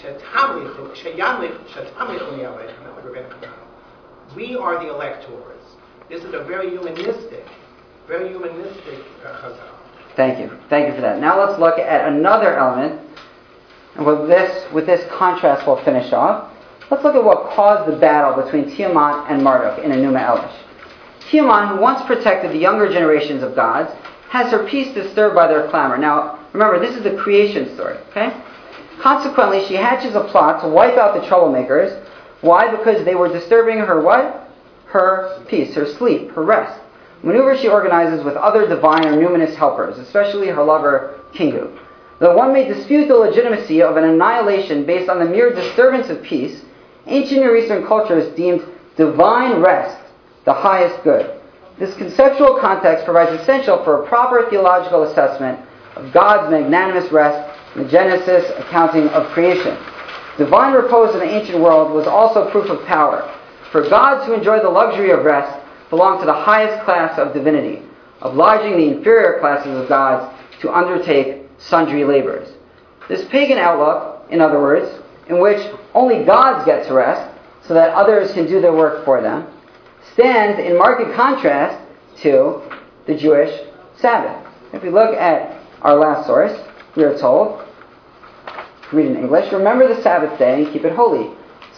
shetamlichu- 0.02 0.94
sheyamlich- 0.94 1.66
shetamlichu 1.74 2.38
niyalech, 2.38 2.84
not 2.84 3.02
the 3.02 3.10
rabbinic 3.10 3.42
term. 3.42 3.52
We 4.36 4.56
are 4.56 4.78
the 4.78 4.94
electors. 4.94 5.62
This 6.08 6.22
is 6.22 6.32
a 6.34 6.44
very 6.44 6.70
humanistic, 6.70 7.44
very 8.06 8.28
humanistic 8.28 9.00
uh, 9.24 9.40
chazal. 9.42 9.74
Thank 10.16 10.38
you. 10.38 10.56
Thank 10.68 10.88
you 10.88 10.94
for 10.94 11.00
that. 11.00 11.18
Now 11.20 11.38
let's 11.44 11.58
look 11.60 11.78
at 11.78 12.08
another 12.08 12.56
element. 12.56 13.00
And 13.96 14.06
with 14.06 14.28
this, 14.28 14.72
with 14.72 14.86
this 14.86 15.04
contrast, 15.12 15.66
we'll 15.66 15.82
finish 15.84 16.12
off. 16.12 16.52
Let's 16.90 17.04
look 17.04 17.14
at 17.14 17.24
what 17.24 17.50
caused 17.50 17.90
the 17.90 17.96
battle 17.96 18.42
between 18.42 18.74
Tiamat 18.74 19.30
and 19.30 19.42
Marduk 19.42 19.84
in 19.84 19.90
Enuma 19.90 20.24
Elish. 20.24 20.54
Tiamat, 21.30 21.68
who 21.68 21.82
once 21.82 22.02
protected 22.06 22.52
the 22.52 22.58
younger 22.58 22.90
generations 22.90 23.42
of 23.42 23.54
gods, 23.54 23.92
has 24.30 24.50
her 24.52 24.66
peace 24.66 24.94
disturbed 24.94 25.34
by 25.34 25.46
their 25.46 25.68
clamor. 25.68 25.98
Now, 25.98 26.38
remember, 26.52 26.78
this 26.78 26.96
is 26.96 27.02
the 27.02 27.16
creation 27.16 27.74
story, 27.74 27.98
okay? 28.10 28.34
Consequently, 29.00 29.66
she 29.66 29.74
hatches 29.74 30.14
a 30.14 30.24
plot 30.24 30.62
to 30.62 30.68
wipe 30.68 30.96
out 30.96 31.14
the 31.14 31.26
troublemakers. 31.26 32.02
Why? 32.40 32.74
Because 32.74 33.04
they 33.04 33.14
were 33.14 33.28
disturbing 33.28 33.78
her 33.78 34.00
what? 34.00 34.50
Her 34.86 35.44
peace, 35.46 35.74
her 35.74 35.86
sleep, 35.94 36.30
her 36.30 36.42
rest. 36.42 36.80
Maneuver 37.22 37.56
she 37.58 37.68
organizes 37.68 38.24
with 38.24 38.36
other 38.36 38.66
divine 38.66 39.06
or 39.06 39.12
numinous 39.12 39.54
helpers, 39.54 39.98
especially 39.98 40.48
her 40.48 40.62
lover, 40.62 41.20
Kingu. 41.34 41.78
Though 42.18 42.36
one 42.36 42.52
may 42.52 42.66
dispute 42.66 43.08
the 43.08 43.16
legitimacy 43.16 43.82
of 43.82 43.96
an 43.96 44.04
annihilation 44.04 44.84
based 44.86 45.10
on 45.10 45.18
the 45.18 45.24
mere 45.24 45.54
disturbance 45.54 46.08
of 46.08 46.22
peace, 46.22 46.62
ancient 47.08 47.40
Near 47.40 47.56
Eastern 47.56 47.86
cultures 47.86 48.34
deemed 48.36 48.64
divine 48.96 49.60
rest 49.60 49.98
the 50.44 50.52
highest 50.52 51.02
good. 51.04 51.40
This 51.78 51.94
conceptual 51.96 52.58
context 52.58 53.04
provides 53.04 53.40
essential 53.40 53.84
for 53.84 54.02
a 54.02 54.08
proper 54.08 54.48
theological 54.50 55.04
assessment 55.04 55.60
of 55.94 56.12
God's 56.12 56.50
magnanimous 56.50 57.12
rest 57.12 57.48
in 57.74 57.84
the 57.84 57.88
Genesis 57.88 58.50
accounting 58.58 59.08
of 59.08 59.26
creation. 59.28 59.76
Divine 60.38 60.72
repose 60.72 61.14
in 61.14 61.20
the 61.20 61.28
ancient 61.28 61.60
world 61.60 61.92
was 61.92 62.06
also 62.06 62.50
proof 62.50 62.70
of 62.70 62.84
power. 62.86 63.32
For 63.70 63.88
gods 63.88 64.26
who 64.26 64.32
enjoy 64.32 64.60
the 64.60 64.70
luxury 64.70 65.10
of 65.10 65.24
rest 65.24 65.54
belong 65.90 66.20
to 66.20 66.26
the 66.26 66.32
highest 66.32 66.84
class 66.84 67.18
of 67.18 67.34
divinity, 67.34 67.82
obliging 68.22 68.72
the 68.76 68.96
inferior 68.96 69.38
classes 69.40 69.76
of 69.76 69.88
gods 69.88 70.34
to 70.60 70.72
undertake 70.72 71.42
sundry 71.58 72.04
labors. 72.04 72.48
This 73.08 73.24
pagan 73.28 73.58
outlook, 73.58 74.26
in 74.30 74.40
other 74.40 74.60
words, 74.60 75.02
in 75.28 75.40
which 75.40 75.60
only 75.94 76.24
gods 76.24 76.64
get 76.64 76.86
to 76.86 76.94
rest 76.94 77.34
so 77.62 77.74
that 77.74 77.90
others 77.94 78.32
can 78.32 78.46
do 78.46 78.60
their 78.60 78.72
work 78.72 79.04
for 79.04 79.20
them, 79.20 79.46
stands 80.12 80.58
in 80.58 80.76
marked 80.76 81.14
contrast 81.14 81.78
to 82.22 82.62
the 83.06 83.14
Jewish 83.14 83.50
Sabbath. 83.98 84.46
If 84.72 84.82
we 84.82 84.90
look 84.90 85.14
at 85.14 85.60
our 85.82 85.96
last 85.96 86.26
source, 86.26 86.58
we 86.96 87.04
are 87.04 87.16
told, 87.18 87.64
read 88.92 89.06
in 89.06 89.16
English, 89.16 89.52
remember 89.52 89.86
the 89.92 90.02
Sabbath 90.02 90.38
day 90.38 90.64
and 90.64 90.72
keep 90.72 90.84
it 90.84 90.94
holy. 90.94 91.30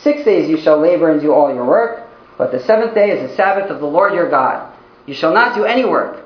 Six 0.03 0.24
days 0.24 0.48
you 0.48 0.57
shall 0.57 0.78
labor 0.78 1.11
and 1.11 1.20
do 1.20 1.32
all 1.32 1.53
your 1.53 1.66
work, 1.66 2.09
but 2.38 2.53
the 2.53 2.61
seventh 2.61 2.94
day 2.94 3.11
is 3.11 3.28
the 3.28 3.36
Sabbath 3.36 3.70
of 3.70 3.80
the 3.80 3.86
Lord 3.86 4.14
your 4.14 4.30
God. 4.30 4.72
You 5.07 5.14
shall 5.14 5.34
not 5.34 5.55
do 5.55 5.64
any 5.64 5.84
work. 5.84 6.24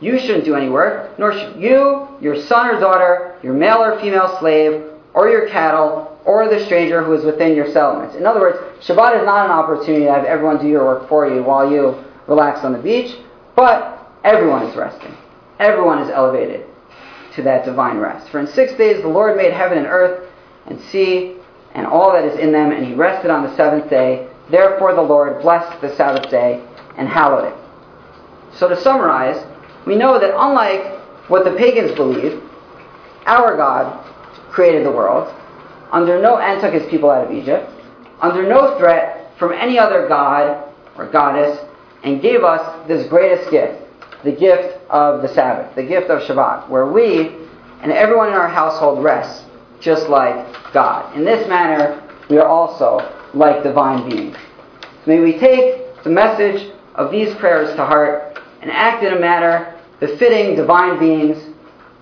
You 0.00 0.18
shouldn't 0.18 0.44
do 0.44 0.54
any 0.54 0.68
work, 0.68 1.18
nor 1.18 1.32
should 1.32 1.60
you, 1.60 2.08
your 2.20 2.40
son 2.42 2.74
or 2.74 2.80
daughter, 2.80 3.36
your 3.42 3.52
male 3.52 3.78
or 3.78 4.00
female 4.00 4.36
slave, 4.38 4.84
or 5.14 5.28
your 5.28 5.48
cattle, 5.48 6.07
or 6.28 6.46
the 6.46 6.62
stranger 6.66 7.02
who 7.02 7.14
is 7.14 7.24
within 7.24 7.56
your 7.56 7.72
settlements. 7.72 8.14
In 8.14 8.26
other 8.26 8.38
words, 8.38 8.58
Shabbat 8.86 9.18
is 9.18 9.24
not 9.24 9.46
an 9.46 9.50
opportunity 9.50 10.04
to 10.04 10.12
have 10.12 10.26
everyone 10.26 10.58
do 10.60 10.68
your 10.68 10.84
work 10.84 11.08
for 11.08 11.26
you 11.26 11.42
while 11.42 11.72
you 11.72 12.04
relax 12.26 12.64
on 12.64 12.74
the 12.74 12.78
beach, 12.78 13.16
but 13.56 14.06
everyone 14.24 14.62
is 14.64 14.76
resting. 14.76 15.16
Everyone 15.58 16.00
is 16.00 16.10
elevated 16.10 16.66
to 17.34 17.42
that 17.44 17.64
divine 17.64 17.96
rest. 17.96 18.28
For 18.28 18.40
in 18.40 18.46
six 18.46 18.74
days 18.74 19.00
the 19.00 19.08
Lord 19.08 19.38
made 19.38 19.54
heaven 19.54 19.78
and 19.78 19.86
earth 19.86 20.30
and 20.66 20.78
sea 20.78 21.38
and 21.72 21.86
all 21.86 22.12
that 22.12 22.26
is 22.26 22.38
in 22.38 22.52
them, 22.52 22.72
and 22.72 22.84
he 22.84 22.92
rested 22.92 23.30
on 23.30 23.42
the 23.42 23.56
seventh 23.56 23.88
day. 23.88 24.28
Therefore 24.50 24.94
the 24.94 25.00
Lord 25.00 25.40
blessed 25.40 25.80
the 25.80 25.96
Sabbath 25.96 26.30
day 26.30 26.62
and 26.98 27.08
hallowed 27.08 27.50
it. 27.50 28.54
So 28.54 28.68
to 28.68 28.78
summarize, 28.78 29.42
we 29.86 29.96
know 29.96 30.18
that 30.18 30.38
unlike 30.38 30.94
what 31.30 31.44
the 31.44 31.52
pagans 31.52 31.92
believed, 31.92 32.42
our 33.24 33.56
God 33.56 34.04
created 34.50 34.84
the 34.84 34.90
world 34.90 35.34
under 35.92 36.20
no 36.20 36.38
and 36.38 36.60
took 36.60 36.72
his 36.72 36.88
people 36.90 37.10
out 37.10 37.26
of 37.26 37.32
Egypt, 37.32 37.70
under 38.20 38.46
no 38.48 38.78
threat 38.78 39.32
from 39.38 39.52
any 39.52 39.78
other 39.78 40.08
god 40.08 40.72
or 40.96 41.06
goddess, 41.06 41.58
and 42.02 42.20
gave 42.22 42.44
us 42.44 42.86
this 42.86 43.06
greatest 43.08 43.50
gift, 43.50 43.82
the 44.24 44.32
gift 44.32 44.78
of 44.90 45.22
the 45.22 45.28
Sabbath, 45.28 45.74
the 45.74 45.82
gift 45.82 46.10
of 46.10 46.22
Shabbat, 46.22 46.68
where 46.68 46.86
we 46.86 47.36
and 47.82 47.92
everyone 47.92 48.28
in 48.28 48.34
our 48.34 48.48
household 48.48 49.02
rests 49.02 49.44
just 49.80 50.08
like 50.08 50.72
God. 50.72 51.14
In 51.16 51.24
this 51.24 51.48
manner, 51.48 52.02
we 52.28 52.38
are 52.38 52.48
also 52.48 52.98
like 53.34 53.62
divine 53.62 54.08
beings. 54.08 54.36
So 55.04 55.10
may 55.10 55.20
we 55.20 55.38
take 55.38 56.02
the 56.02 56.10
message 56.10 56.72
of 56.94 57.10
these 57.10 57.34
prayers 57.36 57.74
to 57.76 57.84
heart 57.84 58.40
and 58.60 58.70
act 58.70 59.04
in 59.04 59.12
a 59.12 59.20
manner 59.20 59.74
befitting 60.00 60.56
divine 60.56 60.98
beings, 60.98 61.38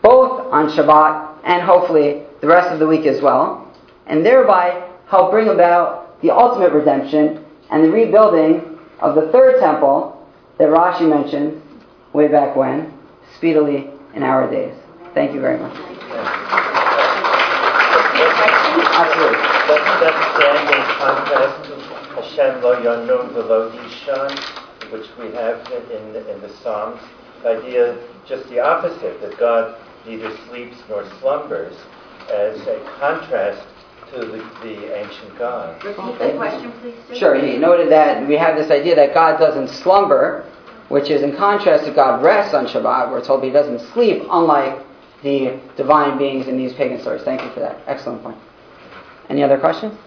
both 0.03 0.53
on 0.53 0.71
Shabbat 0.71 1.39
and 1.45 1.63
hopefully 1.63 2.23
the 2.41 2.47
rest 2.47 2.71
of 2.71 2.79
the 2.79 2.87
week 2.87 3.07
as 3.07 3.21
well, 3.21 3.66
and 4.07 4.25
thereby 4.25 4.89
help 5.09 5.31
bring 5.31 5.49
about 5.49 6.21
the 6.23 6.31
ultimate 6.31 6.73
redemption 6.73 7.45
and 7.71 7.85
the 7.85 7.91
rebuilding 7.91 8.79
of 9.01 9.15
the 9.15 9.31
third 9.33 9.61
temple 9.61 10.27
that 10.59 10.69
Rashi 10.69 11.09
mentioned 11.09 11.61
way 12.13 12.29
back 12.29 12.57
when, 12.57 12.93
speedily 13.37 13.91
in 14.15 14.23
our 14.23 14.51
days. 14.51 14.75
Thank 15.15 15.35
you 15.35 15.41
very 15.41 15.59
much. 15.59 15.77
Absolutely. 18.97 19.39
Doesn't 19.67 20.01
that 20.01 20.17
stand 20.37 20.67
contrast 20.97 21.69
to 21.69 21.75
Hashem 22.17 22.63
lo 22.63 22.81
yanu 22.83 23.19
v'lo 23.35 23.59
which 24.91 25.07
we 25.19 25.35
have 25.35 25.61
in, 25.73 26.17
in, 26.17 26.29
in 26.29 26.41
the 26.41 26.49
Psalms? 26.63 27.01
The 27.43 27.59
idea 27.59 27.99
just 28.27 28.49
the 28.49 28.61
opposite, 28.61 29.21
that 29.21 29.39
God 29.39 29.77
neither 30.07 30.35
sleeps 30.49 30.77
nor 30.89 31.05
slumbers, 31.21 31.75
as 32.33 32.59
a 32.67 32.81
contrast 32.99 33.67
to 34.13 34.19
the, 34.21 34.39
the 34.63 34.97
ancient 34.97 35.39
gods. 35.39 35.83
Repeat 35.85 36.19
the 36.19 36.35
question, 36.37 36.73
please, 36.81 36.95
Stu. 37.07 37.17
Sure, 37.17 37.35
he 37.35 37.57
noted 37.57 37.91
that 37.91 38.27
we 38.27 38.37
have 38.37 38.57
this 38.57 38.71
idea 38.71 38.95
that 38.95 39.15
God 39.15 39.39
doesn't 39.39 39.69
slumber, 39.69 40.51
which 40.89 41.11
is 41.11 41.23
in 41.23 41.37
contrast 41.37 41.85
to 41.85 41.93
God 41.93 42.23
rests 42.23 42.55
on 42.55 42.67
Shabbat. 42.67 43.11
We're 43.11 43.25
told 43.25 43.43
he 43.43 43.51
doesn't 43.51 43.81
sleep, 43.93 44.23
unlike 44.31 44.85
the 45.23 45.61
divine 45.77 46.19
beings 46.19 46.47
in 46.47 46.57
these 46.57 46.73
pagan 46.75 47.01
stories. 47.01 47.23
Thank 47.23 47.43
you 47.43 47.51
for 47.51 47.61
that. 47.61 47.83
Excellent 47.87 48.23
point. 48.23 48.39
Any 49.29 49.43
other 49.43 49.59
questions? 49.59 49.99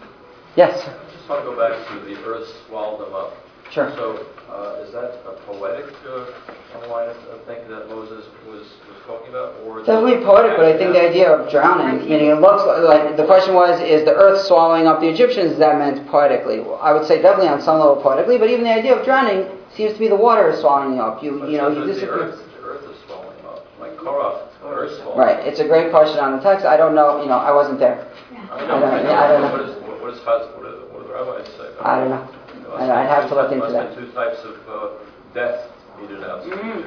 Yes. 0.56 0.88
I 0.88 1.12
just 1.12 1.30
want 1.30 1.44
to 1.44 1.52
go 1.52 1.58
back 1.58 1.88
to 1.90 2.06
the 2.06 2.16
earth 2.26 2.48
swallowed 2.68 3.06
them 3.06 3.14
up. 3.14 3.34
Sure. 3.72 3.92
So, 3.96 4.26
uh, 4.50 4.82
is 4.84 4.92
that 4.94 5.22
a 5.28 5.38
poetic 5.46 5.94
uh, 6.08 6.88
line 6.90 7.10
of 7.10 7.18
of 7.30 7.46
thinking 7.46 7.70
that 7.70 7.88
Moses 7.88 8.26
was, 8.48 8.66
was 8.88 8.89
talking 9.10 9.30
about, 9.34 9.56
or 9.66 9.80
Definitely 9.82 10.22
poetic, 10.24 10.54
but 10.56 10.66
I 10.70 10.78
think 10.78 10.94
the 10.94 11.02
idea 11.02 11.32
of 11.34 11.50
drowning, 11.50 12.06
meaning 12.08 12.30
it 12.30 12.40
looks 12.40 12.62
like, 12.70 12.86
like 12.86 13.18
the 13.18 13.26
question 13.26 13.56
was, 13.56 13.82
is 13.82 14.06
the 14.06 14.14
earth 14.14 14.46
swallowing 14.46 14.86
up 14.86 15.00
the 15.02 15.10
Egyptians? 15.10 15.54
Is 15.54 15.60
that 15.60 15.78
meant 15.80 16.06
poetically? 16.08 16.60
Well, 16.62 16.78
I 16.82 16.94
would 16.94 17.08
say 17.08 17.22
definitely 17.22 17.50
on 17.50 17.62
some 17.62 17.80
level 17.80 17.98
poetically, 17.98 18.38
but 18.38 18.50
even 18.50 18.64
the 18.64 18.74
idea 18.74 18.94
of 18.96 19.04
drowning 19.04 19.50
seems 19.74 19.94
to 19.94 20.00
be 20.00 20.08
the 20.08 20.16
water 20.16 20.50
is 20.52 20.60
swallowing 20.62 20.96
you 20.96 21.02
up. 21.02 21.24
You, 21.24 21.40
But 21.40 21.50
you 21.50 21.58
know, 21.58 21.74
the- 21.74 21.82
you 21.82 21.88
the 21.88 21.94
disappear. 21.94 22.14
earth, 22.14 22.38
the 22.62 22.68
earth 22.68 22.84
is 22.86 22.98
swallowing 23.08 23.36
them 23.38 23.46
up, 23.50 23.66
like 23.82 23.98
Korah, 23.98 24.46
the 24.62 24.70
earth 24.70 24.94
swallowing. 25.02 25.18
Right. 25.20 25.40
It's 25.48 25.60
a 25.60 25.68
great 25.68 25.90
question 25.90 26.20
on 26.20 26.38
the 26.38 26.42
text. 26.44 26.66
I 26.66 26.78
don't 26.78 26.94
know. 26.94 27.22
You 27.22 27.28
know, 27.30 27.38
I 27.40 27.52
wasn't 27.52 27.80
there. 27.80 28.06
I 28.52 28.58
I 28.58 28.62
know, 28.62 28.68
don't- 28.80 28.84
I 28.94 29.02
know. 29.04 29.14
I 29.14 29.28
don't 29.28 29.42
know. 29.42 29.52
What 29.52 29.62
is, 29.62 29.76
what 29.82 30.02
what 30.02 30.14
is, 30.14 30.20
Chaz- 30.22 30.54
what 30.58 30.66
is- 30.70 30.82
what 30.92 31.02
do 31.02 31.08
the 31.08 31.14
rabbis 31.14 31.48
say? 31.58 31.66
I 31.82 32.00
don't 32.00 32.10
know. 32.10 32.28
You 32.56 32.62
know, 32.68 32.94
I- 32.94 33.02
I'd 33.04 33.10
have 33.10 33.30
to 33.30 33.36
look 33.36 33.52
into 33.52 33.64
must 33.64 33.74
that. 33.74 33.90
be 33.96 34.06
two 34.06 34.12
types 34.12 34.40
of 34.44 34.56
uh, 34.70 34.88
death 35.34 35.66
meted 36.02 36.24
out. 36.24 36.44
to 36.44 36.50
Mm. 36.50 36.84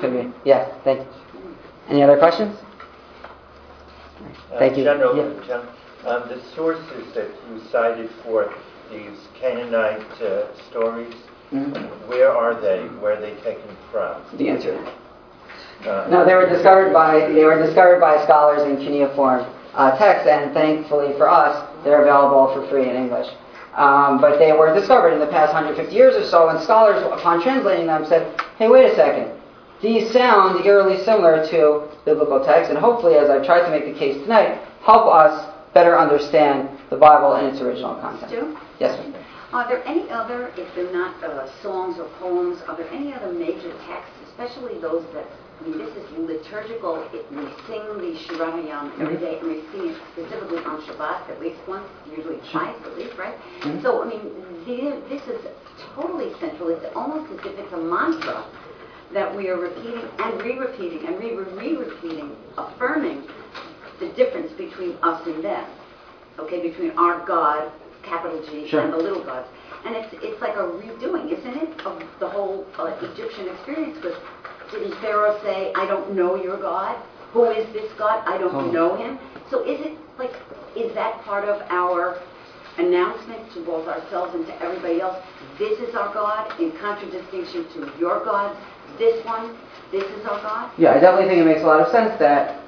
Could 0.00 0.12
be. 0.12 0.32
Yeah. 0.44 0.66
Thank 0.84 1.00
you. 1.00 1.06
Any 1.90 2.02
other 2.02 2.16
questions? 2.18 2.56
Uh, 4.54 4.58
Thank 4.58 4.76
you. 4.78 4.84
General, 4.84 5.16
Yeah. 5.16 5.24
Gen- 5.46 5.60
um, 6.06 6.22
the 6.28 6.38
sources 6.54 7.12
that 7.14 7.26
you 7.50 7.60
cited 7.70 8.08
for 8.24 8.48
these 8.90 9.18
Canaanite 9.40 10.00
uh, 10.22 10.42
stories, 10.70 11.14
Mhm. 11.52 11.74
where 12.08 12.30
are 12.30 12.54
they? 12.54 12.82
Where 13.00 13.14
are 13.14 13.20
they 13.20 13.32
taken 13.44 13.76
from? 13.90 14.14
The 14.34 14.48
answer. 14.48 14.76
Uh, 15.86 16.04
No, 16.08 16.24
they 16.24 16.34
were 16.34 16.46
discovered 16.46 16.92
by 16.92 17.20
they 17.32 17.44
were 17.44 17.56
discovered 17.60 18.00
by 18.00 18.22
scholars 18.24 18.62
in 18.62 18.76
cuneiform 18.76 19.44
uh, 19.74 19.96
texts, 19.96 20.28
and 20.28 20.52
thankfully 20.54 21.12
for 21.14 21.28
us, 21.28 21.56
they're 21.84 22.02
available 22.02 22.48
for 22.54 22.62
free 22.68 22.88
in 22.88 22.94
English. 22.96 23.28
Um, 23.76 24.18
but 24.20 24.38
they 24.38 24.52
were 24.52 24.72
discovered 24.74 25.12
in 25.12 25.18
the 25.20 25.26
past 25.28 25.52
150 25.54 25.94
years 25.94 26.14
or 26.16 26.24
so, 26.24 26.48
and 26.48 26.60
scholars, 26.60 27.02
upon 27.04 27.40
translating 27.42 27.86
them, 27.86 28.04
said, 28.04 28.26
"Hey, 28.58 28.68
wait 28.68 28.90
a 28.92 28.94
second. 28.94 29.30
These 29.82 30.12
sound 30.12 30.64
eerily 30.66 31.02
similar 31.04 31.46
to 31.48 31.88
biblical 32.04 32.44
texts, 32.44 32.70
and 32.70 32.78
hopefully, 32.78 33.14
as 33.14 33.30
I've 33.30 33.44
tried 33.44 33.64
to 33.64 33.70
make 33.70 33.90
the 33.90 33.98
case 33.98 34.20
tonight, 34.22 34.60
help 34.82 35.06
us 35.06 35.48
better 35.72 35.98
understand 35.98 36.68
the 36.90 36.96
Bible 36.96 37.36
in 37.36 37.46
its 37.46 37.60
original 37.60 37.94
context. 37.96 38.28
Stu? 38.34 38.56
Yes, 38.78 38.98
ma'am. 38.98 39.24
Are 39.52 39.66
there 39.66 39.82
any 39.86 40.08
other, 40.10 40.52
if 40.56 40.72
they're 40.74 40.92
not 40.92 41.22
uh, 41.24 41.48
songs 41.62 41.98
or 41.98 42.08
poems, 42.20 42.60
are 42.68 42.76
there 42.76 42.88
any 42.90 43.12
other 43.14 43.32
major 43.32 43.72
texts, 43.86 44.14
especially 44.28 44.78
those 44.80 45.02
that, 45.14 45.26
I 45.60 45.68
mean, 45.68 45.78
this 45.78 45.90
is 45.96 46.06
liturgical, 46.16 47.02
it, 47.12 47.26
we 47.30 47.42
sing 47.66 47.82
the 47.98 48.14
Shirat 48.20 48.52
Hayam 48.62 49.00
every 49.00 49.16
day, 49.16 49.38
and 49.40 49.48
we 49.48 49.62
sing 49.72 49.90
it 49.90 49.98
specifically 50.12 50.58
on 50.58 50.80
Shabbat 50.82 51.30
at 51.30 51.40
least 51.40 51.58
once, 51.66 51.88
usually 52.14 52.38
twice 52.52 52.76
at 52.84 52.96
least, 52.96 53.16
right? 53.18 53.34
Mhm. 53.60 53.82
So, 53.82 54.02
I 54.04 54.06
mean, 54.06 54.22
the, 54.66 55.02
this 55.08 55.22
is 55.26 55.40
totally 55.96 56.32
central. 56.38 56.68
It's 56.68 56.84
almost 56.94 57.32
as 57.32 57.46
if 57.46 57.58
it's 57.58 57.72
a 57.72 57.76
mantra 57.76 58.44
that 59.12 59.34
we 59.34 59.48
are 59.48 59.56
repeating 59.56 60.02
and 60.18 60.42
re-repeating 60.42 61.06
and 61.06 61.18
re-re-repeating, 61.18 62.36
affirming 62.56 63.24
the 63.98 64.08
difference 64.10 64.52
between 64.52 64.96
us 65.02 65.26
and 65.26 65.42
them. 65.44 65.64
Okay, 66.38 66.60
between 66.62 66.92
our 66.92 67.24
God, 67.26 67.70
capital 68.02 68.42
G, 68.48 68.66
Sure. 68.68 68.80
and 68.80 68.92
the 68.92 68.96
little 68.96 69.22
gods. 69.22 69.48
And 69.84 69.94
it's 69.96 70.12
it's 70.22 70.40
like 70.40 70.56
a 70.56 70.62
redoing, 70.62 71.30
isn't 71.36 71.56
it, 71.56 71.86
of 71.86 72.02
the 72.18 72.28
whole 72.28 72.66
uh, 72.78 72.92
Egyptian 73.02 73.48
experience? 73.48 73.96
Because 74.00 74.16
didn't 74.70 74.94
Pharaoh 75.00 75.38
say, 75.42 75.72
"I 75.74 75.86
don't 75.86 76.12
know 76.12 76.36
your 76.36 76.56
God"? 76.56 76.96
Who 77.32 77.44
is 77.50 77.70
this 77.72 77.90
God? 77.98 78.22
I 78.26 78.38
don't 78.38 78.54
Oh. 78.54 78.70
know 78.70 78.96
him. 78.96 79.18
So 79.50 79.62
is 79.64 79.80
it 79.80 79.98
like 80.18 80.32
is 80.76 80.92
that 80.94 81.20
part 81.24 81.46
of 81.48 81.60
our 81.70 82.18
announcement 82.78 83.52
to 83.52 83.60
both 83.60 83.86
ourselves 83.88 84.34
and 84.34 84.46
to 84.46 84.62
everybody 84.62 85.00
else? 85.00 85.16
This 85.58 85.78
is 85.80 85.94
our 85.94 86.12
God 86.14 86.58
in 86.60 86.72
contradistinction 86.72 87.66
to 87.74 87.90
your 87.98 88.24
gods. 88.24 88.56
This 88.98 89.24
one, 89.24 89.56
this 89.92 90.04
is 90.04 90.24
our 90.26 90.40
God. 90.42 90.70
Yeah, 90.78 90.92
I 90.92 91.00
definitely 91.00 91.28
think 91.28 91.40
it 91.40 91.44
makes 91.46 91.62
a 91.62 91.66
lot 91.66 91.80
of 91.80 91.88
sense 91.90 92.18
that 92.18 92.60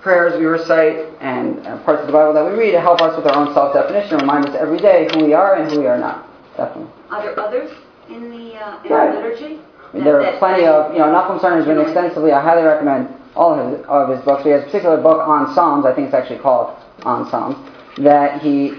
prayers 0.00 0.38
we 0.38 0.46
recite 0.46 1.08
and 1.20 1.66
uh, 1.66 1.78
parts 1.84 2.00
of 2.00 2.06
the 2.06 2.12
Bible 2.12 2.32
that 2.34 2.44
we 2.44 2.56
read 2.56 2.72
to 2.72 2.80
help 2.80 3.00
us 3.00 3.16
with 3.16 3.26
our 3.26 3.34
own 3.46 3.52
self-definition, 3.54 4.18
remind 4.18 4.46
us 4.46 4.54
every 4.58 4.78
day 4.78 5.08
who 5.14 5.24
we 5.24 5.32
are 5.34 5.56
and 5.56 5.70
who 5.70 5.80
we 5.80 5.86
are 5.86 5.98
not. 5.98 6.28
Definitely. 6.56 6.92
Are 7.10 7.22
there 7.22 7.40
others 7.40 7.70
in 8.08 8.30
the 8.30 8.54
uh, 8.56 8.82
in 8.84 8.92
Right. 8.92 9.12
the 9.12 9.20
liturgy? 9.20 9.58
Mean, 9.92 10.04
there 10.04 10.20
are 10.20 10.22
that- 10.22 10.38
plenty 10.38 10.64
of, 10.66 10.92
you 10.92 10.98
know, 11.00 11.06
Nachum 11.06 11.40
Sarna 11.40 11.56
has 11.56 11.66
written 11.66 11.82
extensively. 11.84 12.32
I 12.32 12.40
highly 12.40 12.62
recommend 12.62 13.08
all 13.34 13.52
of 13.58 13.70
his, 13.78 13.86
of 13.86 14.08
his 14.10 14.20
books. 14.24 14.44
He 14.44 14.50
has 14.50 14.62
a 14.62 14.66
particular 14.66 14.96
book 15.00 15.26
on 15.26 15.52
Psalms, 15.54 15.84
I 15.84 15.92
think 15.94 16.06
it's 16.06 16.14
actually 16.14 16.38
called 16.38 16.74
On 17.02 17.28
Psalms, 17.30 17.56
that 17.98 18.40
he 18.42 18.74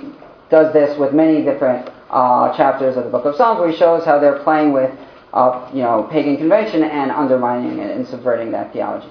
does 0.50 0.72
this 0.74 0.98
with 0.98 1.14
many 1.14 1.44
different 1.44 1.90
uh, 2.10 2.56
chapters 2.56 2.96
of 2.98 3.04
the 3.04 3.10
book 3.10 3.26
of 3.26 3.36
Psalms 3.36 3.60
where 3.60 3.70
he 3.70 3.76
shows 3.76 4.06
how 4.06 4.18
they're 4.18 4.40
playing 4.40 4.72
with, 4.72 4.92
uh, 5.38 5.70
you 5.72 5.84
know, 5.84 6.08
pagan 6.12 6.36
convention 6.36 6.84
and 6.84 7.12
undermining 7.12 7.78
it 7.78 7.96
and 7.96 8.08
subverting 8.08 8.52
that 8.52 8.74
theology. 8.74 9.08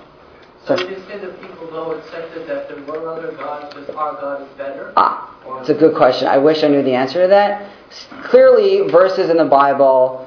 So 0.65 0.75
would 0.75 0.91
you 0.91 0.97
say 1.07 1.19
that 1.19 1.41
people 1.41 1.71
though 1.71 1.93
accepted 1.93 2.49
that 2.49 2.69
there 2.69 2.83
were 2.83 3.09
other 3.09 3.31
gods, 3.31 3.73
but 3.73 3.95
our 3.95 4.15
God 4.15 4.43
is 4.43 4.49
better? 4.59 4.93
Ah, 4.97 5.33
it's 5.61 5.69
a 5.69 5.75
good 5.75 5.95
question. 5.95 6.27
I 6.27 6.39
wish 6.39 6.65
I 6.65 6.69
knew 6.69 6.83
the 6.83 6.95
answer 6.95 7.23
to 7.23 7.29
that. 7.29 7.71
Clearly, 8.25 8.91
verses 8.91 9.31
in 9.31 9.37
the 9.37 9.45
Bible 9.45 10.27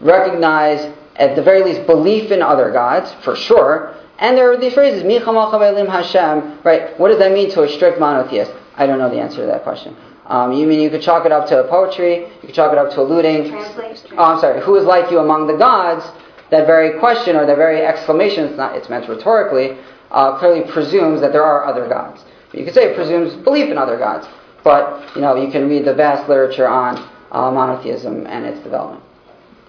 recognize, 0.00 0.92
at 1.14 1.36
the 1.36 1.42
very 1.42 1.62
least, 1.62 1.86
belief 1.86 2.32
in 2.32 2.42
other 2.42 2.72
gods, 2.72 3.14
for 3.22 3.36
sure. 3.36 3.94
And 4.18 4.36
there 4.36 4.50
are 4.50 4.56
these 4.56 4.74
phrases, 4.74 5.04
"Mi 5.04 5.18
Hashem, 5.18 6.58
right? 6.64 6.98
What 6.98 7.08
does 7.10 7.18
that 7.20 7.30
mean 7.30 7.50
to 7.50 7.62
a 7.62 7.68
strict 7.68 8.00
monotheist? 8.00 8.52
I 8.76 8.86
don't 8.86 8.98
know 8.98 9.08
the 9.08 9.20
answer 9.20 9.42
to 9.42 9.46
that 9.46 9.62
question. 9.62 9.94
Um, 10.30 10.52
you 10.52 10.64
mean 10.64 10.80
you 10.80 10.90
could 10.90 11.02
chalk 11.02 11.26
it 11.26 11.32
up 11.32 11.48
to 11.48 11.66
poetry, 11.68 12.20
you 12.20 12.46
could 12.46 12.54
chalk 12.54 12.72
it 12.72 12.78
up 12.78 12.90
to 12.94 13.00
alluding. 13.00 13.52
Oh, 14.16 14.24
I'm 14.24 14.40
sorry. 14.40 14.62
Who 14.62 14.76
is 14.76 14.84
like 14.84 15.10
you 15.10 15.18
among 15.18 15.48
the 15.48 15.56
gods? 15.56 16.06
That 16.50 16.66
very 16.66 17.00
question 17.00 17.34
or 17.34 17.46
that 17.46 17.56
very 17.56 17.82
exclamation, 17.82 18.44
it's 18.44 18.56
not, 18.56 18.76
it's 18.76 18.88
meant 18.88 19.08
rhetorically, 19.08 19.76
uh, 20.12 20.38
clearly 20.38 20.70
presumes 20.70 21.20
that 21.20 21.32
there 21.32 21.44
are 21.44 21.66
other 21.66 21.88
gods. 21.88 22.22
You 22.52 22.64
could 22.64 22.74
say 22.74 22.90
it 22.90 22.96
presumes 22.96 23.34
belief 23.42 23.70
in 23.70 23.78
other 23.78 23.98
gods, 23.98 24.26
but 24.62 25.14
you 25.16 25.20
know 25.20 25.34
you 25.34 25.50
can 25.50 25.68
read 25.68 25.84
the 25.84 25.94
vast 25.94 26.28
literature 26.28 26.68
on 26.68 26.96
uh, 27.32 27.50
monotheism 27.50 28.26
and 28.26 28.46
its 28.46 28.60
development. 28.60 29.02